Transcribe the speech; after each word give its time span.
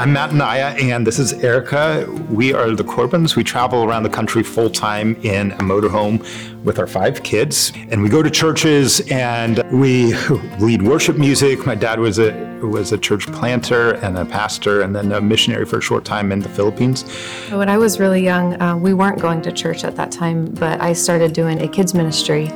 I'm 0.00 0.14
Matt 0.14 0.32
Naya, 0.32 0.74
and 0.78 1.06
this 1.06 1.18
is 1.18 1.34
Erica. 1.44 2.10
We 2.30 2.54
are 2.54 2.70
the 2.70 2.82
Corbins. 2.82 3.36
We 3.36 3.44
travel 3.44 3.84
around 3.84 4.04
the 4.04 4.08
country 4.08 4.42
full 4.42 4.70
time 4.70 5.14
in 5.16 5.52
a 5.52 5.58
motorhome 5.58 6.24
with 6.64 6.78
our 6.78 6.86
five 6.86 7.22
kids, 7.22 7.72
and 7.90 8.02
we 8.02 8.08
go 8.08 8.22
to 8.22 8.30
churches 8.30 9.00
and 9.10 9.62
we 9.72 10.14
lead 10.58 10.82
worship 10.82 11.16
music. 11.16 11.66
My 11.66 11.74
dad 11.74 11.98
was 11.98 12.18
a 12.18 12.48
was 12.60 12.92
a 12.92 12.98
church 12.98 13.26
planter 13.28 13.92
and 14.04 14.18
a 14.18 14.24
pastor, 14.24 14.82
and 14.82 14.94
then 14.94 15.10
a 15.12 15.20
missionary 15.20 15.64
for 15.64 15.78
a 15.78 15.80
short 15.80 16.04
time 16.04 16.30
in 16.30 16.40
the 16.40 16.48
Philippines. 16.48 17.04
When 17.50 17.70
I 17.70 17.78
was 17.78 17.98
really 17.98 18.22
young, 18.22 18.60
uh, 18.60 18.76
we 18.76 18.92
weren't 18.92 19.18
going 19.18 19.40
to 19.42 19.52
church 19.52 19.82
at 19.82 19.96
that 19.96 20.12
time, 20.12 20.44
but 20.44 20.78
I 20.80 20.92
started 20.92 21.32
doing 21.32 21.62
a 21.62 21.68
kids 21.68 21.94
ministry 21.94 22.48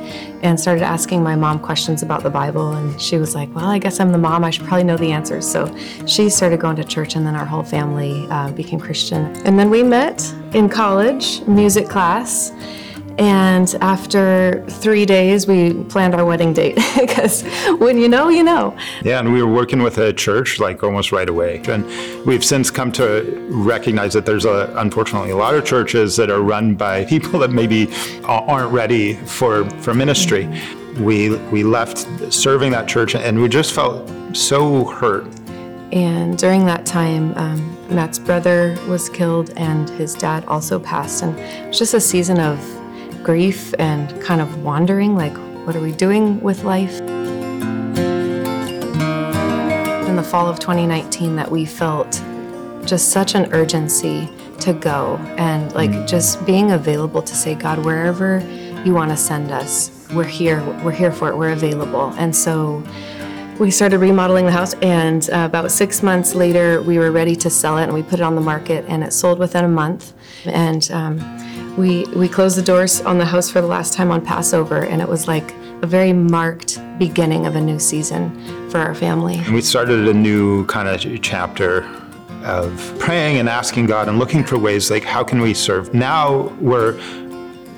and 0.43 0.59
started 0.59 0.83
asking 0.83 1.23
my 1.23 1.35
mom 1.35 1.59
questions 1.59 2.03
about 2.03 2.21
the 2.21 2.29
Bible, 2.29 2.73
and 2.73 3.01
she 3.01 3.17
was 3.17 3.33
like, 3.33 3.53
"Well, 3.55 3.65
I 3.65 3.79
guess 3.79 3.99
I'm 3.99 4.11
the 4.11 4.19
mom. 4.19 4.43
I 4.43 4.51
should 4.51 4.65
probably 4.65 4.83
know 4.83 4.97
the 4.97 5.11
answers." 5.11 5.49
So 5.49 5.75
she 6.05 6.29
started 6.29 6.59
going 6.59 6.75
to 6.75 6.83
church, 6.83 7.15
and 7.15 7.25
then 7.25 7.35
our 7.35 7.45
whole 7.45 7.63
family 7.63 8.27
uh, 8.29 8.51
became 8.51 8.79
Christian. 8.79 9.25
And 9.45 9.57
then 9.57 9.69
we 9.69 9.81
met 9.81 10.31
in 10.53 10.69
college, 10.69 11.41
music 11.47 11.89
class. 11.89 12.51
And 13.17 13.73
after 13.81 14.65
three 14.67 15.05
days, 15.05 15.47
we 15.47 15.73
planned 15.85 16.15
our 16.15 16.25
wedding 16.25 16.53
date 16.53 16.75
because 16.99 17.43
when 17.79 17.97
you 17.97 18.09
know, 18.09 18.29
you 18.29 18.43
know. 18.43 18.75
Yeah, 19.03 19.19
and 19.19 19.31
we 19.31 19.41
were 19.41 19.51
working 19.51 19.81
with 19.81 19.97
a 19.97 20.11
church 20.11 20.59
like 20.59 20.83
almost 20.83 21.11
right 21.11 21.29
away. 21.29 21.61
And 21.67 21.85
we've 22.25 22.43
since 22.43 22.69
come 22.69 22.91
to 22.93 23.47
recognize 23.49 24.13
that 24.13 24.25
there's 24.25 24.45
a, 24.45 24.73
unfortunately 24.77 25.31
a 25.31 25.37
lot 25.37 25.55
of 25.55 25.65
churches 25.65 26.15
that 26.17 26.29
are 26.29 26.41
run 26.41 26.75
by 26.75 27.05
people 27.13 27.39
that 27.39 27.51
maybe 27.51 27.87
aren't 28.25 28.71
ready 28.71 29.13
for, 29.13 29.69
for 29.81 29.93
ministry. 29.93 30.49
We, 30.99 31.35
we 31.51 31.63
left 31.63 32.33
serving 32.33 32.71
that 32.71 32.87
church 32.87 33.15
and 33.15 33.41
we 33.41 33.49
just 33.49 33.73
felt 33.73 34.09
so 34.35 34.85
hurt 34.85 35.25
and 35.95 36.37
during 36.37 36.65
that 36.65 36.85
time, 36.85 37.33
um, 37.37 37.77
Matt's 37.89 38.19
brother 38.19 38.77
was 38.87 39.07
killed 39.07 39.51
and 39.55 39.89
his 39.91 40.13
dad 40.13 40.43
also 40.45 40.77
passed. 40.77 41.23
And 41.23 41.39
it 41.39 41.67
was 41.67 41.79
just 41.79 41.93
a 41.93 42.01
season 42.01 42.39
of 42.39 42.59
grief 43.25 43.73
and 43.79 44.21
kind 44.21 44.39
of 44.39 44.61
wandering 44.61 45.15
like, 45.15 45.35
what 45.65 45.75
are 45.75 45.81
we 45.81 45.91
doing 45.91 46.39
with 46.41 46.63
life? 46.63 47.01
In 50.07 50.15
the 50.15 50.21
fall 50.21 50.47
of 50.47 50.59
2019, 50.59 51.35
that 51.35 51.49
we 51.49 51.65
felt 51.65 52.21
just 52.85 53.09
such 53.09 53.33
an 53.33 53.51
urgency 53.51 54.29
to 54.59 54.73
go 54.73 55.17
and 55.39 55.73
like 55.73 56.05
just 56.05 56.45
being 56.45 56.73
available 56.73 57.23
to 57.23 57.33
say, 57.33 57.55
God, 57.55 57.83
wherever 57.83 58.41
you 58.85 58.93
want 58.93 59.09
to 59.09 59.17
send 59.17 59.49
us, 59.51 60.07
we're 60.13 60.23
here, 60.23 60.63
we're 60.83 60.91
here 60.91 61.11
for 61.11 61.27
it, 61.29 61.35
we're 61.35 61.53
available. 61.53 62.13
And 62.19 62.35
so 62.35 62.83
we 63.59 63.71
started 63.71 63.97
remodeling 63.97 64.45
the 64.45 64.51
house, 64.51 64.75
and 64.75 65.27
uh, 65.31 65.45
about 65.45 65.71
six 65.71 66.03
months 66.03 66.35
later, 66.35 66.81
we 66.83 66.99
were 66.99 67.11
ready 67.11 67.35
to 67.37 67.49
sell 67.49 67.77
it, 67.79 67.85
and 67.85 67.93
we 67.93 68.03
put 68.03 68.19
it 68.19 68.21
on 68.21 68.35
the 68.35 68.41
market, 68.41 68.85
and 68.87 69.01
it 69.01 69.13
sold 69.13 69.39
within 69.39 69.63
a 69.63 69.69
month. 69.69 70.13
And 70.45 70.91
um, 70.91 71.44
we 71.77 72.05
we 72.15 72.29
closed 72.29 72.57
the 72.57 72.61
doors 72.61 73.01
on 73.01 73.17
the 73.17 73.25
house 73.25 73.49
for 73.49 73.61
the 73.61 73.67
last 73.67 73.93
time 73.93 74.11
on 74.11 74.23
Passover, 74.23 74.85
and 74.85 75.01
it 75.01 75.07
was 75.07 75.27
like 75.27 75.53
a 75.81 75.87
very 75.87 76.13
marked 76.13 76.79
beginning 76.97 77.45
of 77.45 77.55
a 77.55 77.61
new 77.61 77.79
season 77.79 78.69
for 78.69 78.79
our 78.79 78.95
family. 78.95 79.37
And 79.37 79.53
we 79.53 79.61
started 79.61 80.07
a 80.07 80.13
new 80.13 80.65
kind 80.67 80.87
of 80.87 81.21
chapter 81.21 81.83
of 82.43 82.95
praying 82.99 83.37
and 83.37 83.49
asking 83.49 83.87
God 83.87 84.07
and 84.07 84.19
looking 84.19 84.43
for 84.43 84.57
ways 84.57 84.89
like 84.91 85.03
how 85.03 85.23
can 85.23 85.41
we 85.41 85.53
serve. 85.53 85.93
Now 85.93 86.53
we're 86.61 86.99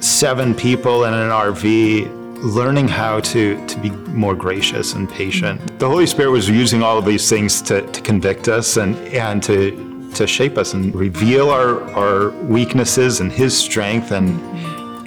seven 0.01 0.53
people 0.53 1.05
in 1.05 1.13
an 1.13 1.29
RV 1.29 2.15
learning 2.43 2.87
how 2.87 3.19
to, 3.19 3.65
to 3.65 3.79
be 3.79 3.89
more 3.89 4.35
gracious 4.35 4.93
and 4.93 5.09
patient. 5.09 5.79
The 5.79 5.89
Holy 5.89 6.05
Spirit 6.05 6.29
was 6.29 6.47
using 6.47 6.83
all 6.83 6.99
of 6.99 7.05
these 7.05 7.27
things 7.27 7.61
to, 7.63 7.81
to 7.91 8.01
convict 8.01 8.47
us 8.47 8.77
and, 8.77 8.95
and 9.07 9.41
to 9.43 9.96
to 10.15 10.27
shape 10.27 10.57
us 10.57 10.73
and 10.73 10.93
reveal 10.95 11.49
our, 11.49 11.81
our 11.91 12.29
weaknesses 12.45 13.19
and 13.19 13.31
His 13.31 13.57
strength 13.57 14.11
and 14.11 14.39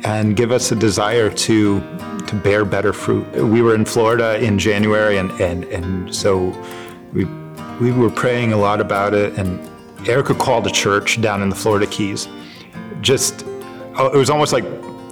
and 0.06 0.34
give 0.34 0.50
us 0.50 0.72
a 0.72 0.76
desire 0.76 1.30
to 1.30 1.80
to 2.26 2.36
bear 2.36 2.64
better 2.64 2.92
fruit. 2.92 3.26
We 3.32 3.60
were 3.62 3.74
in 3.74 3.84
Florida 3.84 4.38
in 4.38 4.58
January 4.58 5.18
and 5.18 5.30
and, 5.40 5.64
and 5.64 6.14
so 6.14 6.56
we 7.12 7.24
we 7.80 7.92
were 7.92 8.10
praying 8.10 8.52
a 8.52 8.56
lot 8.56 8.80
about 8.80 9.14
it 9.14 9.38
and 9.38 9.60
Erica 10.08 10.34
called 10.34 10.66
a 10.66 10.70
church 10.70 11.20
down 11.20 11.42
in 11.42 11.48
the 11.48 11.56
Florida 11.56 11.86
Keys. 11.86 12.28
Just 13.00 13.44
oh, 13.96 14.10
it 14.12 14.16
was 14.16 14.30
almost 14.30 14.52
like 14.52 14.64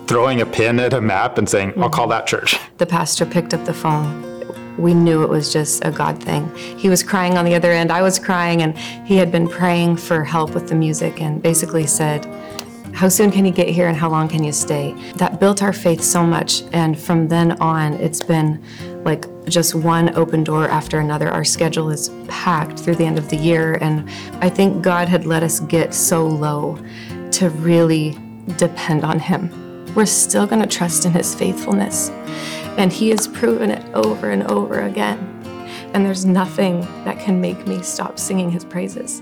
throwing 0.06 0.41
a 0.41 0.47
pin 0.47 0.81
at 0.81 0.94
a 0.94 1.00
map 1.00 1.37
and 1.37 1.48
saying, 1.48 1.71
I'll 1.71 1.84
mm-hmm. 1.84 1.93
call 1.93 2.09
that 2.09 2.27
church. 2.27 2.59
The 2.78 2.87
pastor 2.87 3.27
picked 3.27 3.53
up 3.53 3.65
the 3.66 3.75
phone 3.75 4.38
we 4.78 4.94
knew 4.94 5.22
it 5.22 5.28
was 5.28 5.53
just 5.53 5.84
a 5.84 5.91
God 5.91 6.22
thing. 6.22 6.55
He 6.78 6.89
was 6.89 7.03
crying 7.03 7.37
on 7.37 7.44
the 7.44 7.55
other 7.55 7.72
end, 7.72 7.91
I 7.91 8.03
was 8.03 8.19
crying, 8.19 8.62
and 8.62 8.77
he 8.78 9.16
had 9.16 9.33
been 9.33 9.49
praying 9.49 9.97
for 9.97 10.25
help 10.25 10.55
with 10.55 10.69
the 10.69 10.75
music 10.75 11.21
and 11.21 11.43
basically 11.43 11.87
said, 11.87 12.25
How 12.94 13.09
soon 13.09 13.31
can 13.31 13.44
you 13.44 13.53
get 13.53 13.69
here 13.69 13.89
and 13.89 13.97
how 13.97 14.09
long 14.09 14.28
can 14.28 14.44
you 14.44 14.53
stay? 14.53 14.94
That 15.16 15.41
built 15.41 15.62
our 15.62 15.72
faith 15.72 16.03
so 16.03 16.25
much, 16.25 16.62
and 16.72 16.99
from 16.99 17.28
then 17.28 17.53
on, 17.61 17.94
it's 17.94 18.22
been 18.22 18.62
like 19.05 19.27
just 19.47 19.75
one 19.75 20.15
open 20.15 20.44
door 20.44 20.69
after 20.69 21.00
another. 21.00 21.28
Our 21.28 21.45
schedule 21.45 21.91
is 21.91 22.10
packed 22.28 22.78
through 22.78 22.97
the 22.97 23.05
end 23.05 23.19
of 23.19 23.28
the 23.28 23.37
year, 23.37 23.75
and 23.81 24.09
I 24.43 24.49
think 24.49 24.83
God 24.83 25.09
had 25.09 25.27
let 25.27 25.43
us 25.43 25.60
get 25.60 25.95
so 25.95 26.27
low 26.27 26.78
to 27.33 27.50
really 27.50 28.16
depend 28.56 29.05
on 29.05 29.19
Him. 29.19 29.50
We're 29.95 30.06
still 30.06 30.47
going 30.47 30.62
to 30.62 30.69
trust 30.69 31.05
in 31.06 31.12
His 31.12 31.34
faithfulness. 31.34 32.10
And 32.78 32.91
He 32.93 33.11
has 33.11 33.28
proven 33.28 33.71
it 33.71 33.84
over 33.94 34.31
and 34.31 34.44
over 34.44 34.81
again. 34.81 35.19
And 35.93 36.06
there's 36.06 36.25
nothing 36.25 36.81
that 37.05 37.19
can 37.19 37.41
make 37.41 37.66
me 37.66 37.83
stop 37.83 38.19
singing 38.19 38.50
His 38.50 38.65
praises. 38.65 39.21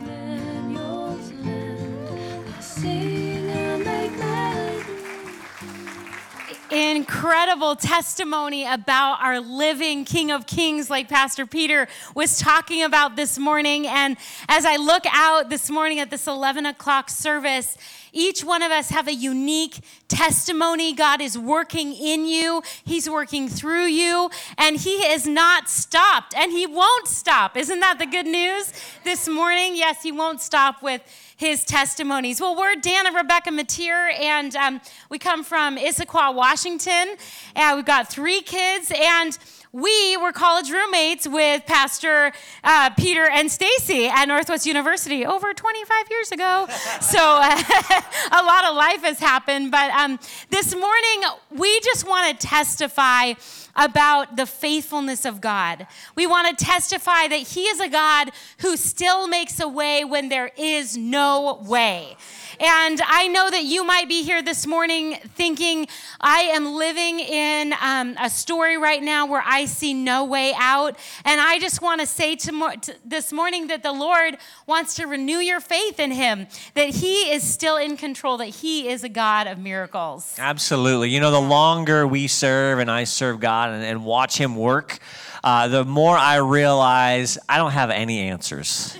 Incredible 6.76 7.74
testimony 7.74 8.66
about 8.66 9.18
our 9.22 9.40
living 9.40 10.04
King 10.04 10.30
of 10.30 10.46
Kings, 10.46 10.90
like 10.90 11.08
Pastor 11.08 11.46
Peter 11.46 11.88
was 12.14 12.38
talking 12.38 12.82
about 12.82 13.16
this 13.16 13.38
morning. 13.38 13.86
And 13.86 14.16
as 14.48 14.66
I 14.66 14.76
look 14.76 15.04
out 15.10 15.48
this 15.48 15.70
morning 15.70 16.00
at 16.00 16.10
this 16.10 16.26
11 16.26 16.66
o'clock 16.66 17.08
service, 17.08 17.78
each 18.12 18.44
one 18.44 18.62
of 18.62 18.72
us 18.72 18.90
have 18.90 19.08
a 19.08 19.14
unique 19.14 19.80
testimony. 20.08 20.94
God 20.94 21.20
is 21.20 21.38
working 21.38 21.94
in 21.94 22.26
you, 22.26 22.62
He's 22.84 23.08
working 23.08 23.48
through 23.48 23.86
you, 23.86 24.30
and 24.58 24.76
He 24.76 25.02
has 25.02 25.26
not 25.26 25.68
stopped, 25.68 26.34
and 26.34 26.52
He 26.52 26.66
won't 26.66 27.08
stop. 27.08 27.56
Isn't 27.56 27.80
that 27.80 27.98
the 27.98 28.06
good 28.06 28.26
news 28.26 28.72
this 29.04 29.28
morning? 29.28 29.76
Yes, 29.76 30.02
He 30.02 30.12
won't 30.12 30.40
stop 30.40 30.82
with 30.82 31.02
his 31.36 31.64
testimonies. 31.64 32.40
Well, 32.40 32.56
we're 32.56 32.76
Dan 32.76 33.06
and 33.06 33.14
Rebekah 33.14 33.50
Metteer, 33.50 34.18
and 34.20 34.56
um, 34.56 34.80
we 35.10 35.18
come 35.18 35.44
from 35.44 35.76
Issaquah, 35.76 36.34
Washington. 36.34 37.16
And 37.54 37.76
we've 37.76 37.84
got 37.84 38.08
three 38.08 38.40
kids, 38.40 38.90
and 38.94 39.38
we 39.70 40.16
were 40.16 40.32
college 40.32 40.70
roommates 40.70 41.28
with 41.28 41.66
Pastor 41.66 42.32
uh, 42.64 42.88
Peter 42.96 43.28
and 43.28 43.52
Stacy 43.52 44.06
at 44.06 44.24
Northwest 44.24 44.64
University 44.64 45.26
over 45.26 45.52
25 45.52 45.96
years 46.10 46.32
ago. 46.32 46.66
so 47.02 47.18
uh, 47.20 47.62
a 48.32 48.42
lot 48.42 48.64
of 48.64 48.74
life 48.74 49.02
has 49.02 49.18
happened. 49.18 49.70
But 49.70 49.90
um, 49.90 50.18
this 50.48 50.74
morning, 50.74 51.22
we 51.58 51.80
just 51.80 52.06
want 52.06 52.38
to 52.38 52.46
testify 52.46 53.34
about 53.76 54.36
the 54.36 54.46
faithfulness 54.46 55.24
of 55.24 55.40
God. 55.40 55.86
We 56.14 56.26
want 56.26 56.56
to 56.56 56.64
testify 56.64 57.28
that 57.28 57.40
He 57.40 57.64
is 57.64 57.80
a 57.80 57.88
God 57.88 58.30
who 58.60 58.76
still 58.76 59.28
makes 59.28 59.60
a 59.60 59.68
way 59.68 60.04
when 60.04 60.28
there 60.28 60.50
is 60.56 60.96
no 60.96 61.62
way. 61.66 62.16
And 62.58 63.00
I 63.06 63.28
know 63.28 63.50
that 63.50 63.64
you 63.64 63.84
might 63.84 64.08
be 64.08 64.22
here 64.22 64.40
this 64.40 64.66
morning 64.66 65.16
thinking, 65.34 65.88
I 66.20 66.40
am 66.40 66.74
living 66.74 67.20
in 67.20 67.74
um, 67.82 68.16
a 68.18 68.30
story 68.30 68.78
right 68.78 69.02
now 69.02 69.26
where 69.26 69.42
I 69.44 69.66
see 69.66 69.92
no 69.92 70.24
way 70.24 70.54
out. 70.56 70.98
And 71.24 71.38
I 71.38 71.58
just 71.58 71.82
want 71.82 72.00
to 72.00 72.06
say 72.06 72.34
to, 72.36 72.76
to 72.80 72.94
this 73.04 73.30
morning 73.30 73.66
that 73.66 73.82
the 73.82 73.92
Lord 73.92 74.38
wants 74.66 74.94
to 74.94 75.06
renew 75.06 75.38
your 75.38 75.60
faith 75.60 76.00
in 76.00 76.12
Him, 76.12 76.46
that 76.74 76.88
He 76.88 77.30
is 77.30 77.42
still 77.42 77.76
in 77.76 77.96
control, 77.98 78.38
that 78.38 78.48
He 78.48 78.88
is 78.88 79.04
a 79.04 79.08
God 79.10 79.46
of 79.46 79.58
miracles. 79.58 80.34
Absolutely. 80.38 81.10
You 81.10 81.20
know, 81.20 81.30
the 81.30 81.40
longer 81.48 82.06
we 82.06 82.26
serve 82.26 82.78
and 82.78 82.90
I 82.90 83.04
serve 83.04 83.40
God 83.40 83.70
and, 83.70 83.84
and 83.84 84.04
watch 84.04 84.38
Him 84.38 84.56
work, 84.56 84.98
uh, 85.44 85.68
the 85.68 85.84
more 85.84 86.16
I 86.16 86.36
realize 86.36 87.38
I 87.48 87.58
don't 87.58 87.72
have 87.72 87.90
any 87.90 88.20
answers 88.20 88.96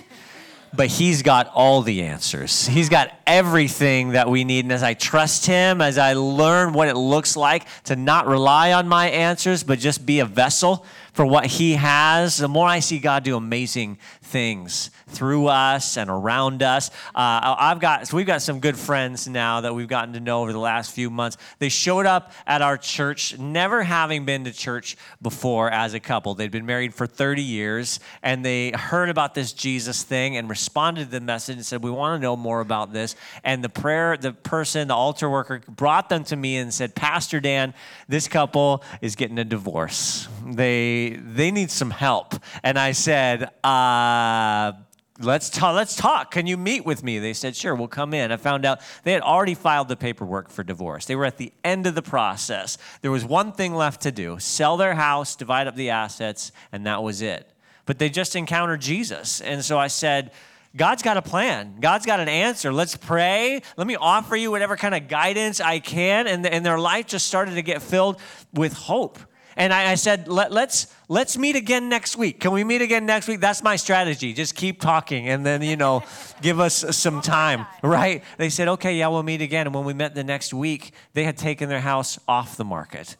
but 0.77 0.87
he's 0.87 1.23
got 1.23 1.49
all 1.53 1.81
the 1.81 2.03
answers. 2.03 2.67
He's 2.67 2.87
got 2.87 3.11
everything 3.25 4.09
that 4.09 4.29
we 4.29 4.43
need. 4.43 4.65
And 4.65 4.71
as 4.71 4.83
I 4.83 4.93
trust 4.93 5.45
Him, 5.45 5.81
as 5.81 5.97
I 5.97 6.13
learn 6.13 6.73
what 6.73 6.87
it 6.87 6.95
looks 6.95 7.35
like 7.35 7.65
to 7.85 7.95
not 7.95 8.27
rely 8.27 8.73
on 8.73 8.87
my 8.87 9.09
answers, 9.09 9.63
but 9.63 9.79
just 9.79 10.05
be 10.05 10.19
a 10.19 10.25
vessel 10.25 10.85
for 11.13 11.25
what 11.25 11.45
He 11.45 11.73
has, 11.73 12.37
the 12.37 12.47
more 12.47 12.67
I 12.67 12.79
see 12.79 12.99
God 12.99 13.23
do 13.23 13.35
amazing 13.35 13.97
things 14.27 14.91
through 15.07 15.47
us 15.47 15.97
and 15.97 16.09
around 16.09 16.61
us. 16.61 16.89
Uh, 17.15 17.55
I've 17.57 17.79
got 17.79 18.07
so 18.07 18.17
we've 18.17 18.27
got 18.27 18.41
some 18.41 18.59
good 18.59 18.77
friends 18.77 19.27
now 19.27 19.61
that 19.61 19.73
we've 19.73 19.87
gotten 19.87 20.13
to 20.13 20.19
know 20.19 20.41
over 20.41 20.51
the 20.51 20.59
last 20.59 20.91
few 20.91 21.09
months. 21.09 21.37
They 21.59 21.69
showed 21.69 22.05
up 22.05 22.31
at 22.45 22.61
our 22.61 22.77
church, 22.77 23.37
never 23.37 23.83
having 23.83 24.25
been 24.25 24.43
to 24.43 24.51
church 24.51 24.97
before 25.21 25.71
as 25.71 25.93
a 25.93 25.99
couple. 25.99 26.35
They'd 26.35 26.51
been 26.51 26.65
married 26.65 26.93
for 26.93 27.07
30 27.07 27.41
years, 27.41 27.99
and 28.21 28.43
they 28.43 28.71
heard 28.71 29.09
about 29.09 29.33
this 29.33 29.53
Jesus 29.53 30.03
thing 30.03 30.35
and 30.35 30.49
responded 30.49 31.05
to 31.05 31.11
the 31.11 31.21
message 31.21 31.55
and 31.55 31.65
said, 31.65 31.81
"We 31.81 31.91
want 31.91 32.19
to 32.19 32.21
know 32.21 32.35
more 32.35 32.59
about 32.59 32.91
this." 32.91 33.15
And 33.43 33.63
the 33.63 33.69
prayer, 33.69 34.17
the 34.17 34.33
person, 34.33 34.89
the 34.89 34.95
altar 34.95 35.29
worker, 35.29 35.61
brought 35.69 36.09
them 36.09 36.23
to 36.25 36.35
me 36.35 36.57
and 36.57 36.73
said, 36.73 36.95
"Pastor 36.95 37.39
Dan, 37.39 37.73
this 38.09 38.27
couple 38.27 38.83
is 39.01 39.15
getting 39.15 39.39
a 39.39 39.45
divorce. 39.45 40.27
They 40.45 41.17
they 41.21 41.51
need 41.51 41.71
some 41.71 41.91
help." 41.91 42.35
And 42.63 42.77
I 42.77 42.91
said, 42.91 43.43
uh, 43.63 44.16
Uh, 44.17 44.73
let's 45.19 45.49
talk 45.49 45.75
let's 45.75 45.95
talk 45.95 46.29
can 46.29 46.45
you 46.45 46.55
meet 46.55 46.85
with 46.85 47.03
me 47.03 47.17
they 47.17 47.33
said 47.33 47.55
sure 47.55 47.73
we'll 47.73 47.87
come 47.87 48.13
in 48.13 48.31
i 48.31 48.37
found 48.37 48.65
out 48.65 48.79
they 49.03 49.11
had 49.11 49.21
already 49.23 49.55
filed 49.55 49.87
the 49.87 49.95
paperwork 49.95 50.47
for 50.47 50.63
divorce 50.63 51.05
they 51.05 51.15
were 51.15 51.25
at 51.25 51.37
the 51.37 51.51
end 51.63 51.87
of 51.87 51.95
the 51.95 52.03
process 52.03 52.77
there 53.01 53.09
was 53.09 53.25
one 53.25 53.51
thing 53.51 53.73
left 53.73 54.01
to 54.01 54.11
do 54.11 54.37
sell 54.37 54.77
their 54.77 54.93
house 54.93 55.35
divide 55.35 55.65
up 55.65 55.75
the 55.75 55.89
assets 55.89 56.51
and 56.71 56.85
that 56.85 57.01
was 57.01 57.23
it 57.23 57.51
but 57.87 57.97
they 57.97 58.09
just 58.09 58.35
encountered 58.35 58.79
jesus 58.79 59.41
and 59.41 59.65
so 59.65 59.79
i 59.79 59.87
said 59.87 60.31
God's 60.75 61.01
got 61.01 61.17
a 61.17 61.23
plan. 61.23 61.77
God's 61.79 62.05
got 62.05 62.19
an 62.19 62.29
answer. 62.29 62.71
Let's 62.71 62.95
pray. 62.95 63.63
Let 63.77 63.87
me 63.87 63.95
offer 63.95 64.35
you 64.35 64.51
whatever 64.51 64.77
kind 64.77 64.93
of 64.93 65.07
guidance 65.07 65.59
I 65.59 65.79
can. 65.79 66.27
And, 66.27 66.45
and 66.45 66.63
their 66.63 66.77
life 66.77 67.07
just 67.07 67.25
started 67.25 67.55
to 67.55 67.63
get 67.63 67.81
filled 67.81 68.19
with 68.53 68.73
hope. 68.73 69.17
And 69.57 69.73
I, 69.73 69.91
I 69.91 69.95
said, 69.95 70.27
Let, 70.29 70.51
let's 70.53 70.87
let's 71.09 71.37
meet 71.37 71.55
again 71.55 71.89
next 71.89 72.17
week. 72.17 72.39
Can 72.39 72.51
we 72.51 72.63
meet 72.63 72.81
again 72.81 73.05
next 73.05 73.27
week? 73.27 73.39
That's 73.39 73.63
my 73.63 73.75
strategy. 73.75 74.33
Just 74.33 74.55
keep 74.55 74.79
talking 74.79 75.29
and 75.29 75.45
then, 75.45 75.61
you 75.61 75.75
know, 75.75 76.03
give 76.41 76.59
us 76.59 76.85
some 76.95 77.21
time, 77.21 77.65
right? 77.81 78.23
They 78.37 78.49
said, 78.49 78.67
okay, 78.67 78.97
yeah, 78.97 79.07
we'll 79.07 79.23
meet 79.23 79.41
again. 79.41 79.67
And 79.67 79.75
when 79.75 79.85
we 79.85 79.93
met 79.93 80.15
the 80.15 80.23
next 80.23 80.53
week, 80.53 80.91
they 81.13 81.23
had 81.23 81.37
taken 81.37 81.69
their 81.69 81.81
house 81.81 82.19
off 82.27 82.57
the 82.57 82.65
market. 82.65 83.15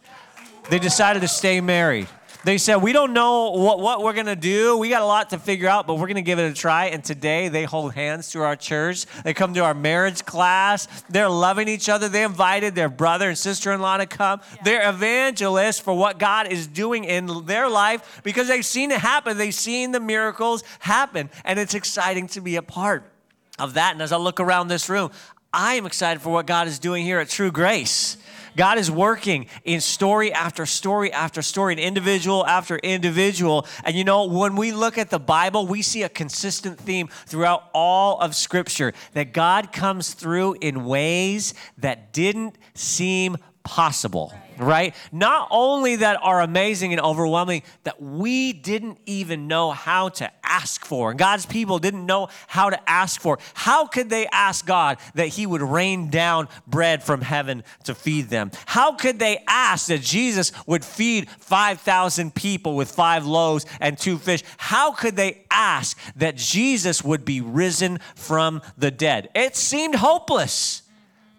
They 0.69 0.79
decided 0.79 1.21
to 1.21 1.27
stay 1.27 1.61
married. 1.61 2.07
They 2.47 2.57
said, 2.57 2.77
We 2.77 2.93
don't 2.93 3.11
know 3.11 3.49
what, 3.49 3.81
what 3.81 4.01
we're 4.01 4.13
going 4.13 4.27
to 4.27 4.35
do. 4.37 4.77
We 4.77 4.87
got 4.87 5.01
a 5.01 5.05
lot 5.05 5.31
to 5.31 5.37
figure 5.37 5.67
out, 5.67 5.85
but 5.85 5.95
we're 5.95 6.07
going 6.07 6.15
to 6.15 6.21
give 6.21 6.39
it 6.39 6.49
a 6.49 6.53
try. 6.53 6.85
And 6.85 7.03
today 7.03 7.49
they 7.49 7.65
hold 7.65 7.93
hands 7.93 8.31
through 8.31 8.43
our 8.43 8.55
church. 8.55 9.05
They 9.25 9.33
come 9.33 9.53
to 9.55 9.65
our 9.65 9.73
marriage 9.73 10.23
class. 10.23 10.87
They're 11.09 11.27
loving 11.27 11.67
each 11.67 11.89
other. 11.89 12.07
They 12.07 12.23
invited 12.23 12.73
their 12.73 12.87
brother 12.87 13.27
and 13.27 13.37
sister 13.37 13.73
in 13.73 13.81
law 13.81 13.97
to 13.97 14.05
come. 14.05 14.39
Yeah. 14.55 14.61
They're 14.63 14.89
evangelists 14.89 15.81
for 15.81 15.93
what 15.93 16.19
God 16.19 16.49
is 16.49 16.67
doing 16.67 17.03
in 17.03 17.45
their 17.47 17.67
life 17.67 18.21
because 18.23 18.47
they've 18.47 18.65
seen 18.65 18.91
it 18.91 18.99
happen. 18.99 19.37
They've 19.37 19.53
seen 19.53 19.91
the 19.91 19.99
miracles 19.99 20.63
happen. 20.79 21.29
And 21.43 21.59
it's 21.59 21.73
exciting 21.73 22.27
to 22.27 22.39
be 22.39 22.55
a 22.55 22.61
part 22.61 23.11
of 23.59 23.73
that. 23.73 23.91
And 23.91 24.01
as 24.01 24.13
I 24.13 24.17
look 24.17 24.39
around 24.39 24.69
this 24.69 24.87
room, 24.87 25.11
I 25.51 25.73
am 25.73 25.85
excited 25.85 26.21
for 26.21 26.31
what 26.31 26.45
God 26.45 26.67
is 26.67 26.79
doing 26.79 27.03
here 27.03 27.19
at 27.19 27.27
True 27.27 27.51
Grace. 27.51 28.15
God 28.57 28.77
is 28.77 28.91
working 28.91 29.47
in 29.63 29.79
story 29.79 30.33
after 30.33 30.65
story 30.65 31.13
after 31.13 31.41
story, 31.41 31.73
and 31.73 31.79
individual 31.79 32.45
after 32.45 32.77
individual. 32.77 33.65
And 33.85 33.95
you 33.95 34.03
know, 34.03 34.25
when 34.25 34.55
we 34.55 34.73
look 34.73 34.97
at 34.97 35.09
the 35.09 35.19
Bible, 35.19 35.65
we 35.67 35.81
see 35.81 36.03
a 36.03 36.09
consistent 36.09 36.79
theme 36.79 37.07
throughout 37.27 37.69
all 37.73 38.19
of 38.19 38.35
Scripture 38.35 38.93
that 39.13 39.31
God 39.31 39.71
comes 39.71 40.13
through 40.13 40.57
in 40.59 40.85
ways 40.85 41.53
that 41.77 42.11
didn't 42.11 42.57
seem 42.73 43.37
possible 43.63 44.33
right? 44.59 44.95
Not 45.11 45.47
only 45.51 45.97
that 45.97 46.19
are 46.21 46.41
amazing 46.41 46.93
and 46.93 47.01
overwhelming, 47.01 47.63
that 47.83 48.01
we 48.01 48.53
didn't 48.53 48.99
even 49.05 49.47
know 49.47 49.71
how 49.71 50.09
to 50.09 50.31
ask 50.43 50.85
for. 50.85 51.11
And 51.11 51.19
God's 51.19 51.45
people 51.45 51.79
didn't 51.79 52.05
know 52.05 52.29
how 52.47 52.69
to 52.69 52.89
ask 52.89 53.21
for. 53.21 53.39
How 53.53 53.85
could 53.85 54.09
they 54.09 54.27
ask 54.27 54.65
God 54.65 54.97
that 55.15 55.27
He 55.27 55.45
would 55.45 55.61
rain 55.61 56.09
down 56.09 56.47
bread 56.65 57.03
from 57.03 57.21
heaven 57.21 57.63
to 57.83 57.95
feed 57.95 58.29
them? 58.29 58.51
How 58.65 58.93
could 58.93 59.19
they 59.19 59.43
ask 59.47 59.87
that 59.87 60.01
Jesus 60.01 60.51
would 60.65 60.83
feed 60.83 61.29
5,000 61.29 62.33
people 62.33 62.75
with 62.75 62.91
five 62.91 63.25
loaves 63.25 63.65
and 63.79 63.97
two 63.97 64.17
fish? 64.17 64.43
How 64.57 64.91
could 64.91 65.15
they 65.15 65.45
ask 65.51 65.97
that 66.15 66.35
Jesus 66.35 67.03
would 67.03 67.25
be 67.25 67.41
risen 67.41 67.99
from 68.15 68.61
the 68.77 68.91
dead? 68.91 69.29
It 69.35 69.55
seemed 69.55 69.95
hopeless. 69.95 70.83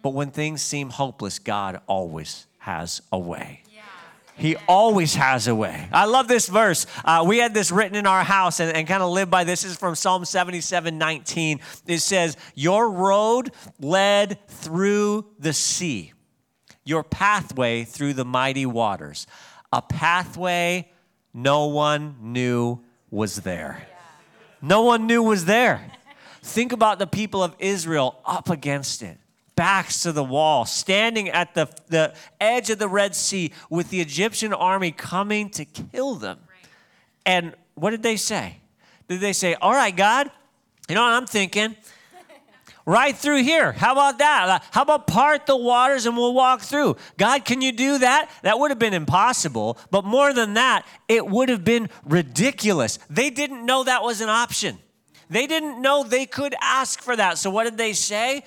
But 0.01 0.11
when 0.11 0.31
things 0.31 0.61
seem 0.61 0.89
hopeless, 0.89 1.39
God 1.39 1.81
always 1.85 2.47
has 2.59 3.01
a 3.11 3.19
way. 3.19 3.63
He 4.39 4.55
always 4.69 5.15
has 5.15 5.49
a 5.49 5.55
way. 5.55 5.89
I 5.91 6.05
love 6.05 6.29
this 6.29 6.47
verse. 6.47 6.85
Uh, 7.03 7.25
we 7.27 7.39
had 7.39 7.53
this 7.53 7.71
written 7.71 7.97
in 7.97 8.07
our 8.07 8.23
house 8.23 8.61
and, 8.61 8.73
and 8.73 8.87
kind 8.87 9.03
of 9.03 9.11
live 9.11 9.29
by 9.29 9.43
this. 9.43 9.63
this 9.63 9.71
is 9.71 9.77
from 9.77 9.95
Psalm 9.95 10.23
77 10.23 10.97
19. 10.97 11.59
It 11.85 11.99
says, 11.99 12.37
Your 12.55 12.89
road 12.89 13.51
led 13.81 14.39
through 14.47 15.25
the 15.39 15.51
sea, 15.51 16.13
your 16.85 17.03
pathway 17.03 17.83
through 17.83 18.13
the 18.13 18.23
mighty 18.23 18.65
waters. 18.65 19.27
A 19.73 19.81
pathway 19.81 20.89
no 21.33 21.65
one 21.65 22.15
knew 22.21 22.79
was 23.09 23.41
there. 23.41 23.85
No 24.61 24.83
one 24.83 25.05
knew 25.05 25.21
was 25.21 25.43
there. 25.43 25.91
Think 26.41 26.71
about 26.71 26.97
the 26.97 27.07
people 27.07 27.43
of 27.43 27.53
Israel 27.59 28.21
up 28.25 28.49
against 28.49 29.03
it 29.03 29.17
backs 29.59 30.03
to 30.03 30.13
the 30.13 30.23
wall, 30.23 30.63
standing 30.63 31.27
at 31.27 31.53
the, 31.53 31.67
the 31.89 32.13
edge 32.39 32.69
of 32.69 32.79
the 32.79 32.87
Red 32.87 33.13
Sea 33.13 33.51
with 33.69 33.89
the 33.89 33.99
Egyptian 33.99 34.53
army 34.53 34.89
coming 34.89 35.49
to 35.49 35.65
kill 35.65 36.15
them. 36.15 36.39
And 37.25 37.53
what 37.75 37.89
did 37.89 38.01
they 38.01 38.15
say? 38.15 38.61
Did 39.09 39.19
they 39.19 39.33
say, 39.33 39.55
All 39.55 39.73
right, 39.73 39.93
God, 39.93 40.31
you 40.87 40.95
know 40.95 41.01
what 41.01 41.11
I'm 41.11 41.27
thinking? 41.27 41.75
right 42.85 43.13
through 43.13 43.43
here. 43.43 43.73
How 43.73 43.91
about 43.91 44.19
that? 44.19 44.47
Uh, 44.47 44.59
how 44.71 44.83
about 44.83 45.07
part 45.07 45.45
the 45.45 45.57
waters 45.57 46.05
and 46.05 46.15
we'll 46.15 46.33
walk 46.33 46.61
through? 46.61 46.95
God, 47.17 47.43
can 47.43 47.59
you 47.59 47.73
do 47.73 47.97
that? 47.97 48.31
That 48.43 48.59
would 48.59 48.71
have 48.71 48.79
been 48.79 48.93
impossible. 48.93 49.77
But 49.91 50.05
more 50.05 50.31
than 50.31 50.53
that, 50.53 50.85
it 51.09 51.27
would 51.27 51.49
have 51.49 51.65
been 51.65 51.89
ridiculous. 52.05 52.97
They 53.09 53.29
didn't 53.29 53.65
know 53.65 53.83
that 53.83 54.03
was 54.03 54.21
an 54.21 54.29
option. 54.29 54.79
They 55.29 55.47
didn't 55.47 55.81
know 55.81 56.05
they 56.05 56.25
could 56.27 56.55
ask 56.61 57.01
for 57.01 57.17
that. 57.17 57.37
So 57.37 57.49
what 57.49 57.65
did 57.65 57.77
they 57.77 57.91
say? 57.91 58.45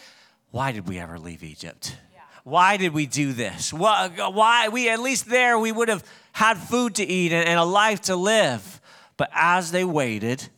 Why 0.52 0.70
did 0.70 0.88
we 0.88 1.00
ever 1.00 1.19
leave 1.19 1.43
Egypt? 1.43 1.96
Why 2.44 2.76
did 2.76 2.93
we 2.93 3.06
do 3.06 3.32
this? 3.32 3.72
Why, 3.72 4.69
we, 4.72 4.88
at 4.88 5.00
least 5.00 5.26
there, 5.26 5.58
we 5.58 5.72
would 5.72 5.88
have 5.88 6.04
had 6.32 6.58
food 6.58 6.96
to 6.96 7.04
eat 7.04 7.32
and, 7.32 7.58
a 7.58 7.64
life 7.64 8.02
to 8.02 8.16
live. 8.16 8.81
But 9.16 9.31
as 9.32 9.70
they 9.70 9.84
waited, 9.84 10.49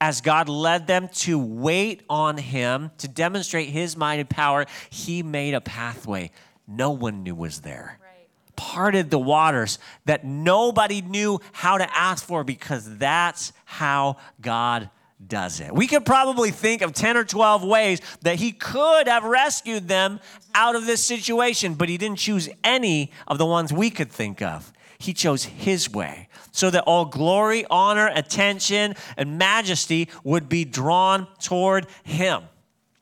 as 0.00 0.20
God 0.20 0.48
led 0.48 0.86
them 0.86 1.08
to 1.08 1.38
wait 1.38 2.02
on 2.10 2.36
Him, 2.36 2.90
to 2.98 3.08
demonstrate 3.08 3.70
His 3.70 3.96
mighty 3.96 4.24
power, 4.24 4.66
He 4.90 5.22
made 5.22 5.54
a 5.54 5.60
pathway 5.60 6.30
no 6.66 6.90
one 6.90 7.22
knew 7.22 7.34
was 7.34 7.60
there. 7.60 7.98
Right. 8.02 8.28
Parted 8.56 9.10
the 9.10 9.18
waters 9.18 9.78
that 10.04 10.24
nobody 10.24 11.02
knew 11.02 11.40
how 11.52 11.78
to 11.78 11.96
ask 11.96 12.24
for 12.24 12.44
because 12.44 12.98
that's 12.98 13.52
how 13.64 14.16
God 14.40 14.90
does 15.28 15.60
it. 15.60 15.74
We 15.74 15.86
could 15.86 16.04
probably 16.04 16.50
think 16.50 16.82
of 16.82 16.92
10 16.92 17.16
or 17.16 17.24
12 17.24 17.64
ways 17.64 18.00
that 18.22 18.36
he 18.36 18.52
could 18.52 19.08
have 19.08 19.24
rescued 19.24 19.88
them 19.88 20.20
out 20.54 20.76
of 20.76 20.86
this 20.86 21.04
situation, 21.04 21.74
but 21.74 21.88
he 21.88 21.98
didn't 21.98 22.18
choose 22.18 22.48
any 22.62 23.10
of 23.26 23.38
the 23.38 23.46
ones 23.46 23.72
we 23.72 23.90
could 23.90 24.10
think 24.10 24.42
of. 24.42 24.72
He 24.98 25.12
chose 25.12 25.44
his 25.44 25.90
way 25.90 26.28
so 26.52 26.70
that 26.70 26.84
all 26.84 27.04
glory, 27.04 27.64
honor, 27.68 28.10
attention, 28.14 28.94
and 29.16 29.38
majesty 29.38 30.08
would 30.22 30.48
be 30.48 30.64
drawn 30.64 31.26
toward 31.40 31.86
him. 32.04 32.44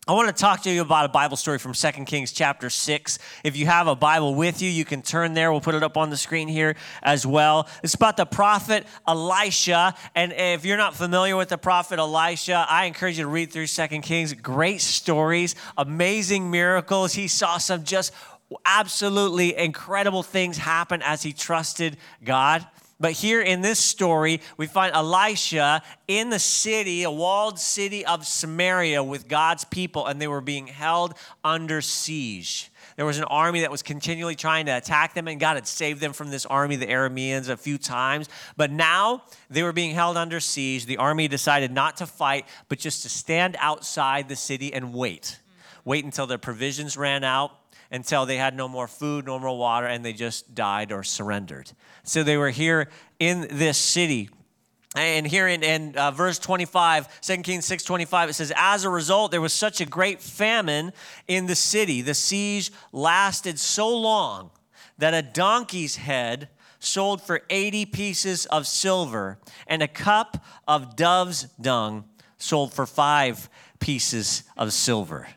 I 0.08 0.14
want 0.14 0.26
to 0.26 0.40
talk 0.40 0.62
to 0.62 0.70
you 0.70 0.82
about 0.82 1.04
a 1.04 1.08
Bible 1.08 1.36
story 1.36 1.58
from 1.58 1.74
2 1.74 1.92
Kings 2.06 2.32
chapter 2.32 2.68
6. 2.68 3.20
If 3.44 3.56
you 3.56 3.66
have 3.66 3.86
a 3.86 3.94
Bible 3.94 4.34
with 4.34 4.60
you, 4.60 4.68
you 4.68 4.84
can 4.84 5.00
turn 5.00 5.32
there. 5.32 5.52
We'll 5.52 5.60
put 5.60 5.76
it 5.76 5.84
up 5.84 5.96
on 5.96 6.10
the 6.10 6.16
screen 6.16 6.48
here 6.48 6.74
as 7.04 7.24
well. 7.24 7.68
It's 7.84 7.94
about 7.94 8.16
the 8.16 8.26
prophet 8.26 8.84
Elisha. 9.06 9.94
And 10.16 10.32
if 10.32 10.64
you're 10.64 10.76
not 10.76 10.96
familiar 10.96 11.36
with 11.36 11.50
the 11.50 11.56
prophet 11.56 12.00
Elisha, 12.00 12.66
I 12.68 12.86
encourage 12.86 13.16
you 13.16 13.22
to 13.22 13.30
read 13.30 13.52
through 13.52 13.68
2 13.68 13.86
Kings. 14.00 14.32
Great 14.32 14.80
stories, 14.80 15.54
amazing 15.78 16.50
miracles. 16.50 17.12
He 17.12 17.28
saw 17.28 17.58
some 17.58 17.84
just 17.84 18.12
absolutely 18.66 19.56
incredible 19.56 20.24
things 20.24 20.58
happen 20.58 21.00
as 21.02 21.22
he 21.22 21.32
trusted 21.32 21.96
God. 22.24 22.66
But 23.02 23.14
here 23.14 23.40
in 23.40 23.62
this 23.62 23.80
story, 23.80 24.40
we 24.56 24.68
find 24.68 24.94
Elisha 24.94 25.82
in 26.06 26.30
the 26.30 26.38
city, 26.38 27.02
a 27.02 27.10
walled 27.10 27.58
city 27.58 28.06
of 28.06 28.24
Samaria 28.24 29.02
with 29.02 29.26
God's 29.26 29.64
people, 29.64 30.06
and 30.06 30.22
they 30.22 30.28
were 30.28 30.40
being 30.40 30.68
held 30.68 31.14
under 31.42 31.80
siege. 31.80 32.70
There 32.94 33.04
was 33.04 33.18
an 33.18 33.24
army 33.24 33.62
that 33.62 33.72
was 33.72 33.82
continually 33.82 34.36
trying 34.36 34.66
to 34.66 34.76
attack 34.76 35.14
them, 35.14 35.26
and 35.26 35.40
God 35.40 35.56
had 35.56 35.66
saved 35.66 36.00
them 36.00 36.12
from 36.12 36.30
this 36.30 36.46
army, 36.46 36.76
the 36.76 36.86
Arameans, 36.86 37.48
a 37.48 37.56
few 37.56 37.76
times. 37.76 38.28
But 38.56 38.70
now 38.70 39.24
they 39.50 39.64
were 39.64 39.72
being 39.72 39.96
held 39.96 40.16
under 40.16 40.38
siege. 40.38 40.86
The 40.86 40.98
army 40.98 41.26
decided 41.26 41.72
not 41.72 41.96
to 41.96 42.06
fight, 42.06 42.46
but 42.68 42.78
just 42.78 43.02
to 43.02 43.08
stand 43.08 43.56
outside 43.58 44.28
the 44.28 44.36
city 44.36 44.72
and 44.72 44.94
wait 44.94 45.40
wait 45.84 46.04
until 46.04 46.26
their 46.26 46.38
provisions 46.38 46.96
ran 46.96 47.24
out, 47.24 47.50
until 47.92 48.24
they 48.24 48.38
had 48.38 48.56
no 48.56 48.66
more 48.66 48.88
food, 48.88 49.26
no 49.26 49.38
more 49.38 49.56
water, 49.56 49.86
and 49.86 50.04
they 50.04 50.14
just 50.14 50.54
died 50.54 50.90
or 50.90 51.04
surrendered. 51.04 51.70
So 52.02 52.22
they 52.22 52.38
were 52.38 52.50
here 52.50 52.88
in 53.20 53.46
this 53.50 53.76
city. 53.76 54.30
And 54.96 55.26
here 55.26 55.46
in, 55.46 55.62
in 55.62 55.96
uh, 55.96 56.10
verse 56.10 56.38
25, 56.38 57.20
2 57.20 57.36
Kings 57.38 57.66
6 57.66 57.84
25, 57.84 58.30
it 58.30 58.32
says, 58.32 58.52
As 58.56 58.84
a 58.84 58.90
result, 58.90 59.30
there 59.30 59.40
was 59.40 59.52
such 59.52 59.80
a 59.80 59.86
great 59.86 60.20
famine 60.20 60.92
in 61.28 61.46
the 61.46 61.54
city. 61.54 62.02
The 62.02 62.14
siege 62.14 62.72
lasted 62.92 63.58
so 63.58 63.94
long 63.94 64.50
that 64.98 65.14
a 65.14 65.22
donkey's 65.22 65.96
head 65.96 66.48
sold 66.78 67.22
for 67.22 67.42
80 67.48 67.86
pieces 67.86 68.46
of 68.46 68.66
silver, 68.66 69.38
and 69.66 69.82
a 69.82 69.88
cup 69.88 70.44
of 70.66 70.96
dove's 70.96 71.44
dung 71.60 72.04
sold 72.38 72.72
for 72.72 72.86
five 72.86 73.48
pieces 73.78 74.42
of 74.56 74.72
silver. 74.72 75.28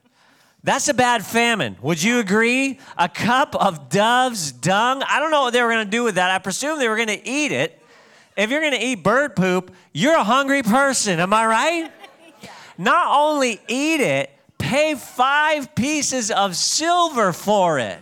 That's 0.66 0.88
a 0.88 0.96
bad 0.96 1.24
famine. 1.24 1.78
Would 1.84 2.02
you 2.02 2.18
agree? 2.18 2.80
A 2.98 3.08
cup 3.08 3.54
of 3.54 3.88
dove's 3.88 4.52
dung? 4.52 5.04
I 5.08 5.20
don't 5.20 5.30
know 5.30 5.44
what 5.44 5.54
they 5.54 5.62
were 5.62 5.70
going 5.70 5.86
to 5.86 5.92
do 5.92 6.04
with 6.04 6.16
that. 6.16 6.32
I 6.32 6.40
presume 6.40 6.80
they 6.80 6.90
were 6.90 6.96
going 6.96 7.08
to 7.08 7.30
eat 7.30 7.52
it. 7.52 7.80
If 8.36 8.50
you're 8.50 8.62
going 8.62 8.74
to 8.74 8.84
eat 8.84 9.04
bird 9.04 9.36
poop, 9.36 9.72
you're 9.94 10.16
a 10.16 10.24
hungry 10.24 10.64
person. 10.64 11.20
Am 11.20 11.32
I 11.36 11.46
right? 11.46 11.92
Not 12.80 13.16
only 13.16 13.62
eat 13.68 14.02
it, 14.02 14.32
pay 14.58 14.96
five 14.96 15.76
pieces 15.76 16.32
of 16.32 16.56
silver 16.56 17.32
for 17.32 17.78
it. 17.78 18.00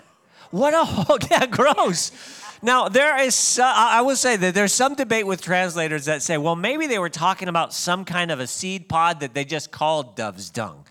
What 0.50 0.74
a 0.74 1.28
yeah, 1.32 1.46
gross. 1.48 2.14
Now 2.62 2.88
there 2.88 3.20
is, 3.20 3.60
uh, 3.60 3.66
I 3.66 4.00
will 4.04 4.16
say 4.16 4.38
that 4.38 4.56
there's 4.56 4.74
some 4.74 4.96
debate 4.96 5.28
with 5.28 5.42
translators 5.42 6.06
that 6.06 6.22
say, 6.22 6.38
well, 6.38 6.56
maybe 6.56 6.88
they 6.88 6.98
were 6.98 7.10
talking 7.10 7.50
about 7.50 7.74
some 7.74 8.06
kind 8.06 8.32
of 8.32 8.40
a 8.40 8.48
seed 8.48 8.88
pod 8.88 9.20
that 9.20 9.34
they 9.34 9.44
just 9.44 9.70
called 9.70 10.16
dove's 10.16 10.50
dung. 10.50 10.86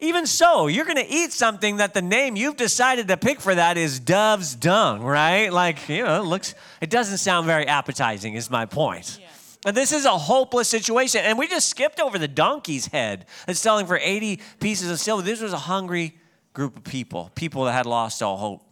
Even 0.00 0.26
so, 0.26 0.68
you're 0.68 0.84
going 0.84 0.96
to 0.96 1.08
eat 1.08 1.32
something 1.32 1.78
that 1.78 1.92
the 1.92 2.02
name 2.02 2.36
you've 2.36 2.56
decided 2.56 3.08
to 3.08 3.16
pick 3.16 3.40
for 3.40 3.52
that 3.54 3.76
is 3.76 3.98
dove's 3.98 4.54
dung, 4.54 5.02
right? 5.02 5.52
Like, 5.52 5.88
you 5.88 6.04
know, 6.04 6.20
it 6.20 6.24
looks, 6.24 6.54
it 6.80 6.88
doesn't 6.88 7.18
sound 7.18 7.46
very 7.46 7.66
appetizing, 7.66 8.34
is 8.34 8.48
my 8.48 8.64
point. 8.64 9.18
Yeah. 9.20 9.26
And 9.66 9.76
this 9.76 9.90
is 9.90 10.04
a 10.04 10.16
hopeless 10.16 10.68
situation. 10.68 11.22
And 11.24 11.36
we 11.36 11.48
just 11.48 11.68
skipped 11.68 11.98
over 11.98 12.16
the 12.16 12.28
donkey's 12.28 12.86
head 12.86 13.26
that's 13.46 13.58
selling 13.58 13.86
for 13.86 13.98
80 14.00 14.38
pieces 14.60 14.88
of 14.88 15.00
silver. 15.00 15.22
This 15.22 15.40
was 15.40 15.52
a 15.52 15.58
hungry 15.58 16.16
group 16.52 16.76
of 16.76 16.84
people, 16.84 17.32
people 17.34 17.64
that 17.64 17.72
had 17.72 17.86
lost 17.86 18.22
all 18.22 18.36
hope. 18.36 18.62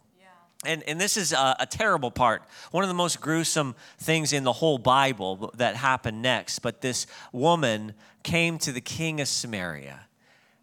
And, 0.65 0.81
and 0.83 0.99
this 0.99 1.17
is 1.17 1.33
a, 1.33 1.55
a, 1.59 1.65
terrible 1.67 2.09
part. 2.09 2.41
One 2.71 2.83
of 2.83 2.87
the 2.87 2.95
most 2.95 3.21
gruesome 3.21 3.75
things 3.99 4.33
in 4.33 4.43
the 4.43 4.51
whole 4.51 4.79
Bible 4.79 5.53
that 5.55 5.75
happened 5.75 6.21
next. 6.21 6.59
But 6.59 6.81
this 6.81 7.05
woman 7.31 7.93
came 8.23 8.57
to 8.59 8.71
the 8.71 8.81
king 8.81 9.21
of 9.21 9.27
Samaria 9.27 10.06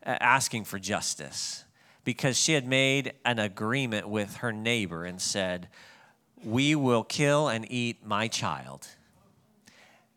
Uh, 0.06 0.18
asking 0.20 0.64
for 0.64 0.78
justice 0.78 1.64
because 2.04 2.38
she 2.38 2.52
had 2.52 2.66
made 2.66 3.14
an 3.25 3.38
agreement 3.38 4.06
with 4.06 4.37
her 4.37 4.52
neighbor 4.52 5.04
and 5.04 5.18
said, 5.18 5.68
We 6.44 6.75
will 6.75 7.04
kill 7.04 7.49
and 7.49 7.66
eat 7.70 8.04
my 8.04 8.28
child. 8.28 8.87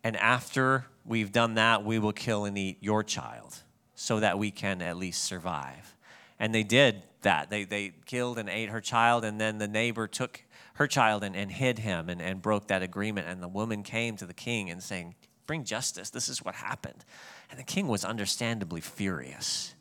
And 0.04 0.18
after 0.18 0.88
we've 1.06 1.32
done 1.32 1.54
that, 1.54 1.86
we 1.86 2.00
will 2.00 2.12
kill 2.12 2.44
and 2.44 2.58
eat 2.58 2.80
your 2.82 3.02
child 3.02 3.64
so 3.96 4.20
that 4.20 4.38
we 4.38 4.52
can 4.52 4.82
at 4.82 4.98
least 4.98 5.24
survive. 5.24 5.96
And 6.38 6.54
they 6.54 6.64
did 6.64 7.04
that. 7.22 7.50
They, 7.50 7.64
they 7.64 7.94
killed 8.06 8.38
and 8.38 8.50
ate 8.50 8.70
her 8.70 8.82
child, 8.82 9.24
and 9.24 9.40
then 9.40 9.58
the 9.58 9.70
neighbor 9.70 10.06
took 10.06 10.44
her 10.74 10.88
child 10.88 11.24
and, 11.24 11.34
and 11.34 11.50
hid 11.50 11.80
him 11.80 12.10
and, 12.10 12.22
and 12.22 12.42
broke 12.42 12.68
that 12.68 12.84
agreement. 12.84 13.28
And 13.30 13.42
the 13.42 13.48
woman 13.48 13.84
came 13.84 14.18
to 14.18 14.26
the 14.26 14.34
king 14.34 14.70
and 14.70 14.84
saying, 14.84 15.16
Bring 15.46 15.64
justice. 15.64 16.10
This 16.10 16.28
is 16.28 16.44
what 16.44 16.56
happened. 16.56 17.06
And 17.50 17.58
the 17.58 17.64
king 17.64 17.88
was 17.88 18.04
understandably 18.04 18.82
furious. 18.82 19.74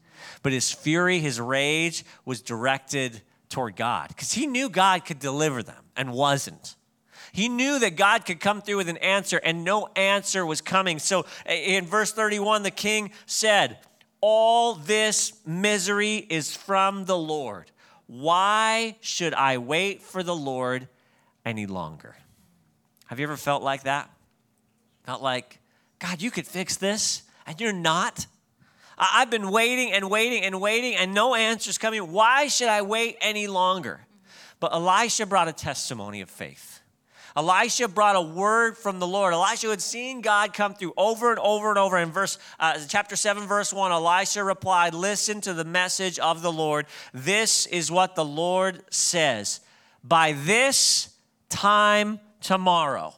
But 0.47 0.53
his 0.53 0.71
fury, 0.71 1.19
his 1.19 1.41
rage 1.41 2.05
was 2.25 2.41
directed 2.41 3.21
toward 3.49 3.75
God 3.75 4.11
because 4.11 4.31
he 4.31 4.47
knew 4.47 4.69
God 4.69 5.05
could 5.05 5.19
deliver 5.19 5.61
them 5.61 5.83
and 5.97 6.13
wasn't. 6.13 6.77
He 7.33 7.49
knew 7.49 7.81
that 7.81 7.97
God 7.97 8.25
could 8.25 8.39
come 8.39 8.63
through 8.63 8.77
with 8.77 8.89
an 8.89 8.99
answer 8.99 9.41
and 9.43 9.65
no 9.65 9.89
answer 9.97 10.47
was 10.47 10.61
coming. 10.61 11.01
So 11.01 11.27
in 11.47 11.85
verse 11.85 12.13
31, 12.13 12.63
the 12.63 12.71
king 12.71 13.11
said, 13.27 13.79
All 14.21 14.75
this 14.75 15.33
misery 15.45 16.19
is 16.19 16.55
from 16.55 17.07
the 17.07 17.19
Lord. 17.19 17.73
Why 18.07 18.99
should 19.01 19.35
I 19.35 19.59
wait 19.59 20.01
for 20.01 20.23
the 20.23 20.37
Lord 20.37 20.87
any 21.45 21.67
longer? 21.67 22.15
Have 23.07 23.19
you 23.19 23.27
ever 23.27 23.37
felt 23.37 23.65
like 23.65 23.83
that? 23.83 24.09
Felt 25.07 25.23
like, 25.23 25.59
God, 25.99 26.23
you 26.23 26.31
could 26.31 26.47
fix 26.47 26.77
this 26.77 27.25
and 27.49 27.61
you're 27.61 27.73
not? 27.73 28.29
I've 28.99 29.31
been 29.31 29.51
waiting 29.51 29.93
and 29.93 30.11
waiting 30.11 30.43
and 30.43 30.61
waiting, 30.61 30.95
and 30.95 31.13
no 31.13 31.35
answer's 31.35 31.79
coming. 31.79 32.13
Why 32.13 32.49
should 32.49 32.69
I 32.69 32.83
wait 32.83 33.17
any 33.21 33.47
longer? 33.47 34.07
But 34.59 34.73
Elisha 34.73 35.27
brought 35.27 35.49
a 35.49 35.53
testimony 35.53 36.23
of 36.23 36.31
faith. 36.31 36.81
Elisha 37.37 37.89
brought 37.89 38.17
a 38.17 38.23
word 38.23 38.79
from 38.79 38.99
the 38.99 39.07
Lord. 39.07 39.35
Elisha 39.35 39.69
had 39.69 39.83
seen 39.83 40.23
God 40.23 40.55
come 40.55 40.73
through 40.73 40.95
over 40.97 41.31
and 41.31 41.39
over 41.39 41.69
and 41.69 41.79
over. 41.79 41.99
In 41.99 42.11
verse 42.11 42.39
uh, 42.59 42.79
chapter 42.89 43.15
7, 43.15 43.47
verse 43.47 43.75
1, 43.75 43.93
Elisha 43.93 44.43
replied, 44.43 44.95
Listen 44.95 45.43
to 45.43 45.53
the 45.53 45.65
message 45.65 46.19
of 46.19 46.41
the 46.41 46.51
Lord. 46.51 46.87
This 47.13 47.67
is 47.67 47.91
what 47.91 48.15
the 48.15 48.25
Lord 48.25 48.83
says. 48.91 49.61
By 50.03 50.33
this 50.33 51.15
time 51.51 52.21
tomorrow, 52.41 53.13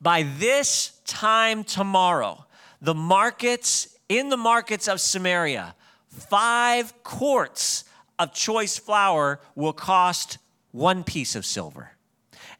by 0.00 0.22
this 0.38 1.00
time 1.04 1.64
tomorrow, 1.64 2.46
the 2.80 2.94
markets 2.94 3.93
in 4.18 4.28
the 4.28 4.36
markets 4.36 4.86
of 4.86 5.00
Samaria, 5.00 5.74
five 6.08 7.02
quarts 7.02 7.84
of 8.18 8.32
choice 8.32 8.78
flour 8.78 9.40
will 9.56 9.72
cost 9.72 10.38
one 10.70 11.02
piece 11.02 11.34
of 11.34 11.44
silver, 11.44 11.90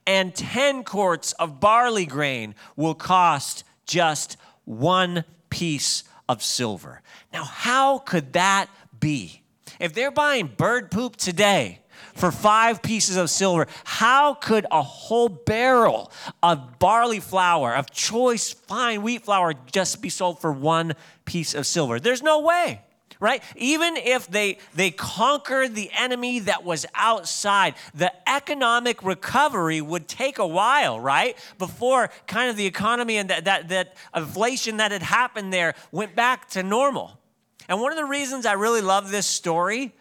and 0.07 0.35
10 0.35 0.83
quarts 0.83 1.33
of 1.35 1.61
barley 1.61 2.07
grain 2.07 2.55
will 2.75 2.95
cost 2.95 3.63
just 3.87 4.37
one 4.65 5.25
piece 5.49 6.03
of 6.29 6.43
silver. 6.43 7.03
Now, 7.33 7.45
how 7.45 7.99
could 7.99 8.33
that 8.33 8.69
be? 8.99 9.43
If 9.79 9.95
they're 9.95 10.11
buying 10.11 10.49
bird 10.49 10.91
poop 10.91 11.17
today, 11.17 11.81
for 12.15 12.31
five 12.31 12.83
pieces 12.83 13.17
of 13.17 13.31
silver. 13.31 13.67
How 13.85 14.35
could 14.35 14.67
a 14.71 14.83
whole 14.83 15.29
barrel 15.29 16.11
of 16.43 16.79
barley 16.79 17.21
flour, 17.21 17.75
of 17.75 17.91
choice 17.91 18.53
fine 18.53 19.03
wheat 19.03 19.25
flour, 19.25 19.55
just 19.71 20.01
be 20.01 20.09
sold 20.09 20.41
for 20.41 20.53
one 20.53 20.95
piece 21.25 21.55
of 21.55 21.67
silver? 21.67 22.01
There's 22.01 22.23
no 22.23 22.41
way 22.41 22.81
right 23.21 23.43
even 23.57 23.97
if 23.97 24.27
they 24.29 24.59
they 24.75 24.91
conquered 24.91 25.75
the 25.75 25.91
enemy 25.95 26.41
that 26.41 26.65
was 26.65 26.85
outside 26.95 27.75
the 27.95 28.13
economic 28.29 29.03
recovery 29.03 29.81
would 29.81 30.09
take 30.09 30.39
a 30.39 30.47
while 30.47 30.99
right 30.99 31.37
before 31.59 32.11
kind 32.27 32.51
of 32.51 32.57
the 32.57 32.67
economy 32.67 33.17
and 33.17 33.31
that 33.31 33.45
that, 33.45 33.69
that 33.69 33.97
inflation 34.15 34.79
that 34.79 34.93
had 34.93 35.03
happened 35.03 35.53
there 35.53 35.75
went 35.93 36.15
back 36.15 36.49
to 36.49 36.63
normal 36.63 37.19
and 37.69 37.81
one 37.81 37.93
of 37.93 37.97
the 37.97 38.05
reasons 38.05 38.45
i 38.47 38.53
really 38.53 38.83
love 38.83 39.11
this 39.11 39.27
story 39.27 39.93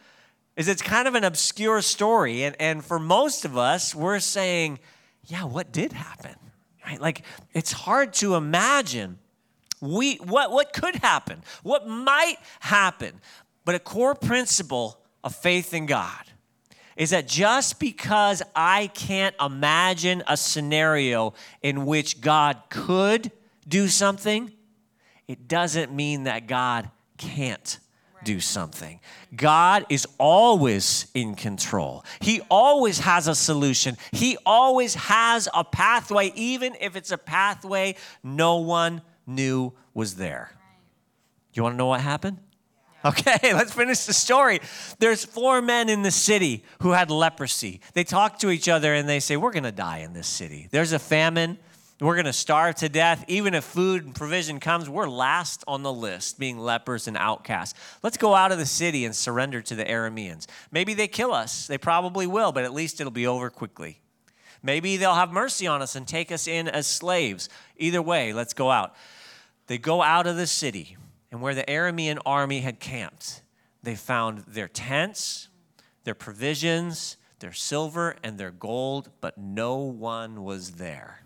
is 0.56 0.68
it's 0.68 0.82
kind 0.82 1.08
of 1.08 1.14
an 1.14 1.24
obscure 1.24 1.82
story. 1.82 2.44
And, 2.44 2.56
and 2.60 2.84
for 2.84 2.98
most 2.98 3.44
of 3.44 3.58
us, 3.58 3.94
we're 3.94 4.20
saying, 4.20 4.78
yeah, 5.26 5.44
what 5.44 5.72
did 5.72 5.92
happen? 5.92 6.34
Right? 6.86 7.00
Like, 7.00 7.22
it's 7.52 7.72
hard 7.72 8.12
to 8.14 8.34
imagine 8.34 9.18
we, 9.80 10.16
what, 10.16 10.50
what 10.50 10.72
could 10.72 10.96
happen, 10.96 11.42
what 11.62 11.88
might 11.88 12.36
happen. 12.60 13.20
But 13.64 13.74
a 13.74 13.78
core 13.78 14.14
principle 14.14 15.00
of 15.22 15.34
faith 15.34 15.74
in 15.74 15.86
God 15.86 16.24
is 16.96 17.10
that 17.10 17.26
just 17.26 17.80
because 17.80 18.42
I 18.54 18.86
can't 18.88 19.34
imagine 19.40 20.22
a 20.28 20.36
scenario 20.36 21.34
in 21.62 21.86
which 21.86 22.20
God 22.20 22.62
could 22.68 23.32
do 23.66 23.88
something, 23.88 24.52
it 25.26 25.48
doesn't 25.48 25.92
mean 25.92 26.24
that 26.24 26.46
God 26.46 26.90
can't 27.18 27.78
do 28.24 28.40
something. 28.40 29.00
God 29.34 29.86
is 29.88 30.06
always 30.18 31.06
in 31.14 31.34
control. 31.34 32.04
He 32.20 32.40
always 32.50 33.00
has 33.00 33.28
a 33.28 33.34
solution. 33.34 33.96
He 34.12 34.36
always 34.44 34.94
has 34.94 35.48
a 35.54 35.64
pathway, 35.64 36.32
even 36.34 36.74
if 36.80 36.96
it's 36.96 37.12
a 37.12 37.18
pathway 37.18 37.96
no 38.22 38.56
one 38.56 39.02
knew 39.26 39.72
was 39.92 40.16
there. 40.16 40.50
You 41.52 41.62
want 41.62 41.74
to 41.74 41.76
know 41.76 41.86
what 41.86 42.00
happened? 42.00 42.38
Okay, 43.04 43.38
let's 43.52 43.72
finish 43.72 44.04
the 44.04 44.12
story. 44.12 44.60
There's 44.98 45.24
four 45.24 45.60
men 45.60 45.88
in 45.88 46.02
the 46.02 46.10
city 46.10 46.64
who 46.80 46.92
had 46.92 47.10
leprosy. 47.10 47.80
They 47.92 48.04
talk 48.04 48.38
to 48.40 48.50
each 48.50 48.68
other 48.68 48.94
and 48.94 49.08
they 49.08 49.20
say, 49.20 49.36
We're 49.36 49.52
going 49.52 49.64
to 49.64 49.72
die 49.72 49.98
in 49.98 50.12
this 50.14 50.26
city. 50.26 50.68
There's 50.70 50.92
a 50.92 50.98
famine. 50.98 51.58
We're 52.04 52.16
going 52.16 52.26
to 52.26 52.34
starve 52.34 52.74
to 52.76 52.90
death. 52.90 53.24
Even 53.28 53.54
if 53.54 53.64
food 53.64 54.04
and 54.04 54.14
provision 54.14 54.60
comes, 54.60 54.90
we're 54.90 55.08
last 55.08 55.64
on 55.66 55.82
the 55.82 55.92
list, 55.92 56.38
being 56.38 56.58
lepers 56.58 57.08
and 57.08 57.16
outcasts. 57.16 57.72
Let's 58.02 58.18
go 58.18 58.34
out 58.34 58.52
of 58.52 58.58
the 58.58 58.66
city 58.66 59.06
and 59.06 59.16
surrender 59.16 59.62
to 59.62 59.74
the 59.74 59.86
Arameans. 59.86 60.46
Maybe 60.70 60.92
they 60.92 61.08
kill 61.08 61.32
us. 61.32 61.66
They 61.66 61.78
probably 61.78 62.26
will, 62.26 62.52
but 62.52 62.64
at 62.64 62.74
least 62.74 63.00
it'll 63.00 63.10
be 63.10 63.26
over 63.26 63.48
quickly. 63.48 64.02
Maybe 64.62 64.98
they'll 64.98 65.14
have 65.14 65.32
mercy 65.32 65.66
on 65.66 65.80
us 65.80 65.96
and 65.96 66.06
take 66.06 66.30
us 66.30 66.46
in 66.46 66.68
as 66.68 66.86
slaves. 66.86 67.48
Either 67.78 68.02
way, 68.02 68.34
let's 68.34 68.52
go 68.52 68.70
out. 68.70 68.94
They 69.66 69.78
go 69.78 70.02
out 70.02 70.26
of 70.26 70.36
the 70.36 70.46
city, 70.46 70.98
and 71.32 71.40
where 71.40 71.54
the 71.54 71.64
Aramean 71.64 72.18
army 72.26 72.60
had 72.60 72.80
camped, 72.80 73.40
they 73.82 73.94
found 73.94 74.40
their 74.40 74.68
tents, 74.68 75.48
their 76.04 76.14
provisions, 76.14 77.16
their 77.38 77.54
silver, 77.54 78.16
and 78.22 78.36
their 78.36 78.50
gold, 78.50 79.08
but 79.22 79.38
no 79.38 79.76
one 79.78 80.44
was 80.44 80.72
there. 80.72 81.23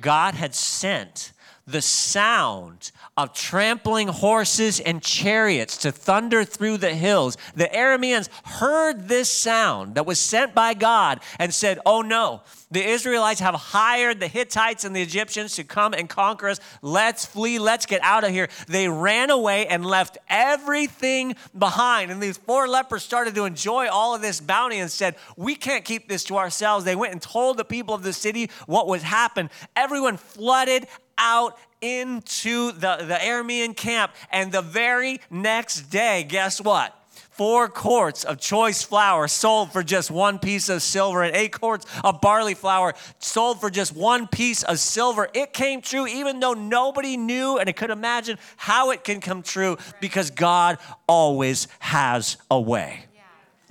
God 0.00 0.34
had 0.34 0.54
sent 0.54 1.32
the 1.66 1.80
sound 1.82 2.92
of 3.16 3.32
trampling 3.32 4.08
horses 4.08 4.80
and 4.80 5.02
chariots 5.02 5.78
to 5.78 5.92
thunder 5.92 6.44
through 6.44 6.76
the 6.78 6.94
hills. 6.94 7.36
The 7.54 7.66
Arameans 7.66 8.28
heard 8.44 9.08
this 9.08 9.28
sound 9.30 9.94
that 9.94 10.04
was 10.04 10.18
sent 10.18 10.54
by 10.54 10.74
God 10.74 11.20
and 11.38 11.54
said, 11.54 11.78
Oh 11.86 12.02
no, 12.02 12.42
the 12.70 12.84
Israelites 12.84 13.38
have 13.38 13.54
hired 13.54 14.18
the 14.18 14.26
Hittites 14.26 14.84
and 14.84 14.96
the 14.96 15.00
Egyptians 15.00 15.54
to 15.56 15.64
come 15.64 15.94
and 15.94 16.08
conquer 16.08 16.48
us. 16.48 16.58
Let's 16.82 17.24
flee, 17.24 17.60
let's 17.60 17.86
get 17.86 18.02
out 18.02 18.24
of 18.24 18.30
here. 18.30 18.48
They 18.66 18.88
ran 18.88 19.30
away 19.30 19.68
and 19.68 19.86
left 19.86 20.18
everything 20.28 21.36
behind. 21.56 22.10
And 22.10 22.20
these 22.20 22.36
four 22.36 22.66
lepers 22.66 23.04
started 23.04 23.36
to 23.36 23.44
enjoy 23.44 23.88
all 23.88 24.14
of 24.14 24.22
this 24.22 24.40
bounty 24.40 24.78
and 24.78 24.90
said, 24.90 25.14
We 25.36 25.54
can't 25.54 25.84
keep 25.84 26.08
this 26.08 26.24
to 26.24 26.36
ourselves. 26.36 26.84
They 26.84 26.96
went 26.96 27.12
and 27.12 27.22
told 27.22 27.58
the 27.58 27.64
people 27.64 27.94
of 27.94 28.02
the 28.02 28.12
city 28.12 28.50
what 28.66 28.88
was 28.88 29.02
happened. 29.02 29.50
Everyone 29.76 30.16
flooded 30.16 30.88
out 31.18 31.58
into 31.80 32.72
the, 32.72 32.96
the 32.96 33.18
Aramean 33.20 33.76
camp. 33.76 34.12
And 34.30 34.50
the 34.50 34.62
very 34.62 35.20
next 35.30 35.82
day, 35.90 36.24
guess 36.28 36.60
what? 36.60 36.98
Four 37.30 37.68
quarts 37.68 38.22
of 38.22 38.38
choice 38.38 38.84
flour 38.84 39.26
sold 39.26 39.72
for 39.72 39.82
just 39.82 40.08
one 40.08 40.38
piece 40.38 40.68
of 40.68 40.82
silver, 40.82 41.24
and 41.24 41.34
eight 41.34 41.50
quarts 41.50 41.84
of 42.04 42.20
barley 42.20 42.54
flour 42.54 42.94
sold 43.18 43.60
for 43.60 43.70
just 43.70 43.92
one 43.92 44.28
piece 44.28 44.62
of 44.62 44.78
silver. 44.78 45.28
It 45.34 45.52
came 45.52 45.80
true 45.80 46.06
even 46.06 46.38
though 46.38 46.52
nobody 46.52 47.16
knew 47.16 47.58
and 47.58 47.74
could 47.74 47.90
imagine 47.90 48.38
how 48.56 48.92
it 48.92 49.02
can 49.02 49.20
come 49.20 49.42
true 49.42 49.78
because 50.00 50.30
God 50.30 50.78
always 51.08 51.66
has 51.80 52.36
a 52.52 52.60
way. 52.60 53.06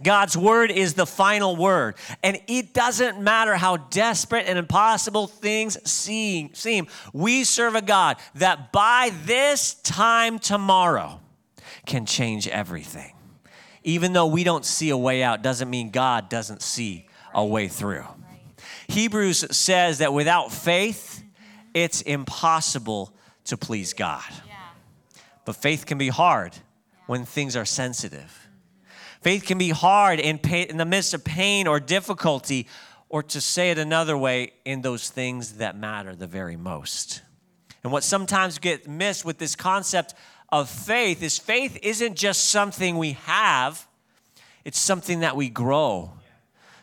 God's 0.03 0.37
word 0.37 0.71
is 0.71 0.93
the 0.93 1.05
final 1.05 1.55
word. 1.55 1.95
And 2.21 2.39
it 2.47 2.73
doesn't 2.73 3.19
matter 3.19 3.55
how 3.55 3.77
desperate 3.77 4.45
and 4.47 4.59
impossible 4.59 5.27
things 5.27 5.77
seem, 5.89 6.87
We 7.13 7.43
serve 7.43 7.75
a 7.75 7.81
God 7.81 8.17
that 8.35 8.71
by 8.71 9.11
this 9.25 9.75
time 9.75 10.39
tomorrow 10.39 11.19
can 11.85 12.05
change 12.05 12.47
everything. 12.47 13.13
Even 13.83 14.13
though 14.13 14.27
we 14.27 14.43
don't 14.43 14.65
see 14.65 14.89
a 14.89 14.97
way 14.97 15.23
out, 15.23 15.41
doesn't 15.41 15.69
mean 15.69 15.89
God 15.89 16.29
doesn't 16.29 16.61
see 16.61 17.07
a 17.33 17.45
way 17.45 17.67
through. 17.67 18.05
Hebrews 18.87 19.55
says 19.55 19.97
that 19.97 20.13
without 20.13 20.51
faith, 20.51 21.23
it's 21.73 22.01
impossible 22.01 23.13
to 23.45 23.57
please 23.57 23.93
God. 23.93 24.23
But 25.45 25.57
faith 25.57 25.85
can 25.85 25.97
be 25.97 26.07
hard 26.07 26.53
when 27.07 27.25
things 27.25 27.55
are 27.55 27.65
sensitive 27.65 28.42
Faith 29.23 29.45
can 29.45 29.57
be 29.57 29.69
hard 29.69 30.19
in, 30.19 30.37
pain, 30.37 30.67
in 30.69 30.77
the 30.77 30.85
midst 30.85 31.13
of 31.13 31.23
pain 31.23 31.65
or 31.65 31.79
difficulty, 31.79 32.67
or 33.07 33.23
to 33.23 33.39
say 33.39 33.71
it 33.71 33.77
another 33.77 34.17
way, 34.17 34.51
in 34.65 34.81
those 34.81 35.09
things 35.09 35.53
that 35.53 35.77
matter 35.77 36.13
the 36.13 36.27
very 36.27 36.57
most. 36.57 37.21
And 37.83 37.91
what 37.91 38.03
sometimes 38.03 38.59
gets 38.59 38.85
missed 38.85 39.23
with 39.23 39.37
this 39.37 39.55
concept 39.55 40.13
of 40.49 40.69
faith 40.69 41.23
is 41.23 41.39
faith 41.39 41.77
isn't 41.81 42.15
just 42.15 42.49
something 42.49 42.97
we 42.97 43.13
have, 43.13 43.87
it's 44.65 44.79
something 44.79 45.21
that 45.21 45.35
we 45.35 45.49
grow 45.49 46.11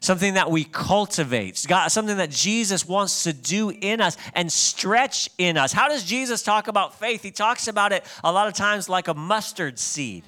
something 0.00 0.35
that 0.35 0.50
we 0.50 0.64
cultivate, 0.64 1.64
God, 1.68 1.88
something 1.88 2.16
that 2.16 2.30
Jesus 2.30 2.88
wants 2.88 3.25
to 3.25 3.32
do 3.32 3.70
in 3.70 4.00
us 4.00 4.16
and 4.35 4.50
stretch 4.50 5.28
in 5.38 5.56
us. 5.56 5.73
How 5.73 5.88
does 5.88 6.04
Jesus 6.04 6.42
talk 6.42 6.68
about 6.68 6.99
faith? 6.99 7.23
He 7.23 7.30
talks 7.30 7.68
about 7.68 7.92
it 7.92 8.04
a 8.25 8.32
lot 8.32 8.49
of 8.49 8.54
times 8.54 8.88
like 8.88 9.09
a 9.09 9.14
mustard 9.14 9.78
seed. 9.78 10.25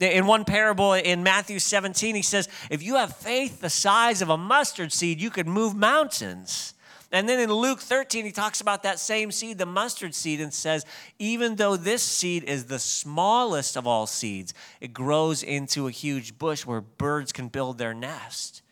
In 0.00 0.26
one 0.26 0.44
parable 0.44 0.92
in 0.94 1.22
Matthew 1.22 1.58
17, 1.58 2.14
he 2.14 2.22
says, 2.22 2.48
If 2.70 2.82
you 2.82 2.96
have 2.96 3.16
faith 3.16 3.60
the 3.60 3.70
size 3.70 4.22
of 4.22 4.28
a 4.28 4.36
mustard 4.36 4.92
seed, 4.92 5.20
you 5.20 5.30
could 5.30 5.46
move 5.46 5.74
mountains. 5.74 6.74
And 7.12 7.28
then 7.28 7.38
in 7.38 7.52
Luke 7.52 7.78
13, 7.78 8.24
he 8.24 8.32
talks 8.32 8.60
about 8.60 8.82
that 8.82 8.98
same 8.98 9.30
seed, 9.30 9.58
the 9.58 9.66
mustard 9.66 10.16
seed, 10.16 10.40
and 10.40 10.52
says, 10.52 10.84
Even 11.20 11.54
though 11.54 11.76
this 11.76 12.02
seed 12.02 12.42
is 12.42 12.64
the 12.64 12.80
smallest 12.80 13.76
of 13.76 13.86
all 13.86 14.08
seeds, 14.08 14.52
it 14.80 14.92
grows 14.92 15.44
into 15.44 15.86
a 15.86 15.92
huge 15.92 16.38
bush 16.38 16.66
where 16.66 16.80
birds 16.80 17.30
can 17.30 17.46
build 17.46 17.78
their 17.78 17.94
nest. 17.94 18.62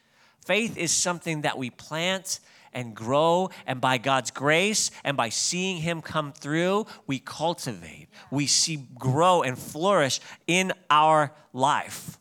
Faith 0.45 0.77
is 0.77 0.91
something 0.91 1.43
that 1.43 1.57
we 1.57 1.71
plant 1.71 2.41
and 2.73 2.95
grow. 2.95 3.51
And 3.67 3.81
by 3.81 3.99
God's 3.99 4.31
grace 4.31 4.91
and 5.05 5.17
by 5.17 5.29
seeing 5.29 5.79
Him 5.79 6.03
come 6.03 6.33
through, 6.33 6.87
we 7.07 7.19
cultivate, 7.19 8.09
we 8.31 8.47
see 8.47 8.87
grow 8.99 9.43
and 9.43 9.59
flourish 9.59 10.21
in 10.47 10.73
our 10.91 11.33
life. 11.53 12.19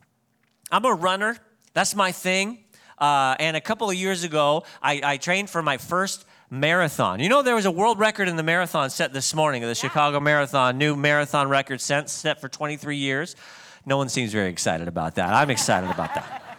I'm 0.71 0.85
a 0.85 0.93
runner, 0.93 1.37
that's 1.73 1.95
my 1.95 2.11
thing. 2.11 2.59
Uh, 2.97 3.35
and 3.39 3.57
a 3.57 3.61
couple 3.61 3.89
of 3.89 3.95
years 3.95 4.23
ago, 4.23 4.63
I, 4.81 5.01
I, 5.03 5.17
trained 5.17 5.49
for 5.49 5.63
my 5.63 5.77
first 5.77 6.23
marathon. 6.51 7.19
You 7.19 7.29
know, 7.29 7.41
there 7.41 7.55
was 7.55 7.65
a 7.65 7.71
world 7.71 7.97
record 7.97 8.27
in 8.27 8.35
the 8.35 8.43
marathon 8.43 8.91
set 8.91 9.11
this 9.11 9.33
morning, 9.33 9.63
the 9.63 9.69
yeah. 9.69 9.73
Chicago 9.73 10.19
Marathon, 10.19 10.77
new 10.77 10.95
marathon 10.95 11.49
record 11.49 11.81
set, 11.81 12.11
set 12.11 12.39
for 12.39 12.47
23 12.47 12.97
years. 12.97 13.35
No 13.87 13.97
one 13.97 14.07
seems 14.07 14.31
very 14.31 14.49
excited 14.51 14.87
about 14.87 15.15
that. 15.15 15.33
I'm 15.33 15.49
excited 15.49 15.89
about 15.89 16.13
that. 16.13 16.50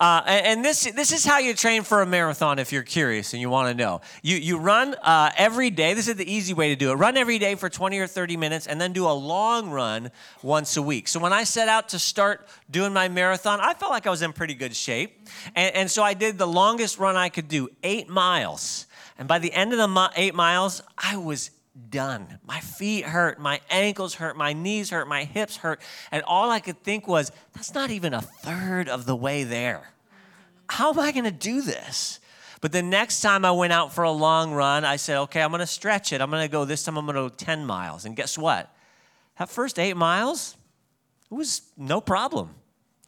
Uh, 0.00 0.22
and 0.26 0.64
this, 0.64 0.90
this 0.96 1.12
is 1.12 1.26
how 1.26 1.36
you 1.38 1.52
train 1.52 1.82
for 1.82 2.00
a 2.00 2.06
marathon 2.06 2.58
if 2.58 2.72
you're 2.72 2.82
curious 2.82 3.34
and 3.34 3.40
you 3.42 3.50
want 3.50 3.68
to 3.68 3.74
know. 3.74 4.00
You, 4.22 4.36
you 4.36 4.56
run 4.56 4.94
uh, 4.94 5.30
every 5.36 5.68
day. 5.68 5.92
This 5.92 6.08
is 6.08 6.16
the 6.16 6.32
easy 6.32 6.54
way 6.54 6.70
to 6.70 6.76
do 6.76 6.90
it. 6.90 6.94
Run 6.94 7.18
every 7.18 7.38
day 7.38 7.54
for 7.54 7.68
20 7.68 7.98
or 7.98 8.06
30 8.06 8.38
minutes 8.38 8.66
and 8.66 8.80
then 8.80 8.94
do 8.94 9.06
a 9.06 9.12
long 9.12 9.68
run 9.68 10.10
once 10.42 10.78
a 10.78 10.82
week. 10.82 11.06
So 11.06 11.20
when 11.20 11.34
I 11.34 11.44
set 11.44 11.68
out 11.68 11.90
to 11.90 11.98
start 11.98 12.48
doing 12.70 12.94
my 12.94 13.10
marathon, 13.10 13.60
I 13.60 13.74
felt 13.74 13.90
like 13.90 14.06
I 14.06 14.10
was 14.10 14.22
in 14.22 14.32
pretty 14.32 14.54
good 14.54 14.74
shape. 14.74 15.28
And, 15.54 15.74
and 15.76 15.90
so 15.90 16.02
I 16.02 16.14
did 16.14 16.38
the 16.38 16.46
longest 16.46 16.98
run 16.98 17.16
I 17.16 17.28
could 17.28 17.48
do, 17.48 17.68
eight 17.82 18.08
miles. 18.08 18.86
And 19.18 19.28
by 19.28 19.38
the 19.38 19.52
end 19.52 19.74
of 19.74 19.78
the 19.78 20.10
eight 20.16 20.34
miles, 20.34 20.82
I 20.96 21.18
was 21.18 21.50
done. 21.88 22.38
My 22.46 22.60
feet 22.60 23.04
hurt, 23.04 23.40
my 23.40 23.60
ankles 23.70 24.14
hurt, 24.14 24.36
my 24.36 24.52
knees 24.52 24.90
hurt, 24.90 25.08
my 25.08 25.24
hips 25.24 25.56
hurt. 25.58 25.80
And 26.10 26.22
all 26.24 26.50
I 26.50 26.60
could 26.60 26.82
think 26.82 27.08
was, 27.08 27.32
that's 27.54 27.74
not 27.74 27.90
even 27.90 28.12
a 28.12 28.20
third 28.20 28.88
of 28.88 29.06
the 29.06 29.16
way 29.16 29.44
there. 29.44 29.92
How 30.68 30.92
am 30.92 30.98
I 30.98 31.12
going 31.12 31.24
to 31.24 31.30
do 31.30 31.62
this? 31.62 32.20
But 32.60 32.72
the 32.72 32.82
next 32.82 33.22
time 33.22 33.44
I 33.44 33.52
went 33.52 33.72
out 33.72 33.92
for 33.92 34.04
a 34.04 34.10
long 34.10 34.52
run, 34.52 34.84
I 34.84 34.96
said, 34.96 35.18
okay, 35.22 35.42
I'm 35.42 35.50
going 35.50 35.60
to 35.60 35.66
stretch 35.66 36.12
it. 36.12 36.20
I'm 36.20 36.30
going 36.30 36.42
to 36.42 36.52
go, 36.52 36.64
this 36.64 36.84
time 36.84 36.98
I'm 36.98 37.06
going 37.06 37.16
to 37.16 37.22
go 37.22 37.28
10 37.28 37.64
miles. 37.64 38.04
And 38.04 38.14
guess 38.14 38.36
what? 38.36 38.72
That 39.38 39.48
first 39.48 39.78
eight 39.78 39.96
miles, 39.96 40.56
it 41.30 41.34
was 41.34 41.62
no 41.76 42.00
problem. 42.00 42.50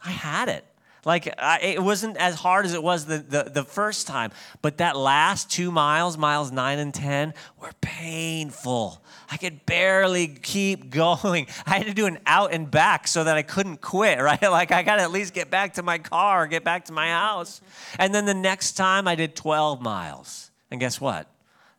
I 0.03 0.11
had 0.11 0.49
it. 0.49 0.65
Like 1.05 1.33
I, 1.37 1.59
it 1.59 1.83
wasn't 1.83 2.15
as 2.17 2.35
hard 2.35 2.65
as 2.65 2.73
it 2.73 2.81
was 2.81 3.05
the, 3.05 3.17
the, 3.17 3.43
the 3.43 3.63
first 3.63 4.07
time, 4.07 4.31
but 4.61 4.77
that 4.77 4.95
last 4.95 5.51
two 5.51 5.69
miles, 5.69 6.17
miles 6.17 6.51
nine 6.51 6.79
and 6.79 6.93
10, 6.93 7.33
were 7.59 7.71
painful. 7.81 9.03
I 9.29 9.37
could 9.37 9.65
barely 9.65 10.27
keep 10.27 10.89
going. 10.89 11.47
I 11.65 11.77
had 11.77 11.87
to 11.87 11.93
do 11.93 12.05
an 12.05 12.19
out 12.25 12.53
and 12.53 12.71
back 12.71 13.07
so 13.07 13.23
that 13.23 13.35
I 13.35 13.41
couldn't 13.41 13.81
quit, 13.81 14.19
right? 14.21 14.41
Like 14.41 14.71
I 14.71 14.83
got 14.83 14.95
to 14.95 15.01
at 15.01 15.11
least 15.11 15.33
get 15.33 15.49
back 15.49 15.73
to 15.73 15.83
my 15.83 15.97
car, 15.97 16.47
get 16.47 16.63
back 16.63 16.85
to 16.85 16.93
my 16.93 17.09
house. 17.09 17.61
And 17.99 18.15
then 18.15 18.25
the 18.25 18.33
next 18.33 18.73
time 18.73 19.07
I 19.07 19.15
did 19.15 19.35
12 19.35 19.81
miles. 19.81 20.51
And 20.71 20.79
guess 20.79 21.01
what? 21.01 21.27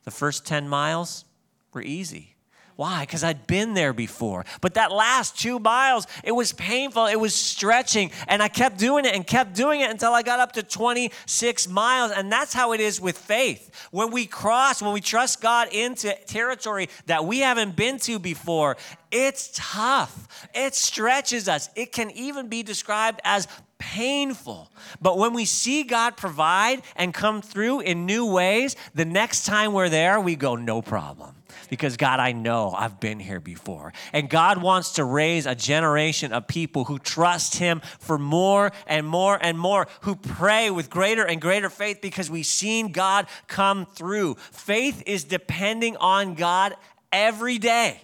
The 0.04 0.10
first 0.10 0.46
10 0.46 0.68
miles 0.68 1.24
were 1.72 1.82
easy. 1.82 2.33
Why? 2.76 3.02
Because 3.02 3.22
I'd 3.22 3.46
been 3.46 3.74
there 3.74 3.92
before. 3.92 4.44
But 4.60 4.74
that 4.74 4.90
last 4.90 5.38
two 5.38 5.60
miles, 5.60 6.08
it 6.24 6.32
was 6.32 6.52
painful. 6.52 7.06
It 7.06 7.20
was 7.20 7.32
stretching. 7.32 8.10
And 8.26 8.42
I 8.42 8.48
kept 8.48 8.78
doing 8.78 9.04
it 9.04 9.14
and 9.14 9.24
kept 9.24 9.54
doing 9.54 9.80
it 9.80 9.90
until 9.90 10.12
I 10.12 10.22
got 10.22 10.40
up 10.40 10.52
to 10.52 10.62
26 10.64 11.68
miles. 11.68 12.10
And 12.10 12.32
that's 12.32 12.52
how 12.52 12.72
it 12.72 12.80
is 12.80 13.00
with 13.00 13.16
faith. 13.16 13.70
When 13.92 14.10
we 14.10 14.26
cross, 14.26 14.82
when 14.82 14.92
we 14.92 15.00
trust 15.00 15.40
God 15.40 15.68
into 15.72 16.16
territory 16.26 16.88
that 17.06 17.24
we 17.24 17.40
haven't 17.40 17.76
been 17.76 17.98
to 18.00 18.18
before, 18.18 18.76
it's 19.12 19.52
tough. 19.54 20.48
It 20.52 20.74
stretches 20.74 21.48
us. 21.48 21.70
It 21.76 21.92
can 21.92 22.10
even 22.10 22.48
be 22.48 22.64
described 22.64 23.20
as 23.22 23.46
painful. 23.78 24.68
But 25.00 25.16
when 25.16 25.32
we 25.32 25.44
see 25.44 25.84
God 25.84 26.16
provide 26.16 26.82
and 26.96 27.14
come 27.14 27.40
through 27.40 27.80
in 27.80 28.04
new 28.04 28.26
ways, 28.26 28.74
the 28.96 29.04
next 29.04 29.46
time 29.46 29.72
we're 29.72 29.88
there, 29.88 30.18
we 30.18 30.34
go, 30.34 30.56
no 30.56 30.82
problem 30.82 31.36
because 31.70 31.96
God, 31.96 32.20
I 32.20 32.32
know 32.32 32.74
I've 32.76 33.00
been 33.00 33.18
here 33.18 33.40
before. 33.40 33.92
And 34.12 34.28
God 34.30 34.62
wants 34.62 34.92
to 34.92 35.04
raise 35.04 35.46
a 35.46 35.54
generation 35.54 36.32
of 36.32 36.46
people 36.46 36.84
who 36.84 36.98
trust 36.98 37.56
Him 37.56 37.80
for 37.98 38.18
more 38.18 38.72
and 38.86 39.06
more 39.06 39.38
and 39.40 39.58
more, 39.58 39.88
who 40.02 40.16
pray 40.16 40.70
with 40.70 40.90
greater 40.90 41.24
and 41.24 41.40
greater 41.40 41.70
faith 41.70 42.00
because 42.00 42.30
we've 42.30 42.46
seen 42.46 42.92
God 42.92 43.26
come 43.46 43.86
through. 43.86 44.36
Faith 44.52 45.02
is 45.06 45.24
depending 45.24 45.96
on 45.96 46.34
God 46.34 46.74
every 47.12 47.58
day 47.58 48.00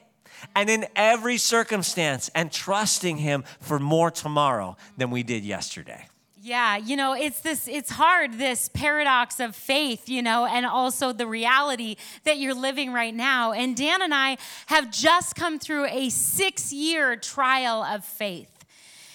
and 0.55 0.71
in 0.71 0.87
every 0.97 1.37
circumstance 1.37 2.31
and 2.35 2.51
trusting 2.53 3.19
Him 3.19 3.45
for 3.61 3.79
more 3.79 4.11
tomorrow 4.11 4.77
than 4.97 5.11
we 5.11 5.23
did 5.23 5.45
yesterday. 5.45 6.07
Yeah, 6.43 6.79
you 6.79 6.97
know, 6.97 7.13
it's 7.13 7.41
this 7.41 7.69
it's 7.69 7.91
hard 7.91 8.39
this 8.39 8.71
paradox 8.71 9.41
of 9.41 9.55
faith, 9.55 10.09
you 10.09 10.23
know, 10.23 10.47
and 10.47 10.65
also 10.65 11.13
the 11.13 11.27
reality 11.27 11.97
that 12.25 12.39
you're 12.39 12.55
living 12.55 12.95
right 12.95 13.15
now. 13.15 13.53
And 13.53 13.77
Dan 13.77 14.01
and 14.01 14.15
I 14.15 14.39
have 14.69 14.91
just 14.91 15.37
come 15.37 15.59
through 15.59 15.85
a 15.85 16.09
6-year 16.09 17.17
trial 17.17 17.83
of 17.83 18.07
faith. 18.07 18.60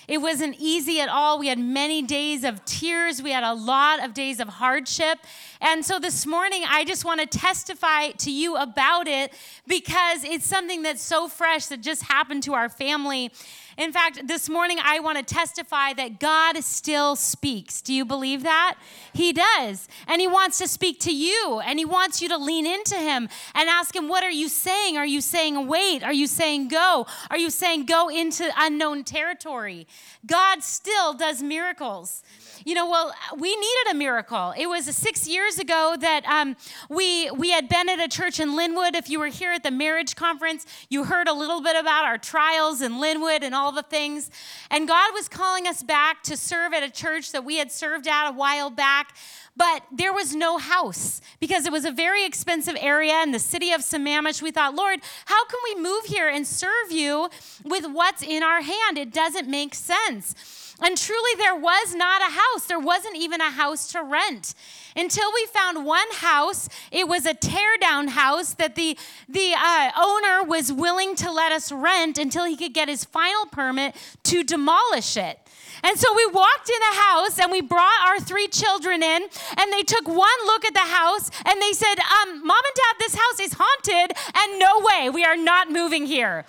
It 0.08 0.20
wasn't 0.20 0.56
easy 0.60 1.00
at 1.00 1.10
all. 1.10 1.40
We 1.40 1.48
had 1.48 1.60
many 1.60 2.02
days 2.02 2.44
of 2.44 2.64
tears. 2.66 3.22
We 3.22 3.32
had 3.32 3.44
a 3.44 3.54
lot 3.54 4.04
of 4.04 4.14
days 4.14 4.40
of 4.40 4.48
hardship. 4.48 5.20
And 5.62 5.86
so 5.86 6.00
this 6.00 6.26
morning, 6.26 6.64
I 6.68 6.86
just 6.86 7.06
want 7.06 7.22
to 7.22 7.28
testify 7.28 8.10
to 8.10 8.32
you 8.32 8.56
about 8.56 9.08
it 9.08 9.34
because 9.68 10.24
it's 10.24 10.46
something 10.46 10.84
that's 10.84 11.02
so 11.02 11.28
fresh 11.28 11.68
that 11.68 11.82
just 11.82 12.04
happened 12.04 12.44
to 12.44 12.54
our 12.54 12.70
family. 12.70 13.32
In 13.78 13.92
fact, 13.92 14.28
this 14.28 14.48
morning 14.48 14.78
I 14.82 15.00
want 15.00 15.18
to 15.18 15.24
testify 15.24 15.92
that 15.94 16.20
God 16.20 16.64
still 16.64 17.18
speaks. 17.18 17.82
Do 17.82 17.94
you 17.94 18.06
believe 18.06 18.44
that? 18.44 18.78
He 19.14 19.34
does. 19.34 19.90
And 20.08 20.22
He 20.22 20.28
wants 20.28 20.60
to 20.60 20.68
speak 20.68 21.02
to 21.02 21.14
you, 21.14 21.62
and 21.66 21.78
He 21.78 21.84
wants 21.84 22.22
you 22.22 22.30
to 22.30 22.38
lean 22.38 22.66
into 22.66 22.96
Him 22.96 23.28
and 23.54 23.70
ask 23.70 23.94
Him, 23.94 24.08
What 24.08 24.24
are 24.24 24.32
you 24.32 24.48
saying? 24.48 24.98
Are 24.98 25.06
you 25.06 25.20
saying 25.20 25.68
wait? 25.68 26.04
Are 26.04 26.14
you 26.14 26.28
saying 26.28 26.70
go? 26.70 27.06
Are 27.30 27.38
you 27.38 27.50
saying 27.50 27.86
go 27.86 28.08
into 28.08 28.50
unknown 28.58 29.04
territory? 29.04 29.88
God 30.26 30.64
still 30.64 31.14
does 31.14 31.44
miracles. 31.44 32.24
You 32.66 32.74
know, 32.74 32.90
well, 32.90 33.14
we 33.38 33.56
needed 33.56 33.92
a 33.92 33.94
miracle. 33.94 34.54
It 34.58 34.68
was 34.68 34.86
six 34.86 35.28
years 35.28 35.60
ago 35.60 35.96
that 36.00 36.26
um, 36.26 36.56
we 36.90 37.30
we 37.32 37.52
had 37.52 37.70
been 37.70 37.90
at 37.90 38.00
a 38.00 38.08
church 38.08 38.40
in 38.40 38.50
Lynnwood. 38.50 38.96
If 38.96 39.10
you 39.10 39.20
were 39.20 39.28
here 39.28 39.52
at 39.52 39.64
the 39.64 39.72
marriage 39.72 40.16
conference, 40.16 40.66
you 40.90 41.04
heard 41.04 41.28
a 41.28 41.34
little 41.34 41.62
bit 41.62 41.76
about 41.76 42.06
our 42.06 42.18
trials 42.18 42.82
in 42.82 42.94
Lynnwood 42.94 43.44
and 43.44 43.54
all 43.54 43.72
the 43.72 43.84
things. 43.84 44.32
And 44.72 44.88
God 44.88 45.14
was 45.14 45.28
calling 45.28 45.68
us 45.68 45.84
back 45.84 46.24
to 46.24 46.36
serve 46.36 46.74
at 46.74 46.82
a 46.82 46.90
church 46.90 47.32
that 47.32 47.46
we 47.46 47.58
had 47.58 47.72
served 47.72 48.08
at 48.08 48.30
a 48.30 48.34
while 48.34 48.70
back 48.70 49.16
but 49.58 49.84
there 49.92 50.14
was 50.14 50.36
no 50.36 50.58
house 50.58 51.22
because 51.40 51.66
it 51.66 51.72
was 51.72 51.86
a 51.86 51.92
very 51.92 52.26
expensive 52.26 52.76
area 52.80 53.22
in 53.24 53.32
the 53.32 53.40
city 53.40 53.72
of 53.72 53.82
Sammamish. 53.82 54.42
We 54.42 54.52
thought, 54.52 54.76
Lord, 54.76 55.00
how 55.26 55.46
can 55.46 55.60
we 55.64 55.82
move 55.82 56.06
here 56.06 56.28
and 56.28 56.46
serve 56.46 56.92
you 56.92 57.30
with 57.64 57.86
what's 57.86 58.22
in 58.22 58.44
our 58.44 58.62
hand? 58.62 58.98
It 58.98 59.14
doesn't 59.14 59.48
make 59.48 59.74
sense. 59.74 60.36
And 60.84 60.98
truly, 60.98 61.32
there 61.38 61.56
was 61.56 61.96
not 61.96 62.22
a 62.22 62.34
house. 62.34 62.66
There 62.68 62.80
wasn't 62.80 63.16
even 63.16 63.40
a 63.40 63.50
house 63.50 63.92
to 63.94 64.04
rent 64.04 64.54
until 64.96 65.32
we 65.34 65.46
found 65.46 65.86
one 65.86 66.08
house. 66.12 66.68
It 66.92 67.08
was 67.08 67.26
a 67.26 67.34
teardown 67.34 68.10
house 68.10 68.54
that 68.56 68.76
the, 68.76 68.98
the 69.30 69.54
uh, 69.58 69.92
owner 69.98 70.44
was 70.44 70.74
willing 70.74 71.16
to 71.18 71.32
let 71.32 71.54
us 71.54 71.72
rent 71.72 72.18
until 72.18 72.44
he 72.44 72.58
could 72.58 72.74
get 72.74 72.90
his 72.90 73.06
final 73.06 73.46
permit 73.46 73.96
to 74.24 74.44
demolish 74.44 75.16
it. 75.16 75.40
And 75.86 76.00
so 76.00 76.12
we 76.16 76.26
walked 76.26 76.68
in 76.68 76.80
the 76.80 77.00
house 77.00 77.38
and 77.38 77.52
we 77.52 77.62
brought 77.62 78.02
our 78.08 78.20
three 78.20 78.48
children 78.48 79.04
in, 79.04 79.22
and 79.58 79.72
they 79.72 79.84
took 79.84 80.08
one 80.08 80.40
look 80.48 80.66
at 80.66 80.74
the 80.74 80.80
house 80.80 81.30
and 81.46 81.62
they 81.62 81.74
said, 81.74 81.96
um, 82.00 82.46
Mom 82.46 82.58
and 82.58 82.76
Dad, 82.76 82.96
this 82.98 83.14
house 83.14 83.40
is 83.40 83.54
haunted, 83.56 84.18
and 84.34 84.60
no 84.60 84.82
way, 84.82 85.12
we 85.12 85.24
are 85.24 85.38
not 85.38 85.70
moving 85.70 86.08
here. 86.08 86.44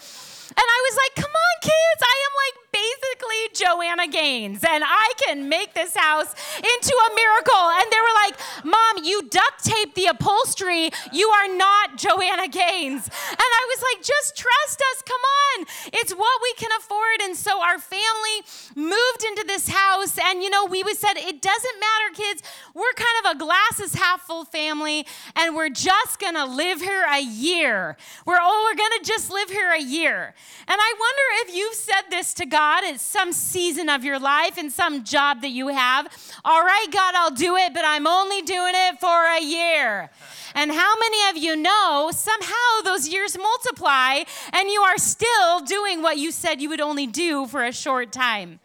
And 0.59 0.67
I 0.67 0.79
was 0.89 0.97
like, 0.97 1.15
come 1.17 1.35
on, 1.35 1.55
kids, 1.61 2.01
I 2.03 2.17
am 2.27 2.33
like 2.45 2.57
basically 2.73 3.43
Joanna 3.53 4.09
Gaines, 4.09 4.65
and 4.65 4.85
I 4.85 5.13
can 5.25 5.49
make 5.49 5.75
this 5.75 5.97
house 5.97 6.35
into 6.57 6.95
a 6.95 7.15
miracle. 7.15 7.65
And 7.77 7.87
they 7.93 8.01
were 8.01 8.17
like, 8.25 8.37
Mom, 8.65 9.05
you 9.05 9.23
duct 9.29 9.65
tape 9.65 9.95
the 9.95 10.07
upholstery. 10.07 10.91
You 11.13 11.29
are 11.29 11.57
not 11.57 11.97
Joanna 11.97 12.49
Gaines. 12.49 13.07
And 13.07 13.51
I 13.61 13.67
was 13.69 13.83
like, 13.83 14.05
just 14.05 14.37
trust 14.37 14.83
us. 14.93 15.03
Come 15.03 15.21
on. 15.21 15.67
It's 15.93 16.13
what 16.13 16.41
we 16.43 16.55
can 16.55 16.71
afford. 16.79 17.23
And 17.23 17.37
so 17.37 17.63
our 17.63 17.79
family 17.79 18.45
moved 18.75 19.25
into 19.25 19.45
this 19.47 19.69
house. 19.69 20.19
And, 20.23 20.43
you 20.43 20.51
know, 20.51 20.67
we 20.67 20.83
said, 20.95 21.17
it 21.17 21.43
doesn't 21.43 21.81
matter, 21.81 22.15
kids. 22.15 22.43
We're 22.75 22.93
kind 22.95 23.25
of 23.25 23.37
a 23.37 23.39
glasses 23.39 23.95
half 23.95 24.23
full 24.23 24.45
family, 24.45 25.07
and 25.35 25.55
we're 25.55 25.71
just 25.71 26.19
going 26.19 26.35
to 26.35 26.45
live 26.45 26.81
here 26.81 27.05
a 27.11 27.21
year. 27.21 27.97
We're, 28.25 28.39
oh, 28.41 28.69
we're 28.69 28.77
going 28.77 29.03
to 29.03 29.05
just 29.05 29.31
live 29.31 29.51
here 29.51 29.73
a 29.73 29.83
year. 29.83 30.35
And 30.69 30.81
I 30.81 30.95
wonder 30.99 31.51
if 31.51 31.57
you've 31.57 31.75
said 31.75 32.03
this 32.11 32.35
to 32.35 32.47
God 32.47 32.85
at 32.85 32.99
some 32.99 33.33
season 33.33 33.89
of 33.89 34.05
your 34.05 34.19
life 34.19 34.59
in 34.59 34.71
some 34.71 35.05
job 35.05 35.43
that 35.43 35.51
you 35.51 35.69
have. 35.69 36.09
All 36.45 36.63
right, 36.63 36.87
God, 36.91 37.15
I'll 37.15 37.31
do 37.31 37.57
it, 37.57 37.73
but 37.73 37.85
I'm 37.85 38.07
only 38.07 38.43
doing 38.43 38.73
it 38.75 38.99
for 38.99 39.27
a 39.27 39.41
year. 39.41 40.11
And 40.57 40.73
how 40.73 40.97
many 40.99 41.31
of 41.31 41.37
you 41.37 41.55
know 41.55 42.11
somehow 42.13 42.83
those 42.83 43.09
years 43.09 43.39
multiply 43.39 44.25
and 44.53 44.69
you 44.69 44.81
are 44.83 44.99
still 44.99 45.61
doing 45.61 46.03
what 46.03 46.17
you 46.19 46.33
said 46.33 46.61
you 46.61 46.69
would 46.71 46.81
only 46.81 47.07
do 47.07 47.47
for 47.47 47.65
a 47.65 47.73
short 47.73 48.11
time? 48.11 48.59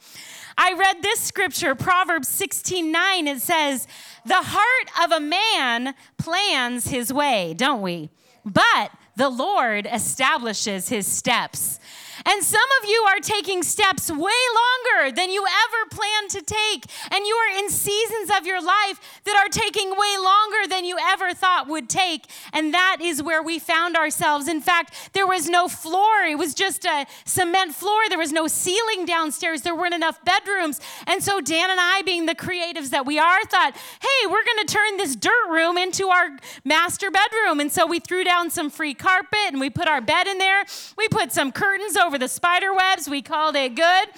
I 0.58 0.74
read 0.74 1.02
this 1.02 1.20
scripture, 1.20 1.76
Proverbs 1.76 2.28
16 2.30 2.92
9. 2.92 3.28
It 3.28 3.42
says, 3.42 3.88
The 4.26 4.36
heart 4.36 5.06
of 5.06 5.12
a 5.12 5.20
man 5.20 5.94
plans 6.18 6.88
his 6.88 7.14
way, 7.14 7.54
don't 7.54 7.82
we? 7.82 8.10
But 8.46 8.92
the 9.22 9.30
Lord 9.30 9.88
establishes 9.94 10.90
his 10.90 11.06
steps. 11.06 11.80
And 12.26 12.44
some 12.44 12.70
of 12.82 12.90
you 12.90 13.02
are 13.10 13.20
taking 13.20 13.64
steps 13.64 14.10
way 14.10 14.18
longer 14.20 15.16
than 15.16 15.32
you 15.32 15.44
ever 15.44 15.90
planned 15.90 16.30
to 16.32 16.42
take. 16.42 16.86
And 17.12 17.26
you 17.26 17.36
are 17.36 17.60
in 17.60 17.70
seasons 17.70 18.32
of 18.38 18.46
your 18.46 18.62
life 18.62 19.22
that 19.26 19.36
are 19.36 19.50
taking 19.50 19.92
way 19.92 20.16
longer 20.18 20.68
than 20.70 20.86
you 20.86 20.98
ever 21.00 21.34
thought 21.34 21.68
would 21.68 21.90
take. 21.90 22.26
And 22.54 22.74
that 22.74 22.98
is 23.02 23.22
where 23.24 23.44
we 23.44 23.60
found 23.60 23.96
ourselves. 23.96 24.48
In 24.48 24.62
fact, 24.62 25.12
there 25.14 25.28
was 25.28 25.50
no 25.50 25.68
floor, 25.68 26.24
it 26.24 26.38
was 26.38 26.54
just 26.54 26.86
a 26.86 27.06
cement 27.26 27.74
floor. 27.74 28.02
There 28.10 28.18
was 28.18 28.32
no 28.32 28.48
ceiling 28.48 29.06
downstairs. 29.06 29.62
There 29.62 29.76
weren't 29.76 29.94
enough 29.94 30.24
bedrooms. 30.24 30.80
And 31.08 31.24
so 31.24 31.42
Dan 31.42 31.70
and 31.70 31.80
I, 31.80 32.02
being 32.04 32.26
the 32.26 32.36
creatives 32.36 32.90
that 32.90 33.06
we 33.06 33.20
are, 33.20 33.44
thought, 33.46 33.76
hey, 33.76 34.28
we're 34.28 34.44
going 34.44 34.66
to 34.66 34.74
turn 34.74 34.98
this 34.98 35.16
dirt 35.16 35.50
room 35.50 35.78
into 35.78 36.08
our 36.08 36.38
master 36.64 37.10
bedroom. 37.12 37.60
And 37.60 37.72
so 37.72 37.86
we 37.86 38.00
threw 38.00 38.24
down 38.24 38.50
some 38.50 38.70
free 38.70 38.94
carpet 38.94 39.48
and 39.48 39.60
we 39.60 39.70
put 39.70 39.88
our 39.88 40.02
bed 40.02 40.28
in 40.28 40.38
there. 40.38 40.64
We 40.98 41.08
put 41.08 41.32
some 41.32 41.52
curtains 41.52 41.98
over 41.98 42.11
over 42.12 42.18
the 42.18 42.28
spider 42.28 42.74
webs. 42.74 43.08
We 43.08 43.22
called 43.22 43.56
it 43.56 43.74
good. 43.74 44.10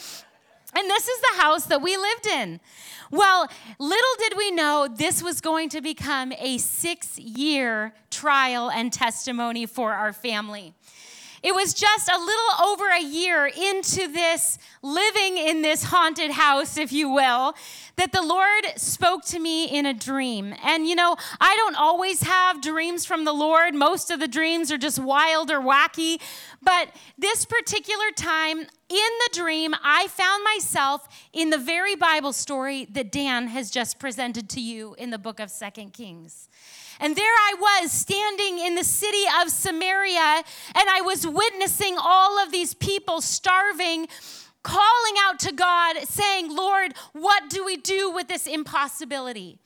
And 0.75 0.89
this 0.89 1.07
is 1.07 1.21
the 1.21 1.41
house 1.41 1.65
that 1.67 1.79
we 1.79 1.95
lived 1.95 2.25
in. 2.25 2.59
Well, 3.11 3.47
little 3.77 4.15
did 4.17 4.35
we 4.35 4.49
know 4.49 4.87
this 4.91 5.21
was 5.21 5.39
going 5.41 5.69
to 5.69 5.81
become 5.81 6.33
a 6.39 6.57
six 6.57 7.19
year 7.19 7.93
trial 8.09 8.71
and 8.71 8.91
testimony 8.91 9.67
for 9.67 9.93
our 9.93 10.11
family. 10.11 10.73
It 11.43 11.53
was 11.53 11.73
just 11.73 12.09
a 12.09 12.17
little 12.17 12.65
over 12.65 12.89
a 12.89 13.03
year 13.03 13.45
into 13.45 14.07
this 14.07 14.57
living 14.81 15.37
in 15.37 15.61
this 15.61 15.83
haunted 15.83 16.31
house, 16.31 16.77
if 16.77 16.93
you 16.93 17.09
will, 17.09 17.53
that 17.97 18.13
the 18.13 18.21
Lord 18.21 18.65
spoke 18.77 19.25
to 19.25 19.39
me 19.39 19.65
in 19.65 19.85
a 19.85 19.93
dream. 19.93 20.55
And 20.63 20.87
you 20.87 20.95
know, 20.95 21.17
I 21.41 21.55
don't 21.57 21.75
always 21.75 22.23
have 22.23 22.61
dreams 22.61 23.05
from 23.05 23.25
the 23.25 23.33
Lord. 23.33 23.75
Most 23.75 24.09
of 24.09 24.21
the 24.21 24.27
dreams 24.27 24.71
are 24.71 24.77
just 24.77 24.99
wild 24.99 25.51
or 25.51 25.59
wacky. 25.59 26.21
But 26.61 26.89
this 27.17 27.43
particular 27.43 28.11
time 28.15 28.59
in 28.59 28.67
the 28.87 29.29
dream, 29.33 29.75
I 29.83 30.07
found 30.07 30.43
myself 30.45 31.09
in 31.33 31.49
the 31.49 31.57
very 31.57 31.95
Bible 31.95 32.31
story 32.31 32.85
that 32.91 33.11
Dan 33.11 33.47
has 33.47 33.69
just 33.69 33.99
presented 33.99 34.49
to 34.51 34.61
you 34.61 34.95
in 34.97 35.09
the 35.09 35.17
book 35.17 35.41
of 35.41 35.51
Second 35.51 35.91
Kings. 35.91 36.47
And 37.03 37.17
there 37.17 37.25
I 37.25 37.55
was 37.59 37.91
standing 37.91 38.59
in 38.59 38.75
the 38.75 38.83
city 38.85 39.25
of 39.41 39.49
Samaria, 39.49 40.41
and 40.73 40.89
I 40.89 41.01
was 41.01 41.27
witnessing 41.27 41.97
all 41.99 42.41
of 42.41 42.49
these 42.49 42.73
people 42.73 43.19
starving, 43.19 44.07
calling 44.63 45.15
out 45.25 45.37
to 45.39 45.51
God, 45.51 45.97
saying, 46.07 46.55
Lord, 46.55 46.93
what 47.11 47.49
do 47.49 47.65
we 47.65 47.75
do 47.75 48.09
with 48.09 48.29
this 48.29 48.47
impossibility? 48.47 49.59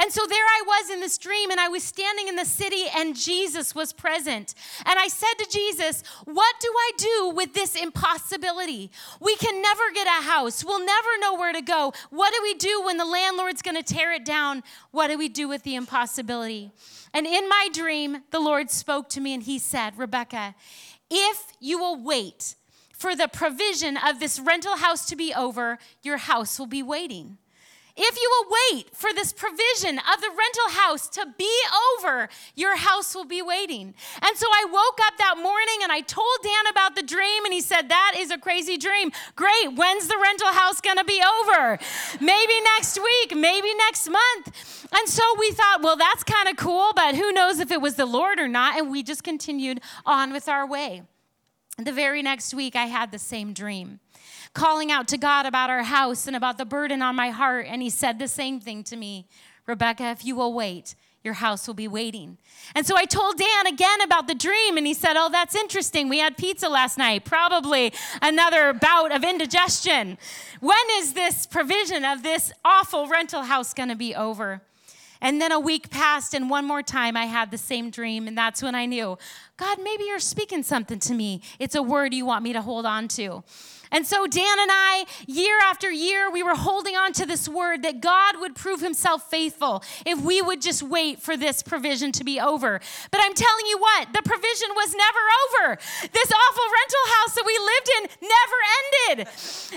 And 0.00 0.12
so 0.12 0.24
there 0.26 0.44
I 0.44 0.62
was 0.64 0.90
in 0.90 1.00
this 1.00 1.18
dream, 1.18 1.50
and 1.50 1.58
I 1.58 1.66
was 1.66 1.82
standing 1.82 2.28
in 2.28 2.36
the 2.36 2.44
city, 2.44 2.84
and 2.94 3.16
Jesus 3.16 3.74
was 3.74 3.92
present. 3.92 4.54
And 4.86 4.96
I 4.98 5.08
said 5.08 5.34
to 5.38 5.50
Jesus, 5.50 6.04
What 6.24 6.54
do 6.60 6.68
I 6.68 6.90
do 6.96 7.32
with 7.34 7.52
this 7.52 7.74
impossibility? 7.74 8.92
We 9.20 9.34
can 9.36 9.60
never 9.60 9.90
get 9.92 10.06
a 10.06 10.22
house. 10.22 10.64
We'll 10.64 10.84
never 10.84 11.08
know 11.20 11.34
where 11.34 11.52
to 11.52 11.62
go. 11.62 11.92
What 12.10 12.32
do 12.32 12.40
we 12.42 12.54
do 12.54 12.82
when 12.84 12.96
the 12.96 13.04
landlord's 13.04 13.60
gonna 13.60 13.82
tear 13.82 14.12
it 14.12 14.24
down? 14.24 14.62
What 14.92 15.08
do 15.08 15.18
we 15.18 15.28
do 15.28 15.48
with 15.48 15.64
the 15.64 15.74
impossibility? 15.74 16.70
And 17.12 17.26
in 17.26 17.48
my 17.48 17.68
dream, 17.72 18.18
the 18.30 18.40
Lord 18.40 18.70
spoke 18.70 19.08
to 19.10 19.20
me, 19.20 19.34
and 19.34 19.42
He 19.42 19.58
said, 19.58 19.98
Rebekah, 19.98 20.54
if 21.10 21.52
you 21.58 21.78
will 21.78 22.00
wait 22.00 22.54
for 22.92 23.16
the 23.16 23.28
provision 23.28 23.96
of 23.96 24.20
this 24.20 24.38
rental 24.38 24.76
house 24.76 25.06
to 25.06 25.16
be 25.16 25.32
over, 25.34 25.78
your 26.02 26.18
house 26.18 26.58
will 26.58 26.66
be 26.66 26.82
waiting. 26.82 27.38
If 28.00 28.16
you 28.16 28.30
will 28.30 28.56
wait 28.70 28.94
for 28.94 29.12
this 29.12 29.32
provision 29.32 29.98
of 29.98 30.20
the 30.20 30.28
rental 30.28 30.80
house 30.80 31.08
to 31.08 31.26
be 31.36 31.52
over, 31.98 32.28
your 32.54 32.76
house 32.76 33.12
will 33.12 33.24
be 33.24 33.42
waiting. 33.42 33.92
And 34.22 34.36
so 34.36 34.46
I 34.46 34.66
woke 34.70 35.00
up 35.04 35.18
that 35.18 35.34
morning 35.42 35.80
and 35.82 35.90
I 35.90 36.02
told 36.02 36.28
Dan 36.44 36.68
about 36.70 36.94
the 36.94 37.02
dream, 37.02 37.44
and 37.44 37.52
he 37.52 37.60
said, 37.60 37.88
That 37.88 38.14
is 38.16 38.30
a 38.30 38.38
crazy 38.38 38.76
dream. 38.76 39.10
Great. 39.34 39.74
When's 39.74 40.06
the 40.06 40.16
rental 40.22 40.52
house 40.52 40.80
going 40.80 40.98
to 40.98 41.04
be 41.04 41.20
over? 41.20 41.76
Maybe 42.20 42.60
next 42.76 43.02
week, 43.02 43.34
maybe 43.34 43.74
next 43.74 44.08
month. 44.08 44.86
And 44.92 45.08
so 45.08 45.22
we 45.36 45.50
thought, 45.50 45.82
Well, 45.82 45.96
that's 45.96 46.22
kind 46.22 46.48
of 46.48 46.56
cool, 46.56 46.92
but 46.94 47.16
who 47.16 47.32
knows 47.32 47.58
if 47.58 47.72
it 47.72 47.80
was 47.80 47.96
the 47.96 48.06
Lord 48.06 48.38
or 48.38 48.48
not? 48.48 48.78
And 48.78 48.92
we 48.92 49.02
just 49.02 49.24
continued 49.24 49.80
on 50.06 50.32
with 50.32 50.48
our 50.48 50.64
way. 50.64 51.02
The 51.78 51.92
very 51.92 52.22
next 52.22 52.54
week, 52.54 52.76
I 52.76 52.86
had 52.86 53.10
the 53.10 53.18
same 53.18 53.52
dream 53.52 54.00
calling 54.58 54.90
out 54.90 55.06
to 55.06 55.16
God 55.16 55.46
about 55.46 55.70
our 55.70 55.84
house 55.84 56.26
and 56.26 56.34
about 56.34 56.58
the 56.58 56.64
burden 56.64 57.00
on 57.00 57.14
my 57.14 57.30
heart. 57.30 57.66
And 57.68 57.80
he 57.80 57.90
said 57.90 58.18
the 58.18 58.26
same 58.26 58.58
thing 58.58 58.82
to 58.84 58.96
me 58.96 59.26
Rebekah, 59.66 60.10
if 60.10 60.24
you 60.24 60.34
will 60.34 60.52
wait, 60.52 60.94
your 61.22 61.34
house 61.34 61.66
will 61.66 61.74
be 61.74 61.86
waiting. 61.86 62.38
And 62.74 62.86
so 62.86 62.96
I 62.96 63.04
told 63.04 63.36
Dan 63.36 63.66
again 63.66 64.00
about 64.00 64.26
the 64.26 64.34
dream, 64.34 64.78
and 64.78 64.86
he 64.86 64.94
said, 64.94 65.14
Oh, 65.14 65.28
that's 65.30 65.54
interesting. 65.54 66.08
We 66.08 66.18
had 66.18 66.38
pizza 66.38 66.68
last 66.68 66.96
night, 66.96 67.24
probably 67.24 67.92
another 68.22 68.72
bout 68.72 69.12
of 69.12 69.22
indigestion. 69.22 70.16
When 70.60 70.86
is 70.92 71.12
this 71.12 71.46
provision 71.46 72.04
of 72.04 72.22
this 72.22 72.50
awful 72.64 73.08
rental 73.08 73.42
house 73.42 73.74
going 73.74 73.90
to 73.90 73.96
be 73.96 74.14
over? 74.14 74.62
And 75.20 75.40
then 75.40 75.52
a 75.52 75.60
week 75.60 75.90
passed, 75.90 76.32
and 76.32 76.48
one 76.48 76.64
more 76.64 76.82
time 76.82 77.16
I 77.16 77.26
had 77.26 77.50
the 77.50 77.58
same 77.58 77.90
dream, 77.90 78.26
and 78.26 78.38
that's 78.38 78.62
when 78.62 78.74
I 78.74 78.86
knew 78.86 79.18
God, 79.56 79.78
maybe 79.82 80.04
you're 80.04 80.20
speaking 80.20 80.62
something 80.62 80.98
to 81.00 81.14
me. 81.14 81.42
It's 81.58 81.74
a 81.74 81.82
word 81.82 82.14
you 82.14 82.24
want 82.24 82.42
me 82.42 82.52
to 82.54 82.62
hold 82.62 82.86
on 82.86 83.08
to. 83.08 83.42
And 83.90 84.06
so, 84.06 84.26
Dan 84.26 84.58
and 84.58 84.70
I, 84.72 85.04
year 85.26 85.58
after 85.62 85.90
year, 85.90 86.30
we 86.30 86.42
were 86.42 86.54
holding 86.54 86.96
on 86.96 87.12
to 87.14 87.26
this 87.26 87.48
word 87.48 87.82
that 87.82 88.00
God 88.00 88.40
would 88.40 88.54
prove 88.54 88.80
himself 88.80 89.30
faithful 89.30 89.82
if 90.04 90.20
we 90.20 90.42
would 90.42 90.60
just 90.60 90.82
wait 90.82 91.20
for 91.20 91.36
this 91.36 91.62
provision 91.62 92.12
to 92.12 92.24
be 92.24 92.40
over. 92.40 92.80
But 93.10 93.20
I'm 93.22 93.34
telling 93.34 93.66
you 93.66 93.78
what, 93.78 94.12
the 94.12 94.22
provision 94.22 94.68
was 94.74 94.94
never 94.94 95.18
over. 95.44 95.78
This 96.12 96.32
awful 96.32 96.64
rental 96.78 97.04
house 97.16 97.34
that 97.34 97.44
we 97.46 97.58
lived 97.58 97.90
in 97.96 98.28
never 98.28 98.58
ended. 98.78 99.28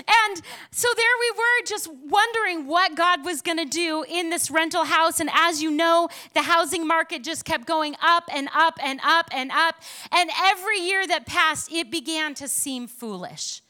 And 0.06 0.42
so 0.70 0.88
there 0.96 1.06
we 1.20 1.30
were, 1.38 1.66
just 1.66 1.88
wondering 1.88 2.66
what 2.66 2.94
God 2.94 3.24
was 3.24 3.42
going 3.42 3.58
to 3.58 3.64
do 3.64 4.04
in 4.08 4.30
this 4.30 4.50
rental 4.50 4.84
house. 4.84 5.20
And 5.20 5.30
as 5.32 5.62
you 5.62 5.70
know, 5.70 6.08
the 6.34 6.42
housing 6.42 6.86
market 6.86 7.22
just 7.22 7.44
kept 7.44 7.66
going 7.66 7.94
up 8.02 8.24
and 8.32 8.48
up 8.54 8.78
and 8.82 9.00
up 9.04 9.28
and 9.32 9.50
up. 9.52 9.76
And 10.10 10.30
every 10.44 10.78
year 10.80 11.06
that 11.06 11.26
passed, 11.26 11.72
it 11.72 11.90
began 11.90 12.34
to 12.34 12.48
seem 12.48 12.86
foolish. 12.86 13.62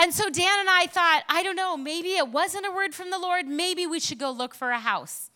And 0.00 0.14
so 0.14 0.30
Dan 0.30 0.60
and 0.60 0.70
I 0.70 0.86
thought, 0.86 1.24
I 1.28 1.42
don't 1.42 1.56
know, 1.56 1.76
maybe 1.76 2.10
it 2.10 2.28
wasn't 2.28 2.66
a 2.66 2.70
word 2.70 2.94
from 2.94 3.10
the 3.10 3.18
Lord. 3.18 3.48
Maybe 3.48 3.84
we 3.84 3.98
should 3.98 4.20
go 4.20 4.30
look 4.30 4.54
for 4.54 4.70
a 4.70 4.78
house. 4.78 5.30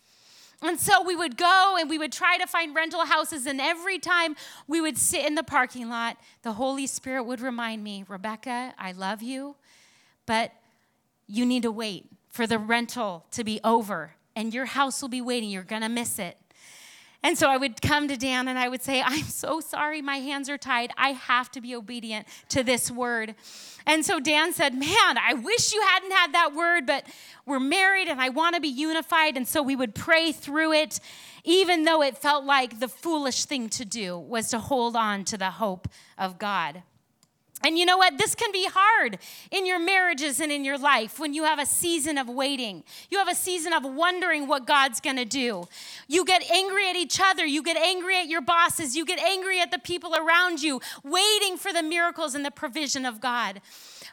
And 0.61 0.79
so 0.79 1.03
we 1.03 1.17
would 1.17 1.35
go 1.35 1.75
and 1.77 1.89
we 1.89 1.97
would 1.97 2.13
try 2.13 2.37
to 2.37 2.47
find 2.47 2.73
rental 2.73 3.05
houses. 3.05 3.45
And 3.45 3.59
every 3.59 3.99
time 3.99 4.37
we 4.65 4.79
would 4.79 4.97
sit 4.97 5.25
in 5.25 5.35
the 5.35 5.43
parking 5.43 5.89
lot, 5.89 6.15
the 6.43 6.53
Holy 6.53 6.87
Spirit 6.87 7.23
would 7.23 7.41
remind 7.41 7.83
me, 7.83 8.05
Rebekah, 8.07 8.73
I 8.79 8.93
love 8.93 9.21
you, 9.21 9.57
but 10.25 10.53
you 11.27 11.45
need 11.45 11.63
to 11.63 11.71
wait 11.71 12.05
for 12.29 12.47
the 12.47 12.57
rental 12.57 13.25
to 13.31 13.43
be 13.43 13.59
over, 13.63 14.15
and 14.35 14.53
your 14.53 14.65
house 14.65 15.01
will 15.01 15.09
be 15.09 15.21
waiting. 15.21 15.49
You're 15.49 15.63
going 15.63 15.81
to 15.81 15.89
miss 15.89 16.17
it. 16.17 16.37
And 17.23 17.37
so 17.37 17.49
I 17.49 17.55
would 17.55 17.81
come 17.81 18.09
to 18.09 18.17
Dan 18.17 18.49
and 18.49 18.59
I 18.59 18.67
would 18.67 18.83
say, 18.83 19.01
I'm 19.01 19.23
so 19.23 19.61
sorry, 19.61 20.01
my 20.01 20.17
hands 20.17 20.49
are 20.49 20.57
tied. 20.57 20.91
I 20.97 21.09
have 21.13 21.49
to 21.53 21.61
be 21.61 21.73
obedient 21.73 22.27
to 22.49 22.63
this 22.63 22.91
word. 22.91 23.35
And 23.85 24.05
so 24.05 24.19
Dan 24.19 24.53
said, 24.53 24.73
Man, 24.73 25.17
I 25.17 25.33
wish 25.33 25.73
you 25.73 25.81
hadn't 25.81 26.11
had 26.11 26.33
that 26.33 26.53
word, 26.53 26.85
but 26.85 27.05
we're 27.45 27.59
married 27.59 28.09
and 28.09 28.21
I 28.21 28.29
want 28.29 28.55
to 28.55 28.61
be 28.61 28.67
unified. 28.67 29.37
And 29.37 29.47
so 29.47 29.63
we 29.63 29.75
would 29.75 29.95
pray 29.95 30.33
through 30.33 30.73
it, 30.73 30.99
even 31.45 31.85
though 31.85 32.01
it 32.01 32.17
felt 32.17 32.43
like 32.43 32.79
the 32.79 32.87
foolish 32.89 33.45
thing 33.45 33.69
to 33.69 33.85
do 33.85 34.17
was 34.17 34.49
to 34.49 34.59
hold 34.59 34.95
on 34.95 35.23
to 35.25 35.37
the 35.37 35.51
hope 35.51 35.87
of 36.17 36.37
God. 36.37 36.83
And 37.63 37.77
you 37.77 37.85
know 37.85 37.97
what? 37.97 38.17
This 38.17 38.35
can 38.35 38.51
be 38.51 38.67
hard 38.69 39.17
in 39.49 39.65
your 39.65 39.79
marriages 39.79 40.41
and 40.41 40.51
in 40.51 40.65
your 40.65 40.77
life 40.77 41.17
when 41.17 41.33
you 41.33 41.45
have 41.45 41.59
a 41.59 41.65
season 41.65 42.17
of 42.17 42.27
waiting. 42.27 42.83
You 43.09 43.19
have 43.19 43.29
a 43.29 43.35
season 43.35 43.71
of 43.71 43.85
wondering 43.85 44.47
what 44.47 44.67
God's 44.67 44.99
going 44.99 45.15
to 45.15 45.25
do. 45.25 45.67
You 46.07 46.25
get 46.25 46.49
angry 46.51 46.89
at 46.89 46.97
each 46.97 47.21
other. 47.23 47.45
You 47.45 47.63
get 47.63 47.77
angry 47.77 48.17
at 48.17 48.27
your 48.27 48.41
bosses. 48.41 48.97
You 48.97 49.05
get 49.05 49.19
angry 49.19 49.61
at 49.61 49.71
the 49.71 49.79
people 49.79 50.13
around 50.13 50.61
you, 50.61 50.81
waiting 51.03 51.57
for 51.57 51.71
the 51.71 51.83
miracles 51.83 52.35
and 52.35 52.45
the 52.45 52.51
provision 52.51 53.05
of 53.05 53.21
God. 53.21 53.61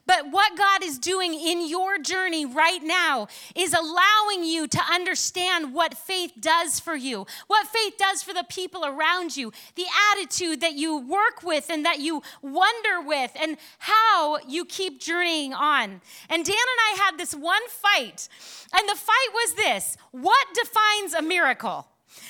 But 0.06 0.30
what 0.30 0.56
God 0.56 0.82
is 0.82 0.98
doing 0.98 1.34
in 1.34 1.68
your 1.68 1.98
journey 1.98 2.46
right 2.46 2.82
now 2.82 3.28
is 3.54 3.72
allowing 3.74 4.44
you 4.44 4.66
to 4.68 4.80
understand 4.90 5.74
what 5.74 5.94
faith 5.96 6.32
does 6.40 6.80
for 6.80 6.96
you, 6.96 7.26
what 7.46 7.66
faith 7.66 7.94
does 7.98 8.22
for 8.22 8.32
the 8.32 8.44
people 8.48 8.84
around 8.84 9.36
you, 9.36 9.52
the 9.76 9.86
attitude 10.12 10.60
that 10.60 10.74
you 10.74 10.98
work 10.98 11.42
with 11.42 11.70
and 11.70 11.84
that 11.84 12.00
you 12.00 12.22
wonder 12.42 13.00
with, 13.00 13.32
and 13.40 13.56
how 13.78 14.38
you 14.46 14.64
keep 14.64 15.00
journeying 15.00 15.52
on. 15.54 16.00
And 16.28 16.44
Dan 16.44 16.56
and 16.56 17.00
I 17.00 17.02
had 17.04 17.18
this 17.18 17.34
one 17.34 17.66
fight, 17.68 18.28
and 18.72 18.88
the 18.88 18.96
fight 18.96 19.28
was 19.32 19.54
this 19.54 19.96
what 20.10 20.46
defines 20.54 21.14
a 21.14 21.22
miracle? 21.22 21.86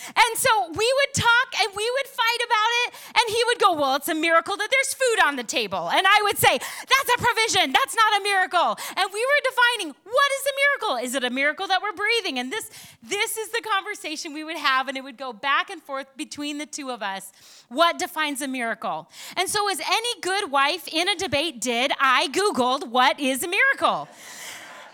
And 0.07 0.39
so 0.39 0.51
we 0.69 0.89
would 0.99 1.15
talk 1.15 1.49
and 1.63 1.73
we 1.77 1.91
would 1.91 2.09
fight 2.09 2.41
about 2.45 2.71
it, 2.85 2.95
and 3.15 3.25
he 3.29 3.43
would 3.47 3.59
go, 3.59 3.73
Well, 3.75 3.97
it's 3.97 4.09
a 4.09 4.15
miracle 4.15 4.57
that 4.57 4.69
there's 4.71 4.95
food 4.95 5.25
on 5.27 5.37
the 5.37 5.45
table. 5.45 5.91
And 5.91 6.07
I 6.07 6.21
would 6.23 6.39
say, 6.39 6.59
That's 6.59 7.11
a 7.17 7.19
provision, 7.19 7.73
that's 7.73 7.95
not 7.95 8.21
a 8.21 8.23
miracle. 8.23 8.77
And 8.97 9.11
we 9.13 9.21
were 9.21 9.41
defining 9.45 9.95
what 10.05 10.31
is 10.39 10.45
a 10.47 10.55
miracle? 10.63 11.05
Is 11.05 11.15
it 11.15 11.25
a 11.25 11.31
miracle 11.31 11.67
that 11.69 11.83
we're 11.83 11.93
breathing? 11.93 12.39
And 12.39 12.53
this, 12.53 12.71
this 13.03 13.37
is 13.37 13.51
the 13.51 13.63
conversation 13.63 14.33
we 14.33 14.45
would 14.45 14.57
have, 14.57 14.89
and 14.89 14.97
it 14.97 15.05
would 15.05 15.17
go 15.17 15.33
back 15.33 15.71
and 15.71 15.83
forth 15.83 16.07
between 16.17 16.59
the 16.59 16.67
two 16.67 16.91
of 16.91 17.03
us. 17.03 17.33
What 17.69 17.99
defines 17.99 18.43
a 18.43 18.49
miracle? 18.49 19.09
And 19.37 19.49
so, 19.49 19.69
as 19.71 19.81
any 19.81 20.21
good 20.21 20.51
wife 20.51 20.89
in 20.93 21.09
a 21.09 21.17
debate 21.17 21.61
did, 21.61 21.93
I 22.01 22.29
Googled 22.29 22.89
what 22.89 23.21
is 23.21 23.43
a 23.43 23.49
miracle. 23.49 24.09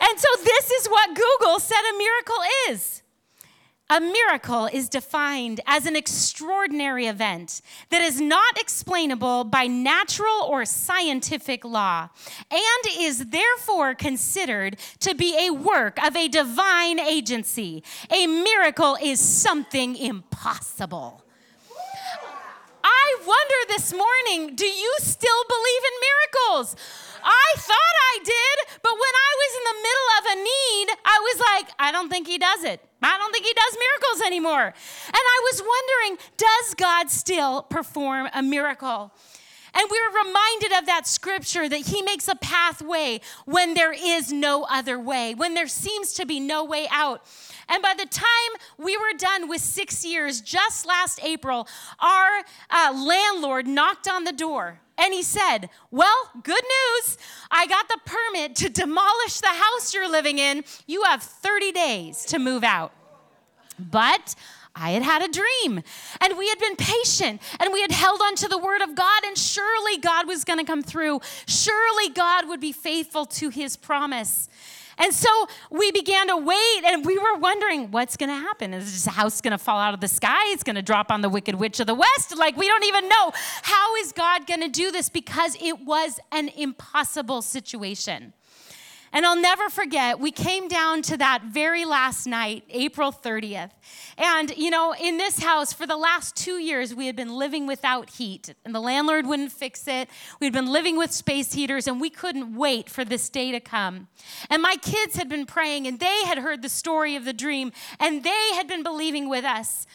And 0.00 0.18
so, 0.18 0.28
this 0.44 0.70
is 0.70 0.86
what 0.88 1.14
Google 1.14 1.58
said 1.58 1.80
a 1.94 1.98
miracle 1.98 2.36
is. 2.68 3.02
A 3.88 4.00
miracle 4.00 4.66
is 4.66 4.88
defined 4.88 5.60
as 5.64 5.86
an 5.86 5.94
extraordinary 5.94 7.06
event 7.06 7.60
that 7.90 8.02
is 8.02 8.20
not 8.20 8.58
explainable 8.58 9.44
by 9.44 9.68
natural 9.68 10.42
or 10.48 10.64
scientific 10.64 11.64
law 11.64 12.08
and 12.50 12.98
is 12.98 13.26
therefore 13.26 13.94
considered 13.94 14.76
to 14.98 15.14
be 15.14 15.38
a 15.38 15.52
work 15.52 16.02
of 16.02 16.16
a 16.16 16.26
divine 16.26 16.98
agency. 16.98 17.84
A 18.10 18.26
miracle 18.26 18.96
is 19.00 19.20
something 19.20 19.94
impossible. 19.94 21.22
I 22.82 23.16
wonder 23.24 23.54
this 23.68 23.92
morning 23.92 24.56
do 24.56 24.66
you 24.66 24.94
still 24.98 25.44
believe 25.48 25.82
in 25.84 26.00
miracles? 26.08 26.76
I 27.26 27.54
thought 27.58 27.96
I 28.12 28.18
did, 28.22 28.78
but 28.82 28.92
when 28.92 29.14
I 29.26 29.32
was 29.42 29.52
in 29.58 29.64
the 29.66 29.78
middle 29.82 30.10
of 30.18 30.24
a 30.30 30.36
need, 30.36 30.86
I 31.04 31.18
was 31.20 31.40
like, 31.40 31.74
I 31.78 31.90
don't 31.90 32.08
think 32.08 32.28
he 32.28 32.38
does 32.38 32.62
it. 32.62 32.80
I 33.02 33.18
don't 33.18 33.32
think 33.32 33.44
he 33.44 33.52
does 33.52 33.76
miracles 33.78 34.26
anymore. 34.26 34.66
And 34.66 35.14
I 35.14 35.40
was 35.50 35.60
wondering, 35.60 36.18
does 36.36 36.74
God 36.74 37.10
still 37.10 37.62
perform 37.62 38.28
a 38.32 38.42
miracle? 38.42 39.12
And 39.74 39.90
we 39.90 39.98
are 39.98 40.24
reminded 40.24 40.72
of 40.78 40.86
that 40.86 41.06
scripture 41.06 41.68
that 41.68 41.88
he 41.88 42.00
makes 42.00 42.28
a 42.28 42.36
pathway 42.36 43.20
when 43.44 43.74
there 43.74 43.92
is 43.92 44.32
no 44.32 44.64
other 44.70 44.98
way, 44.98 45.34
when 45.34 45.52
there 45.52 45.68
seems 45.68 46.14
to 46.14 46.24
be 46.24 46.40
no 46.40 46.64
way 46.64 46.86
out. 46.90 47.26
And 47.68 47.82
by 47.82 47.92
the 47.92 48.06
time 48.06 48.26
we 48.78 48.96
were 48.96 49.18
done 49.18 49.48
with 49.48 49.60
six 49.60 50.04
years, 50.04 50.40
just 50.40 50.86
last 50.86 51.20
April, 51.22 51.68
our 51.98 52.44
uh, 52.70 52.94
landlord 52.96 53.66
knocked 53.66 54.08
on 54.08 54.24
the 54.24 54.32
door 54.32 54.80
and 54.98 55.12
he 55.12 55.22
said, 55.22 55.68
Well, 55.90 56.30
good 56.42 56.62
news. 56.62 57.18
I 57.50 57.66
got 57.66 57.88
the 57.88 57.98
permit 58.04 58.56
to 58.56 58.68
demolish 58.68 59.40
the 59.40 59.48
house 59.48 59.94
you're 59.94 60.10
living 60.10 60.38
in. 60.38 60.64
You 60.86 61.02
have 61.04 61.22
30 61.22 61.72
days 61.72 62.24
to 62.26 62.38
move 62.38 62.64
out. 62.64 62.92
But 63.78 64.34
I 64.74 64.90
had 64.90 65.02
had 65.02 65.22
a 65.22 65.28
dream 65.28 65.82
and 66.20 66.38
we 66.38 66.48
had 66.48 66.58
been 66.58 66.76
patient 66.76 67.40
and 67.60 67.72
we 67.72 67.80
had 67.80 67.92
held 67.92 68.20
on 68.20 68.34
to 68.36 68.48
the 68.48 68.58
word 68.58 68.82
of 68.82 68.94
God, 68.94 69.24
and 69.24 69.36
surely 69.36 69.98
God 69.98 70.26
was 70.26 70.44
going 70.44 70.58
to 70.58 70.64
come 70.64 70.82
through. 70.82 71.20
Surely 71.46 72.10
God 72.10 72.48
would 72.48 72.60
be 72.60 72.72
faithful 72.72 73.26
to 73.26 73.48
his 73.48 73.76
promise. 73.76 74.48
And 74.98 75.12
so 75.12 75.28
we 75.70 75.92
began 75.92 76.28
to 76.28 76.36
wait 76.36 76.84
and 76.84 77.04
we 77.04 77.18
were 77.18 77.36
wondering 77.38 77.90
what's 77.90 78.16
going 78.16 78.30
to 78.30 78.36
happen. 78.36 78.72
Is 78.72 79.04
this 79.04 79.14
house 79.14 79.40
going 79.40 79.52
to 79.52 79.58
fall 79.58 79.78
out 79.78 79.94
of 79.94 80.00
the 80.00 80.08
sky? 80.08 80.52
It's 80.52 80.62
going 80.62 80.76
to 80.76 80.82
drop 80.82 81.10
on 81.10 81.20
the 81.20 81.28
wicked 81.28 81.54
witch 81.56 81.80
of 81.80 81.86
the 81.86 81.94
west? 81.94 82.36
Like 82.36 82.56
we 82.56 82.66
don't 82.66 82.84
even 82.84 83.08
know. 83.08 83.32
How 83.62 83.94
is 83.96 84.12
God 84.12 84.46
going 84.46 84.60
to 84.60 84.68
do 84.68 84.90
this? 84.90 85.08
Because 85.08 85.56
it 85.60 85.80
was 85.84 86.18
an 86.32 86.48
impossible 86.48 87.42
situation. 87.42 88.32
And 89.16 89.24
I'll 89.24 89.40
never 89.40 89.70
forget, 89.70 90.20
we 90.20 90.30
came 90.30 90.68
down 90.68 91.00
to 91.00 91.16
that 91.16 91.44
very 91.44 91.86
last 91.86 92.26
night, 92.26 92.64
April 92.68 93.10
30th. 93.10 93.70
And, 94.18 94.54
you 94.58 94.68
know, 94.68 94.94
in 94.94 95.16
this 95.16 95.42
house, 95.42 95.72
for 95.72 95.86
the 95.86 95.96
last 95.96 96.36
two 96.36 96.58
years, 96.58 96.94
we 96.94 97.06
had 97.06 97.16
been 97.16 97.34
living 97.34 97.66
without 97.66 98.10
heat, 98.10 98.54
and 98.66 98.74
the 98.74 98.80
landlord 98.80 99.26
wouldn't 99.26 99.52
fix 99.52 99.88
it. 99.88 100.10
We'd 100.38 100.52
been 100.52 100.70
living 100.70 100.98
with 100.98 101.12
space 101.12 101.54
heaters, 101.54 101.86
and 101.88 101.98
we 101.98 102.10
couldn't 102.10 102.54
wait 102.54 102.90
for 102.90 103.06
this 103.06 103.30
day 103.30 103.52
to 103.52 103.58
come. 103.58 104.08
And 104.50 104.60
my 104.60 104.76
kids 104.82 105.16
had 105.16 105.30
been 105.30 105.46
praying, 105.46 105.86
and 105.86 105.98
they 105.98 106.24
had 106.26 106.36
heard 106.36 106.60
the 106.60 106.68
story 106.68 107.16
of 107.16 107.24
the 107.24 107.32
dream, 107.32 107.72
and 107.98 108.22
they 108.22 108.50
had 108.52 108.68
been 108.68 108.82
believing 108.82 109.30
with 109.30 109.46
us. 109.46 109.86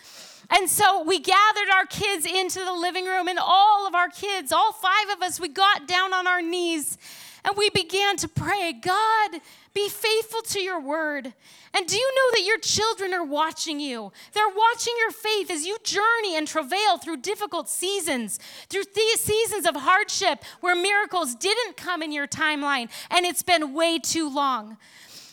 And 0.49 0.67
so 0.67 1.03
we 1.03 1.19
gathered 1.19 1.69
our 1.71 1.85
kids 1.85 2.25
into 2.25 2.65
the 2.65 2.73
living 2.73 3.05
room, 3.05 3.27
and 3.27 3.37
all 3.39 3.85
of 3.85 3.93
our 3.93 4.09
kids, 4.09 4.51
all 4.51 4.71
five 4.71 5.09
of 5.15 5.21
us, 5.21 5.39
we 5.39 5.47
got 5.47 5.87
down 5.87 6.11
on 6.11 6.25
our 6.25 6.41
knees 6.41 6.97
and 7.43 7.57
we 7.57 7.69
began 7.69 8.17
to 8.17 8.27
pray, 8.27 8.73
God, 8.73 9.41
be 9.73 9.89
faithful 9.89 10.41
to 10.41 10.59
your 10.59 10.79
word. 10.79 11.33
And 11.73 11.87
do 11.87 11.95
you 11.95 12.11
know 12.15 12.37
that 12.37 12.45
your 12.45 12.59
children 12.59 13.13
are 13.13 13.23
watching 13.23 13.79
you? 13.79 14.11
They're 14.33 14.49
watching 14.49 14.93
your 14.99 15.11
faith 15.11 15.49
as 15.49 15.65
you 15.65 15.77
journey 15.83 16.35
and 16.35 16.47
travail 16.47 16.97
through 16.97 17.17
difficult 17.17 17.69
seasons, 17.69 18.39
through 18.69 18.83
seasons 19.15 19.65
of 19.65 19.75
hardship 19.75 20.43
where 20.59 20.75
miracles 20.75 21.35
didn't 21.35 21.77
come 21.77 22.01
in 22.03 22.11
your 22.11 22.27
timeline 22.27 22.89
and 23.09 23.25
it's 23.25 23.43
been 23.43 23.73
way 23.73 23.99
too 23.99 24.29
long. 24.33 24.77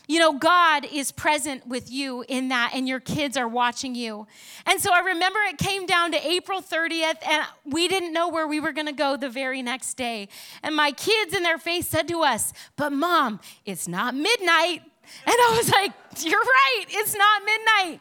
You 0.08 0.18
know, 0.18 0.32
God 0.32 0.86
is 0.90 1.12
present 1.12 1.66
with 1.66 1.92
you 1.92 2.24
in 2.28 2.48
that, 2.48 2.72
and 2.74 2.88
your 2.88 2.98
kids 2.98 3.36
are 3.36 3.46
watching 3.46 3.94
you. 3.94 4.26
And 4.64 4.80
so 4.80 4.90
I 4.90 5.00
remember 5.00 5.38
it 5.40 5.58
came 5.58 5.84
down 5.84 6.12
to 6.12 6.26
April 6.26 6.62
30th, 6.62 7.18
and 7.28 7.46
we 7.66 7.88
didn't 7.88 8.14
know 8.14 8.30
where 8.30 8.48
we 8.48 8.58
were 8.58 8.72
gonna 8.72 8.94
go 8.94 9.18
the 9.18 9.28
very 9.28 9.60
next 9.60 9.98
day. 9.98 10.28
And 10.62 10.74
my 10.74 10.92
kids 10.92 11.34
in 11.34 11.42
their 11.42 11.58
face 11.58 11.86
said 11.86 12.08
to 12.08 12.22
us, 12.22 12.54
But 12.76 12.90
mom, 12.90 13.38
it's 13.66 13.86
not 13.86 14.14
midnight. 14.14 14.80
And 15.26 15.36
I 15.36 15.54
was 15.58 15.70
like, 15.70 15.92
You're 16.24 16.40
right, 16.40 16.84
it's 16.88 17.14
not 17.14 17.42
midnight. 17.44 18.00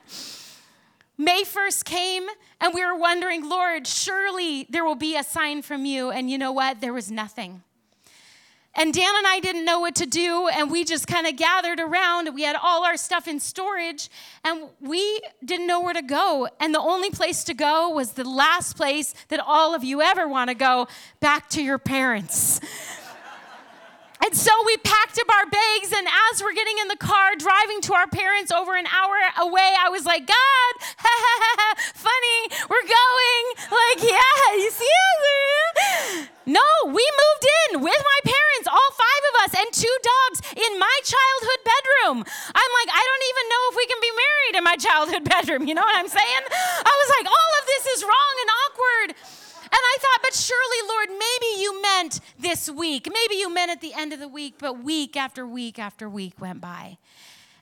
May 1.18 1.44
1st 1.44 1.84
came, 1.84 2.28
and 2.62 2.74
we 2.74 2.86
were 2.86 2.96
wondering, 2.96 3.50
Lord, 3.50 3.86
surely 3.86 4.66
there 4.70 4.86
will 4.86 4.96
be 4.96 5.18
a 5.18 5.24
sign 5.24 5.62
from 5.62 5.84
you. 5.84 6.10
And 6.10 6.30
you 6.30 6.38
know 6.38 6.54
what? 6.54 6.80
There 6.80 6.94
was 6.94 7.12
nothing. 7.12 7.64
And 8.80 8.94
Dan 8.94 9.12
and 9.18 9.26
I 9.26 9.40
didn't 9.40 9.66
know 9.66 9.80
what 9.80 9.96
to 9.96 10.06
do, 10.06 10.48
and 10.50 10.70
we 10.70 10.84
just 10.84 11.08
kind 11.08 11.26
of 11.26 11.36
gathered 11.36 11.80
around. 11.80 12.34
We 12.36 12.44
had 12.44 12.56
all 12.56 12.86
our 12.86 12.96
stuff 12.96 13.28
in 13.28 13.40
storage, 13.40 14.08
and 14.44 14.70
we 14.80 15.20
didn't 15.44 15.66
know 15.66 15.82
where 15.82 15.96
to 15.96 16.04
go. 16.04 16.48
And 16.60 16.76
the 16.76 16.80
only 16.80 17.10
place 17.10 17.44
to 17.46 17.56
go 17.56 17.90
was 17.90 18.12
the 18.12 18.24
last 18.24 18.78
place 18.78 19.16
that 19.30 19.40
all 19.40 19.74
of 19.74 19.84
you 19.84 20.04
ever 20.04 20.28
want 20.28 20.52
to 20.52 20.54
go 20.54 20.88
back 21.20 21.50
to 21.50 21.64
your 21.64 21.80
parents. 21.80 22.62
And 24.24 24.36
so 24.36 24.52
we 24.66 24.78
packed 24.78 25.20
up 25.20 25.30
our 25.30 25.46
bags, 25.46 25.94
and 25.96 26.08
as 26.32 26.42
we're 26.42 26.54
getting 26.54 26.78
in 26.82 26.88
the 26.88 26.98
car 26.98 27.36
driving 27.38 27.82
to 27.82 27.94
our 27.94 28.08
parents 28.08 28.52
over 28.52 28.76
an 28.76 28.88
hour 28.88 29.16
away, 29.46 29.72
I 29.80 29.90
was 29.90 30.06
like, 30.06 30.26
God, 30.26 30.74
funny, 31.94 32.40
we're 32.70 32.88
going. 32.88 33.44
Like, 33.72 34.02
yeah, 34.04 34.42
you 34.62 34.72
see 34.72 34.86
it? 34.86 36.30
No, 36.48 36.64
we 36.86 37.04
moved 37.04 37.46
in 37.68 37.84
with 37.84 38.00
my 38.00 38.20
parents, 38.24 38.68
all 38.72 38.92
five 38.96 39.24
of 39.28 39.34
us, 39.44 39.52
and 39.60 39.68
two 39.76 39.98
dogs 40.00 40.40
in 40.56 40.80
my 40.80 40.98
childhood 41.04 41.62
bedroom. 41.68 42.18
I'm 42.24 42.72
like, 42.80 42.90
I 42.96 43.04
don't 43.04 43.26
even 43.28 43.46
know 43.52 43.64
if 43.68 43.76
we 43.76 43.86
can 43.86 44.00
be 44.00 44.14
married 44.16 44.56
in 44.56 44.64
my 44.64 44.78
childhood 44.80 45.24
bedroom. 45.28 45.68
You 45.68 45.76
know 45.76 45.84
what 45.84 46.00
I'm 46.00 46.08
saying? 46.08 46.44
I 46.48 46.94
was 46.96 47.10
like, 47.20 47.28
all 47.28 47.52
of 47.60 47.64
this 47.68 47.86
is 47.98 48.04
wrong 48.04 48.34
and 48.40 48.50
awkward. 48.64 49.10
And 49.70 49.82
I 49.82 49.98
thought, 50.00 50.20
but 50.24 50.34
surely, 50.34 50.88
Lord, 50.88 51.10
maybe 51.10 51.62
you 51.62 51.82
meant 51.82 52.20
this 52.40 52.70
week. 52.70 53.08
Maybe 53.12 53.36
you 53.36 53.54
meant 53.54 53.72
at 53.72 53.82
the 53.82 53.94
end 53.94 54.14
of 54.14 54.20
the 54.20 54.28
week, 54.28 54.56
but 54.60 54.84
week 54.84 55.16
after 55.16 55.46
week 55.46 55.78
after 55.78 56.10
week 56.10 56.40
went 56.40 56.62
by. 56.62 56.98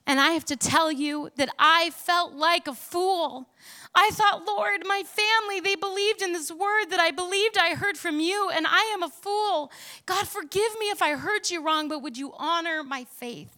And 0.08 0.20
I 0.20 0.30
have 0.30 0.46
to 0.46 0.56
tell 0.56 0.92
you 0.92 1.32
that 1.36 1.50
I 1.58 1.90
felt 1.90 2.34
like 2.34 2.68
a 2.68 2.76
fool. 2.76 3.50
I 3.96 4.12
thought, 4.14 4.46
Lord, 4.46 4.86
my 4.86 5.04
family, 5.04 5.60
they 5.60 5.76
believed 5.76 6.22
in 6.22 6.34
this 6.34 6.52
word 6.52 6.86
that 6.92 7.00
I 7.00 7.12
believed 7.12 7.58
I 7.58 7.74
heard 7.74 7.98
from 7.98 8.20
you, 8.20 8.50
and 8.54 8.68
I 8.68 8.92
am 8.94 9.02
a 9.02 9.10
fool. 9.10 9.72
God, 10.06 10.28
forgive 10.28 10.78
me 10.80 10.90
if 10.90 11.02
I 11.02 11.16
heard 11.16 11.50
you 11.50 11.66
wrong, 11.66 11.88
but 11.88 12.04
would 12.04 12.18
you 12.18 12.34
honor 12.38 12.84
my 12.84 13.06
faith? 13.06 13.55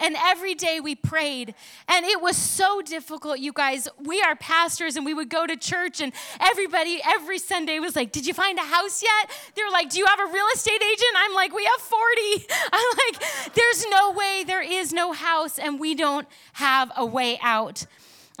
And 0.00 0.16
every 0.18 0.54
day 0.54 0.80
we 0.80 0.94
prayed. 0.94 1.54
And 1.86 2.06
it 2.06 2.20
was 2.20 2.36
so 2.36 2.80
difficult, 2.80 3.38
you 3.38 3.52
guys. 3.52 3.88
We 3.98 4.22
are 4.22 4.34
pastors 4.34 4.96
and 4.96 5.04
we 5.04 5.14
would 5.14 5.28
go 5.28 5.46
to 5.46 5.56
church, 5.56 6.00
and 6.00 6.12
everybody 6.40 7.00
every 7.06 7.38
Sunday 7.38 7.78
was 7.78 7.94
like, 7.94 8.12
Did 8.12 8.26
you 8.26 8.34
find 8.34 8.58
a 8.58 8.62
house 8.62 9.02
yet? 9.02 9.30
They're 9.54 9.70
like, 9.70 9.90
Do 9.90 9.98
you 9.98 10.06
have 10.06 10.20
a 10.20 10.32
real 10.32 10.46
estate 10.54 10.82
agent? 10.82 11.14
I'm 11.16 11.34
like, 11.34 11.54
We 11.54 11.64
have 11.64 11.80
40. 11.80 12.46
I'm 12.72 12.96
like, 12.96 13.54
There's 13.54 13.86
no 13.88 14.12
way, 14.12 14.44
there 14.46 14.62
is 14.62 14.92
no 14.92 15.12
house, 15.12 15.58
and 15.58 15.78
we 15.78 15.94
don't 15.94 16.26
have 16.54 16.90
a 16.96 17.04
way 17.04 17.38
out. 17.42 17.84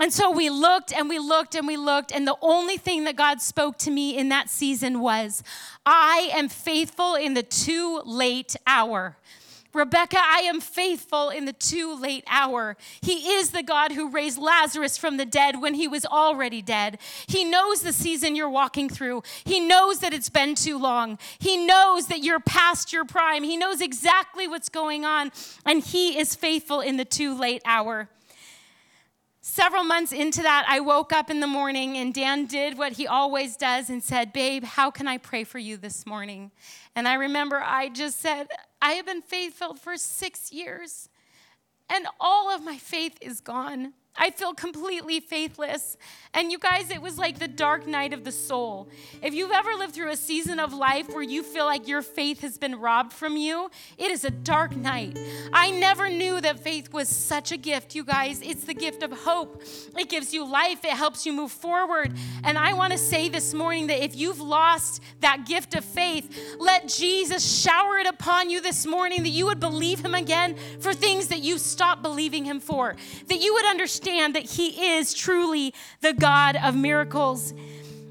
And 0.00 0.10
so 0.10 0.30
we 0.30 0.48
looked 0.48 0.94
and 0.94 1.10
we 1.10 1.18
looked 1.18 1.54
and 1.54 1.66
we 1.66 1.76
looked, 1.76 2.10
and 2.10 2.26
the 2.26 2.36
only 2.40 2.78
thing 2.78 3.04
that 3.04 3.16
God 3.16 3.42
spoke 3.42 3.76
to 3.80 3.90
me 3.90 4.16
in 4.16 4.30
that 4.30 4.48
season 4.48 5.00
was, 5.00 5.42
I 5.84 6.30
am 6.32 6.48
faithful 6.48 7.16
in 7.16 7.34
the 7.34 7.42
too 7.42 8.00
late 8.06 8.56
hour. 8.66 9.18
Rebekah, 9.72 10.18
I 10.18 10.40
am 10.40 10.60
faithful 10.60 11.28
in 11.28 11.44
the 11.44 11.52
too 11.52 11.94
late 11.94 12.24
hour. 12.26 12.76
He 13.02 13.30
is 13.34 13.50
the 13.50 13.62
God 13.62 13.92
who 13.92 14.10
raised 14.10 14.38
Lazarus 14.38 14.98
from 14.98 15.16
the 15.16 15.24
dead 15.24 15.62
when 15.62 15.74
he 15.74 15.86
was 15.86 16.04
already 16.04 16.60
dead. 16.60 16.98
He 17.28 17.44
knows 17.44 17.82
the 17.82 17.92
season 17.92 18.34
you're 18.34 18.50
walking 18.50 18.88
through. 18.88 19.22
He 19.44 19.60
knows 19.60 20.00
that 20.00 20.12
it's 20.12 20.28
been 20.28 20.56
too 20.56 20.76
long. 20.76 21.18
He 21.38 21.56
knows 21.56 22.08
that 22.08 22.24
you're 22.24 22.40
past 22.40 22.92
your 22.92 23.04
prime. 23.04 23.44
He 23.44 23.56
knows 23.56 23.80
exactly 23.80 24.48
what's 24.48 24.68
going 24.68 25.04
on, 25.04 25.30
and 25.64 25.82
he 25.82 26.18
is 26.18 26.34
faithful 26.34 26.80
in 26.80 26.96
the 26.96 27.04
too 27.04 27.38
late 27.38 27.62
hour. 27.64 28.08
Several 29.42 29.84
months 29.84 30.12
into 30.12 30.42
that, 30.42 30.66
I 30.68 30.80
woke 30.80 31.12
up 31.12 31.30
in 31.30 31.40
the 31.40 31.46
morning 31.46 31.96
and 31.96 32.12
Dan 32.12 32.44
did 32.44 32.76
what 32.76 32.92
he 32.92 33.06
always 33.06 33.56
does 33.56 33.88
and 33.88 34.02
said, 34.02 34.32
Babe, 34.32 34.64
how 34.64 34.90
can 34.90 35.08
I 35.08 35.16
pray 35.16 35.44
for 35.44 35.58
you 35.58 35.76
this 35.76 36.06
morning? 36.06 36.50
And 36.94 37.08
I 37.08 37.14
remember 37.14 37.58
I 37.58 37.88
just 37.88 38.20
said, 38.20 38.48
I 38.82 38.92
have 38.92 39.06
been 39.06 39.22
faithful 39.22 39.74
for 39.74 39.96
six 39.96 40.52
years, 40.52 41.08
and 41.88 42.06
all 42.18 42.50
of 42.50 42.64
my 42.64 42.78
faith 42.78 43.18
is 43.20 43.40
gone. 43.40 43.92
I 44.20 44.30
feel 44.30 44.52
completely 44.52 45.18
faithless. 45.18 45.96
And 46.34 46.52
you 46.52 46.58
guys, 46.58 46.90
it 46.90 47.00
was 47.00 47.18
like 47.18 47.38
the 47.38 47.48
dark 47.48 47.86
night 47.86 48.12
of 48.12 48.22
the 48.22 48.30
soul. 48.30 48.88
If 49.22 49.32
you've 49.32 49.50
ever 49.50 49.74
lived 49.74 49.94
through 49.94 50.10
a 50.10 50.16
season 50.16 50.60
of 50.60 50.74
life 50.74 51.08
where 51.08 51.22
you 51.22 51.42
feel 51.42 51.64
like 51.64 51.88
your 51.88 52.02
faith 52.02 52.42
has 52.42 52.58
been 52.58 52.78
robbed 52.78 53.14
from 53.14 53.38
you, 53.38 53.70
it 53.96 54.10
is 54.12 54.24
a 54.24 54.30
dark 54.30 54.76
night. 54.76 55.18
I 55.54 55.70
never 55.70 56.10
knew 56.10 56.40
that 56.42 56.60
faith 56.60 56.92
was 56.92 57.08
such 57.08 57.50
a 57.50 57.56
gift, 57.56 57.94
you 57.94 58.04
guys. 58.04 58.42
It's 58.42 58.64
the 58.64 58.74
gift 58.74 59.02
of 59.02 59.10
hope. 59.10 59.62
It 59.98 60.10
gives 60.10 60.34
you 60.34 60.46
life, 60.46 60.84
it 60.84 60.92
helps 60.92 61.24
you 61.24 61.32
move 61.32 61.50
forward. 61.50 62.12
And 62.44 62.58
I 62.58 62.74
want 62.74 62.92
to 62.92 62.98
say 62.98 63.30
this 63.30 63.54
morning 63.54 63.86
that 63.86 64.04
if 64.04 64.14
you've 64.14 64.40
lost 64.40 65.02
that 65.20 65.46
gift 65.46 65.74
of 65.74 65.84
faith, 65.84 66.56
let 66.60 66.86
Jesus 66.86 67.60
shower 67.60 67.98
it 67.98 68.06
upon 68.06 68.50
you 68.50 68.60
this 68.60 68.84
morning 68.86 69.22
that 69.22 69.30
you 69.30 69.46
would 69.46 69.60
believe 69.60 70.04
him 70.04 70.14
again 70.14 70.56
for 70.78 70.92
things 70.92 71.28
that 71.28 71.40
you 71.40 71.56
stopped 71.58 72.02
believing 72.02 72.44
him 72.44 72.60
for, 72.60 72.94
that 73.26 73.40
you 73.40 73.54
would 73.54 73.64
understand 73.64 74.09
that 74.18 74.42
he 74.44 74.96
is 74.96 75.14
truly 75.14 75.72
the 76.00 76.12
God 76.12 76.56
of 76.56 76.74
miracles. 76.74 77.54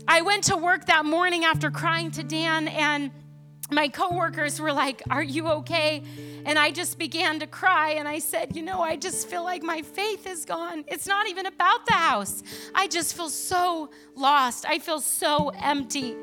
I 0.07 0.21
went 0.21 0.45
to 0.45 0.57
work 0.57 0.85
that 0.85 1.05
morning 1.05 1.43
after 1.43 1.69
crying 1.69 2.11
to 2.11 2.23
Dan, 2.23 2.67
and 2.67 3.11
my 3.69 3.89
coworkers 3.89 4.59
were 4.59 4.71
like, 4.71 5.03
Are 5.09 5.21
you 5.21 5.47
okay? 5.49 6.01
And 6.45 6.57
I 6.57 6.71
just 6.71 6.97
began 6.97 7.39
to 7.41 7.47
cry, 7.47 7.91
and 7.91 8.07
I 8.07 8.19
said, 8.19 8.55
You 8.55 8.63
know, 8.63 8.81
I 8.81 8.95
just 8.95 9.27
feel 9.27 9.43
like 9.43 9.61
my 9.61 9.81
faith 9.81 10.25
is 10.25 10.45
gone. 10.45 10.85
It's 10.87 11.05
not 11.05 11.27
even 11.27 11.45
about 11.45 11.85
the 11.85 11.93
house. 11.93 12.41
I 12.73 12.87
just 12.87 13.15
feel 13.15 13.29
so 13.29 13.89
lost. 14.15 14.65
I 14.65 14.79
feel 14.79 15.01
so 15.01 15.49
empty. 15.49 16.15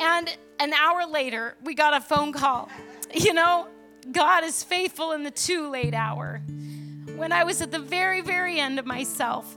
And 0.00 0.36
an 0.58 0.72
hour 0.72 1.06
later, 1.06 1.56
we 1.62 1.74
got 1.74 1.94
a 1.94 2.00
phone 2.00 2.32
call. 2.32 2.68
You 3.14 3.32
know, 3.32 3.68
God 4.10 4.42
is 4.42 4.64
faithful 4.64 5.12
in 5.12 5.22
the 5.22 5.30
too 5.30 5.70
late 5.70 5.94
hour. 5.94 6.42
When 7.16 7.32
I 7.32 7.44
was 7.44 7.62
at 7.62 7.70
the 7.70 7.78
very, 7.78 8.20
very 8.20 8.60
end 8.60 8.78
of 8.78 8.84
myself, 8.84 9.56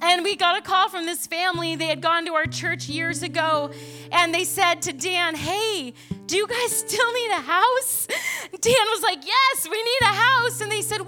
and 0.00 0.22
we 0.22 0.36
got 0.36 0.56
a 0.56 0.62
call 0.62 0.88
from 0.88 1.06
this 1.06 1.26
family. 1.26 1.74
They 1.74 1.86
had 1.86 2.00
gone 2.00 2.24
to 2.26 2.34
our 2.34 2.46
church 2.46 2.88
years 2.88 3.24
ago, 3.24 3.72
and 4.12 4.32
they 4.32 4.44
said 4.44 4.80
to 4.82 4.92
Dan, 4.92 5.34
Hey, 5.34 5.92
do 6.26 6.36
you 6.36 6.46
guys 6.46 6.76
still 6.86 7.12
need 7.12 7.30
a 7.32 7.40
house? 7.40 8.06
Dan 8.60 8.86
was 8.90 9.02
like, 9.02 9.26
Yes, 9.26 9.68
we 9.68 9.76
need 9.76 9.98
a 10.02 10.14
house. 10.14 10.60
And 10.60 10.70
they 10.70 10.82
said, 10.82 11.02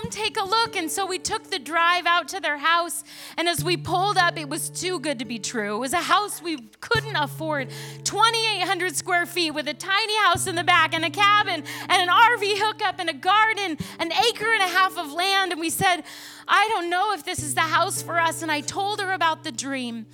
come 0.00 0.10
take 0.10 0.36
a 0.36 0.44
look. 0.44 0.76
And 0.76 0.90
so 0.90 1.06
we 1.06 1.18
took 1.18 1.50
the 1.50 1.58
drive 1.58 2.06
out 2.06 2.28
to 2.28 2.40
their 2.40 2.58
house. 2.58 3.04
And 3.36 3.48
as 3.48 3.62
we 3.62 3.76
pulled 3.76 4.16
up, 4.16 4.38
it 4.38 4.48
was 4.48 4.70
too 4.70 4.98
good 4.98 5.18
to 5.18 5.24
be 5.24 5.38
true. 5.38 5.76
It 5.76 5.80
was 5.80 5.92
a 5.92 5.98
house 5.98 6.42
we 6.42 6.58
couldn't 6.80 7.16
afford 7.16 7.70
2,800 8.04 8.96
square 8.96 9.26
feet 9.26 9.52
with 9.52 9.68
a 9.68 9.74
tiny 9.74 10.16
house 10.18 10.46
in 10.46 10.54
the 10.54 10.64
back 10.64 10.94
and 10.94 11.04
a 11.04 11.10
cabin 11.10 11.64
and 11.88 12.02
an 12.02 12.08
RV 12.08 12.58
hookup 12.58 12.98
and 12.98 13.10
a 13.10 13.14
garden, 13.14 13.76
an 13.98 14.12
acre 14.12 14.52
and 14.52 14.62
a 14.62 14.68
half 14.68 14.96
of 14.96 15.12
land. 15.12 15.52
And 15.52 15.60
we 15.60 15.70
said, 15.70 16.02
I 16.48 16.68
don't 16.68 16.90
know 16.90 17.12
if 17.12 17.24
this 17.24 17.42
is 17.42 17.54
the 17.54 17.60
house 17.60 18.02
for 18.02 18.18
us. 18.18 18.42
And 18.42 18.50
I 18.50 18.60
told 18.60 19.00
her 19.00 19.12
about 19.12 19.44
the 19.44 19.52
dream 19.52 20.06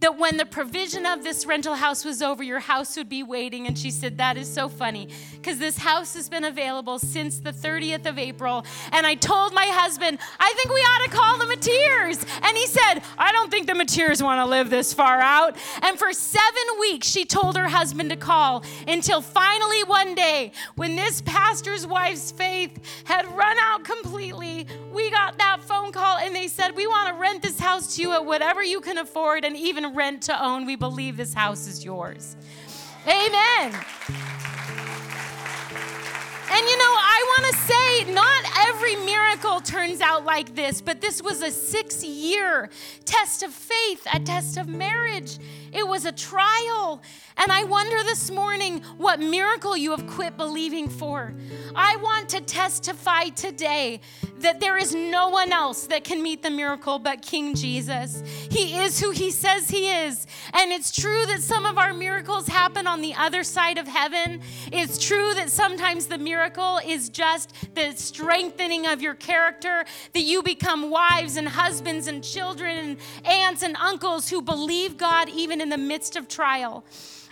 that 0.00 0.18
when 0.18 0.36
the 0.36 0.46
provision 0.46 1.06
of 1.06 1.24
this 1.24 1.44
rental 1.44 1.74
house 1.74 2.04
was 2.04 2.22
over, 2.22 2.42
your 2.42 2.60
house 2.60 2.96
would 2.96 3.08
be 3.08 3.22
waiting. 3.22 3.66
And 3.66 3.76
she 3.76 3.90
said, 3.90 4.18
That 4.18 4.36
is 4.36 4.52
so 4.52 4.68
funny 4.68 5.08
because 5.32 5.58
this 5.58 5.78
house 5.78 6.14
has 6.14 6.28
been 6.28 6.44
available 6.44 6.98
since 6.98 7.38
the 7.38 7.52
30th 7.52 8.06
of 8.06 8.18
April. 8.18 8.64
And 8.92 9.06
I 9.06 9.14
told 9.14 9.52
my 9.52 9.66
husband, 9.66 10.18
I 10.38 10.52
think 10.56 10.72
we 10.72 10.80
ought 10.80 11.04
to 11.04 11.16
call 11.16 11.38
the 11.38 11.54
Metteers. 11.54 12.24
And 12.42 12.56
he 12.56 12.66
said, 12.66 13.02
I 13.18 13.32
don't 13.32 13.50
think 13.50 13.66
the 13.66 13.72
Metteers 13.72 14.22
want 14.22 14.40
to 14.40 14.46
live 14.46 14.70
this 14.70 14.94
far 14.94 15.20
out. 15.20 15.56
And 15.82 15.98
for 15.98 16.12
seven 16.12 16.62
weeks, 16.80 17.08
she 17.08 17.24
told 17.24 17.56
her 17.56 17.68
husband 17.68 18.10
to 18.10 18.16
call 18.16 18.64
until 18.86 19.20
finally 19.20 19.82
one 19.84 20.14
day, 20.14 20.52
when 20.76 20.96
this 20.96 21.22
pastor's 21.22 21.86
wife's 21.86 22.30
faith 22.30 22.78
had 23.04 23.26
run 23.36 23.56
out 23.60 23.84
completely, 23.84 24.66
we 24.92 25.10
got 25.10 25.38
that 25.38 25.60
phone 25.62 25.92
call 25.92 26.18
and 26.18 26.34
they 26.34 26.48
said, 26.48 26.76
We 26.76 26.86
want 26.86 27.08
to 27.08 27.20
rent 27.20 27.42
this 27.42 27.58
house 27.58 27.96
to 27.96 28.02
you 28.02 28.12
at 28.12 28.24
whatever 28.24 28.62
you 28.62 28.80
can 28.80 28.98
afford 28.98 29.44
and 29.44 29.56
even 29.56 29.87
rent 29.94 30.22
to 30.22 30.44
own. 30.44 30.66
We 30.66 30.76
believe 30.76 31.16
this 31.16 31.34
house 31.34 31.66
is 31.66 31.84
yours. 31.84 32.36
Amen. 33.06 33.74
And 36.50 36.66
you 36.66 36.78
know, 36.78 36.84
I 36.84 37.36
want 37.38 37.54
to 37.54 37.60
say, 37.60 38.12
not 38.14 38.68
every 38.68 38.96
miracle 39.04 39.60
turns 39.60 40.00
out 40.00 40.24
like 40.24 40.54
this, 40.54 40.80
but 40.80 41.00
this 41.00 41.22
was 41.22 41.42
a 41.42 41.50
six 41.50 42.02
year 42.02 42.70
test 43.04 43.42
of 43.42 43.52
faith, 43.52 44.06
a 44.12 44.18
test 44.18 44.56
of 44.56 44.66
marriage. 44.66 45.38
It 45.72 45.86
was 45.86 46.06
a 46.06 46.12
trial. 46.12 47.02
And 47.36 47.52
I 47.52 47.64
wonder 47.64 48.02
this 48.02 48.30
morning 48.30 48.82
what 48.96 49.20
miracle 49.20 49.76
you 49.76 49.90
have 49.90 50.06
quit 50.06 50.38
believing 50.38 50.88
for. 50.88 51.34
I 51.76 51.96
want 51.96 52.30
to 52.30 52.40
testify 52.40 53.24
today 53.28 54.00
that 54.40 54.60
there 54.60 54.76
is 54.76 54.94
no 54.94 55.28
one 55.28 55.52
else 55.52 55.86
that 55.86 56.04
can 56.04 56.22
meet 56.22 56.42
the 56.42 56.50
miracle 56.50 56.98
but 56.98 57.22
King 57.22 57.54
Jesus. 57.54 58.22
He 58.50 58.78
is 58.78 59.00
who 59.00 59.10
he 59.10 59.30
says 59.30 59.68
he 59.68 59.90
is. 59.90 60.26
And 60.52 60.72
it's 60.72 60.92
true 60.92 61.26
that 61.26 61.42
some 61.42 61.66
of 61.66 61.78
our 61.78 61.92
miracles 61.92 62.46
happen 62.46 62.86
on 62.86 63.00
the 63.00 63.14
other 63.14 63.42
side 63.42 63.78
of 63.78 63.86
heaven. 63.86 64.40
It's 64.72 64.98
true 64.98 65.34
that 65.34 65.50
sometimes 65.50 66.06
the 66.06 66.18
miracle 66.18 66.80
is 66.84 67.08
just 67.08 67.52
the 67.74 67.92
strengthening 67.92 68.86
of 68.86 69.02
your 69.02 69.14
character, 69.14 69.84
that 70.12 70.22
you 70.22 70.42
become 70.42 70.90
wives 70.90 71.36
and 71.36 71.48
husbands 71.48 72.06
and 72.06 72.22
children 72.22 72.76
and 72.78 72.96
aunts 73.26 73.62
and 73.62 73.76
uncles 73.76 74.28
who 74.28 74.42
believe 74.42 74.96
God 74.96 75.28
even 75.28 75.60
in 75.60 75.68
the 75.68 75.78
midst 75.78 76.16
of 76.16 76.28
trial. 76.28 76.84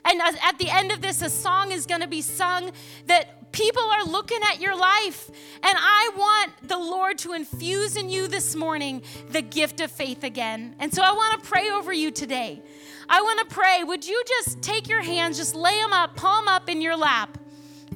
And 0.09 0.21
at 0.23 0.59
the 0.59 0.71
end 0.71 0.93
of 0.93 1.01
this, 1.01 1.21
a 1.21 1.29
song 1.29 1.73
is 1.73 1.85
going 1.85 2.01
to 2.01 2.07
be 2.07 2.23
sung 2.23 2.71
that 3.07 3.36
people 3.53 3.83
are 3.83 4.05
looking 4.05 4.41
at 4.51 4.61
your 4.61 4.77
life. 4.77 5.31
And 5.63 5.79
I 5.79 6.11
want 6.17 6.69
the 6.69 6.79
Lord 6.79 7.19
to 7.19 7.33
infuse 7.33 7.97
in 7.97 8.09
you 8.09 8.29
this 8.29 8.55
morning 8.55 9.03
the 9.31 9.43
gift 9.43 9.81
of 9.81 9.91
faith 9.91 10.25
again. 10.25 10.77
And 10.79 10.93
so 10.93 11.03
I 11.03 11.13
want 11.13 11.43
to 11.43 11.49
pray 11.49 11.71
over 11.71 11.93
you 11.93 12.11
today. 12.11 12.63
I 13.09 13.23
want 13.23 13.49
to 13.49 13.55
pray. 13.55 13.85
Would 13.85 14.07
you 14.07 14.23
just 14.27 14.63
take 14.63 14.89
your 14.89 15.03
hands, 15.03 15.37
just 15.37 15.55
lay 15.55 15.79
them 15.81 15.93
up, 15.93 16.17
palm 16.17 16.49
up 16.49 16.69
in 16.69 16.81
your 16.81 16.97
lap 16.97 17.39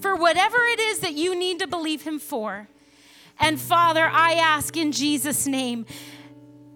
for 0.00 0.14
whatever 0.14 0.56
it 0.58 0.80
is 0.80 1.00
that 1.00 1.14
you 1.14 1.34
need 1.34 1.58
to 1.58 1.66
believe 1.66 2.02
Him 2.02 2.18
for? 2.18 2.68
And 3.38 3.60
Father, 3.60 4.06
I 4.06 4.34
ask 4.34 4.76
in 4.76 4.92
Jesus' 4.92 5.46
name 5.46 5.86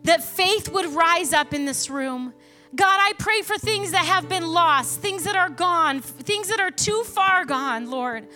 that 0.03 0.25
faith 0.25 0.71
would 0.71 0.87
rise 0.87 1.33
up 1.33 1.55
in 1.55 1.65
this 1.65 1.89
room 1.89 2.35
God, 2.75 2.99
I 3.01 3.13
pray 3.19 3.43
for 3.43 3.57
things 3.57 3.93
that 3.93 4.05
have 4.05 4.29
been 4.29 4.53
lost, 4.53 5.01
things 5.01 5.25
that 5.25 5.37
are 5.37 5.51
gone, 5.51 6.01
things 6.01 6.49
that 6.49 6.59
are 6.59 6.73
too 6.73 7.05
far 7.05 7.45
gone, 7.45 7.89
Lord. 7.89 8.27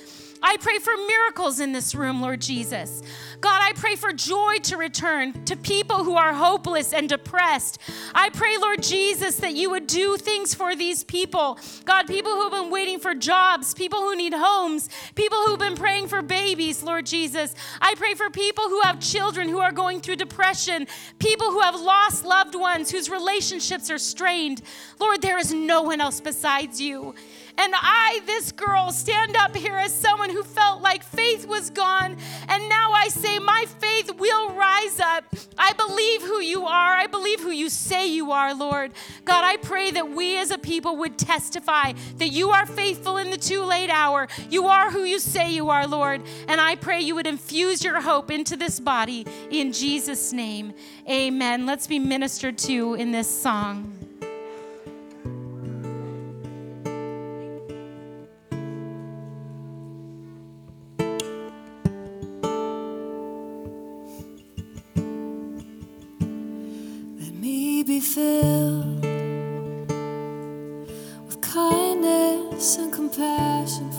I 0.42 0.56
pray 0.58 0.78
for 0.78 0.92
miracles 1.06 1.60
in 1.60 1.72
this 1.72 1.94
room, 1.94 2.20
Lord 2.20 2.40
Jesus. 2.40 3.02
God, 3.40 3.60
I 3.62 3.72
pray 3.74 3.96
for 3.96 4.12
joy 4.12 4.56
to 4.64 4.76
return 4.76 5.44
to 5.44 5.56
people 5.56 6.04
who 6.04 6.16
are 6.16 6.32
hopeless 6.32 6.92
and 6.92 7.08
depressed. 7.08 7.78
I 8.14 8.30
pray, 8.30 8.56
Lord 8.58 8.82
Jesus, 8.82 9.36
that 9.36 9.54
you 9.54 9.70
would 9.70 9.86
do 9.86 10.16
things 10.16 10.54
for 10.54 10.74
these 10.74 11.04
people. 11.04 11.58
God, 11.84 12.06
people 12.06 12.32
who 12.32 12.42
have 12.42 12.52
been 12.52 12.70
waiting 12.70 12.98
for 12.98 13.14
jobs, 13.14 13.74
people 13.74 14.00
who 14.00 14.16
need 14.16 14.32
homes, 14.34 14.88
people 15.14 15.38
who've 15.44 15.58
been 15.58 15.76
praying 15.76 16.08
for 16.08 16.22
babies, 16.22 16.82
Lord 16.82 17.06
Jesus. 17.06 17.54
I 17.80 17.94
pray 17.96 18.14
for 18.14 18.30
people 18.30 18.64
who 18.64 18.80
have 18.82 19.00
children 19.00 19.48
who 19.48 19.58
are 19.58 19.72
going 19.72 20.00
through 20.00 20.16
depression, 20.16 20.86
people 21.18 21.50
who 21.50 21.60
have 21.60 21.80
lost 21.80 22.24
loved 22.24 22.54
ones 22.54 22.90
whose 22.90 23.10
relationships 23.10 23.90
are 23.90 23.98
strained. 23.98 24.62
Lord, 25.00 25.22
there 25.22 25.38
is 25.38 25.52
no 25.52 25.82
one 25.82 26.00
else 26.00 26.20
besides 26.20 26.80
you. 26.80 27.14
And 27.58 27.74
I, 27.76 28.20
this 28.24 28.52
girl, 28.52 28.92
stand 28.92 29.36
up 29.36 29.56
here 29.56 29.76
as 29.76 29.92
someone 29.92 30.30
who 30.30 30.44
felt 30.44 30.80
like 30.80 31.02
faith 31.02 31.44
was 31.44 31.70
gone. 31.70 32.16
And 32.48 32.68
now 32.68 32.92
I 32.92 33.08
say, 33.08 33.40
my 33.40 33.66
faith 33.80 34.14
will 34.16 34.52
rise 34.54 35.00
up. 35.00 35.24
I 35.58 35.72
believe 35.72 36.22
who 36.22 36.40
you 36.40 36.66
are. 36.66 36.94
I 36.94 37.08
believe 37.08 37.40
who 37.40 37.50
you 37.50 37.68
say 37.68 38.06
you 38.06 38.30
are, 38.30 38.54
Lord. 38.54 38.92
God, 39.24 39.42
I 39.44 39.56
pray 39.56 39.90
that 39.90 40.08
we 40.08 40.38
as 40.38 40.52
a 40.52 40.58
people 40.58 40.96
would 40.98 41.18
testify 41.18 41.94
that 42.18 42.28
you 42.28 42.50
are 42.50 42.64
faithful 42.64 43.16
in 43.16 43.30
the 43.30 43.36
too 43.36 43.64
late 43.64 43.90
hour. 43.90 44.28
You 44.48 44.68
are 44.68 44.92
who 44.92 45.02
you 45.02 45.18
say 45.18 45.50
you 45.52 45.68
are, 45.70 45.86
Lord. 45.86 46.22
And 46.46 46.60
I 46.60 46.76
pray 46.76 47.00
you 47.00 47.16
would 47.16 47.26
infuse 47.26 47.82
your 47.82 48.00
hope 48.00 48.30
into 48.30 48.56
this 48.56 48.78
body 48.78 49.26
in 49.50 49.72
Jesus' 49.72 50.32
name. 50.32 50.74
Amen. 51.08 51.66
Let's 51.66 51.88
be 51.88 51.98
ministered 51.98 52.56
to 52.58 52.94
in 52.94 53.10
this 53.10 53.28
song. 53.28 54.07
Filled 68.14 69.04
with 71.26 71.40
kindness 71.42 72.78
and 72.78 72.90
compassion 72.90 73.97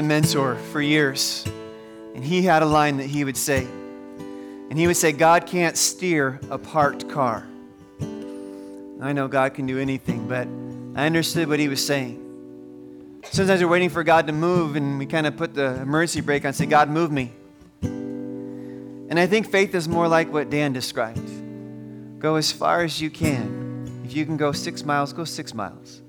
a 0.00 0.02
mentor 0.02 0.56
for 0.72 0.80
years, 0.80 1.44
and 2.14 2.24
he 2.24 2.40
had 2.40 2.62
a 2.62 2.66
line 2.66 2.96
that 2.96 3.06
he 3.06 3.22
would 3.22 3.36
say. 3.36 3.64
And 4.70 4.78
he 4.78 4.86
would 4.86 4.96
say, 4.96 5.12
God 5.12 5.46
can't 5.46 5.76
steer 5.76 6.40
a 6.48 6.56
parked 6.56 7.10
car. 7.10 7.46
I 9.02 9.12
know 9.12 9.28
God 9.28 9.52
can 9.52 9.66
do 9.66 9.78
anything, 9.78 10.26
but 10.26 10.48
I 10.98 11.04
understood 11.04 11.48
what 11.48 11.58
he 11.58 11.68
was 11.68 11.84
saying. 11.84 12.16
Sometimes 13.24 13.60
we're 13.60 13.68
waiting 13.68 13.90
for 13.90 14.02
God 14.02 14.26
to 14.28 14.32
move, 14.32 14.74
and 14.74 14.98
we 14.98 15.04
kind 15.04 15.26
of 15.26 15.36
put 15.36 15.52
the 15.52 15.82
emergency 15.82 16.22
brake 16.22 16.44
on 16.44 16.48
and 16.48 16.56
say, 16.56 16.64
God, 16.64 16.88
move 16.88 17.12
me. 17.12 17.32
And 17.82 19.20
I 19.20 19.26
think 19.26 19.50
faith 19.50 19.74
is 19.74 19.86
more 19.86 20.08
like 20.08 20.32
what 20.32 20.48
Dan 20.48 20.72
described 20.72 21.28
go 22.18 22.36
as 22.36 22.52
far 22.52 22.82
as 22.82 23.00
you 23.00 23.10
can. 23.10 24.02
If 24.04 24.14
you 24.14 24.24
can 24.24 24.36
go 24.36 24.52
six 24.52 24.82
miles, 24.82 25.12
go 25.12 25.24
six 25.24 25.52
miles. 25.52 26.00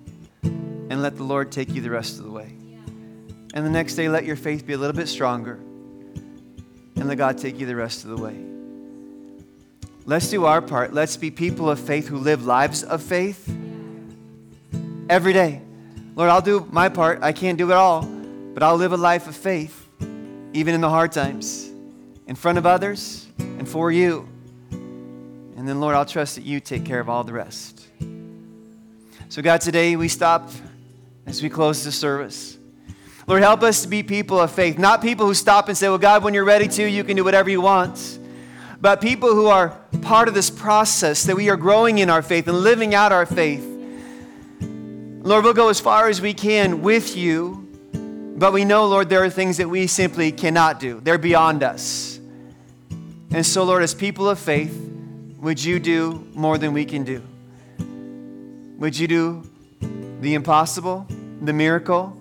And 0.43 1.01
let 1.01 1.15
the 1.17 1.23
Lord 1.23 1.51
take 1.51 1.69
you 1.69 1.81
the 1.81 1.89
rest 1.89 2.19
of 2.19 2.25
the 2.25 2.31
way. 2.31 2.60
And 3.53 3.65
the 3.65 3.69
next 3.69 3.95
day, 3.95 4.07
let 4.07 4.25
your 4.25 4.35
faith 4.35 4.65
be 4.65 4.73
a 4.73 4.77
little 4.77 4.95
bit 4.95 5.07
stronger. 5.07 5.55
And 6.95 7.07
let 7.07 7.17
God 7.17 7.37
take 7.37 7.59
you 7.59 7.65
the 7.65 7.75
rest 7.75 8.03
of 8.03 8.11
the 8.11 8.17
way. 8.17 8.35
Let's 10.05 10.29
do 10.29 10.45
our 10.45 10.61
part. 10.61 10.93
Let's 10.93 11.17
be 11.17 11.31
people 11.31 11.69
of 11.69 11.79
faith 11.79 12.07
who 12.07 12.17
live 12.17 12.45
lives 12.45 12.83
of 12.83 13.03
faith 13.03 13.47
every 15.09 15.33
day. 15.33 15.61
Lord, 16.15 16.29
I'll 16.29 16.41
do 16.41 16.67
my 16.71 16.89
part. 16.89 17.21
I 17.21 17.33
can't 17.33 17.57
do 17.57 17.69
it 17.71 17.75
all, 17.75 18.03
but 18.03 18.63
I'll 18.63 18.77
live 18.77 18.93
a 18.93 18.97
life 18.97 19.27
of 19.27 19.35
faith, 19.35 19.87
even 20.53 20.73
in 20.73 20.81
the 20.81 20.89
hard 20.89 21.11
times, 21.11 21.69
in 22.27 22.35
front 22.35 22.57
of 22.57 22.65
others 22.65 23.27
and 23.39 23.67
for 23.67 23.91
you. 23.91 24.27
And 24.71 25.67
then, 25.67 25.79
Lord, 25.79 25.95
I'll 25.95 26.05
trust 26.05 26.35
that 26.35 26.43
you 26.43 26.59
take 26.59 26.85
care 26.85 26.99
of 26.99 27.09
all 27.09 27.23
the 27.23 27.33
rest. 27.33 27.87
So, 29.29 29.41
God, 29.41 29.61
today 29.61 29.95
we 29.95 30.07
stop 30.07 30.49
as 31.25 31.43
we 31.43 31.49
close 31.49 31.83
the 31.83 31.91
service. 31.91 32.57
Lord, 33.27 33.43
help 33.43 33.61
us 33.63 33.83
to 33.83 33.87
be 33.87 34.03
people 34.03 34.39
of 34.39 34.51
faith, 34.51 34.77
not 34.77 35.01
people 35.01 35.25
who 35.25 35.33
stop 35.33 35.67
and 35.69 35.77
say, 35.77 35.89
Well, 35.89 35.97
God, 35.97 36.23
when 36.23 36.33
you're 36.33 36.45
ready 36.45 36.67
to, 36.67 36.89
you 36.89 37.03
can 37.03 37.15
do 37.15 37.23
whatever 37.23 37.49
you 37.49 37.61
want. 37.61 38.19
But 38.79 38.99
people 38.99 39.35
who 39.35 39.45
are 39.45 39.69
part 40.01 40.27
of 40.27 40.33
this 40.33 40.49
process, 40.49 41.23
that 41.25 41.35
we 41.35 41.49
are 41.49 41.55
growing 41.55 41.99
in 41.99 42.09
our 42.09 42.23
faith 42.23 42.47
and 42.47 42.57
living 42.57 42.95
out 42.95 43.11
our 43.11 43.27
faith. 43.27 43.63
Lord, 44.59 45.43
we'll 45.43 45.53
go 45.53 45.69
as 45.69 45.79
far 45.79 46.09
as 46.09 46.19
we 46.19 46.33
can 46.33 46.81
with 46.81 47.15
you, 47.15 47.67
but 48.37 48.53
we 48.53 48.65
know, 48.65 48.87
Lord, 48.87 49.07
there 49.07 49.23
are 49.23 49.29
things 49.29 49.57
that 49.57 49.69
we 49.69 49.85
simply 49.85 50.31
cannot 50.31 50.79
do. 50.79 50.99
They're 50.99 51.19
beyond 51.19 51.61
us. 51.61 52.19
And 53.33 53.45
so, 53.45 53.63
Lord, 53.63 53.83
as 53.83 53.93
people 53.93 54.27
of 54.27 54.39
faith, 54.39 54.75
would 55.37 55.63
you 55.63 55.79
do 55.79 56.27
more 56.33 56.57
than 56.57 56.73
we 56.73 56.85
can 56.85 57.03
do? 57.03 57.21
Would 58.79 58.97
you 58.97 59.07
do 59.07 59.49
the 60.21 60.33
impossible, 60.33 61.05
the 61.41 61.53
miracle? 61.53 62.20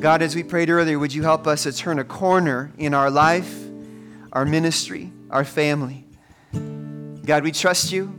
God, 0.00 0.22
as 0.22 0.34
we 0.34 0.42
prayed 0.42 0.70
earlier, 0.70 0.98
would 0.98 1.14
you 1.14 1.22
help 1.22 1.46
us 1.46 1.62
to 1.64 1.72
turn 1.72 1.98
a 1.98 2.04
corner 2.04 2.72
in 2.78 2.94
our 2.94 3.10
life, 3.10 3.64
our 4.32 4.44
ministry, 4.44 5.12
our 5.30 5.44
family? 5.44 6.04
God, 7.24 7.42
we 7.42 7.52
trust 7.52 7.90
you 7.90 8.14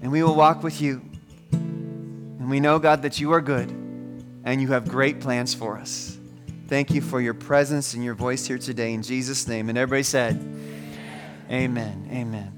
and 0.00 0.10
we 0.10 0.22
will 0.22 0.34
walk 0.34 0.62
with 0.62 0.80
you. 0.80 1.02
And 1.50 2.48
we 2.48 2.60
know, 2.60 2.78
God, 2.78 3.02
that 3.02 3.20
you 3.20 3.32
are 3.32 3.40
good 3.40 3.68
and 4.44 4.60
you 4.62 4.68
have 4.68 4.88
great 4.88 5.20
plans 5.20 5.52
for 5.54 5.76
us. 5.76 6.18
Thank 6.68 6.90
you 6.90 7.00
for 7.00 7.20
your 7.20 7.34
presence 7.34 7.94
and 7.94 8.04
your 8.04 8.14
voice 8.14 8.46
here 8.46 8.58
today 8.58 8.92
in 8.92 9.02
Jesus' 9.02 9.48
name. 9.48 9.68
And 9.68 9.76
everybody 9.76 10.02
said, 10.02 10.34
Amen. 11.50 12.08
Amen. 12.12 12.57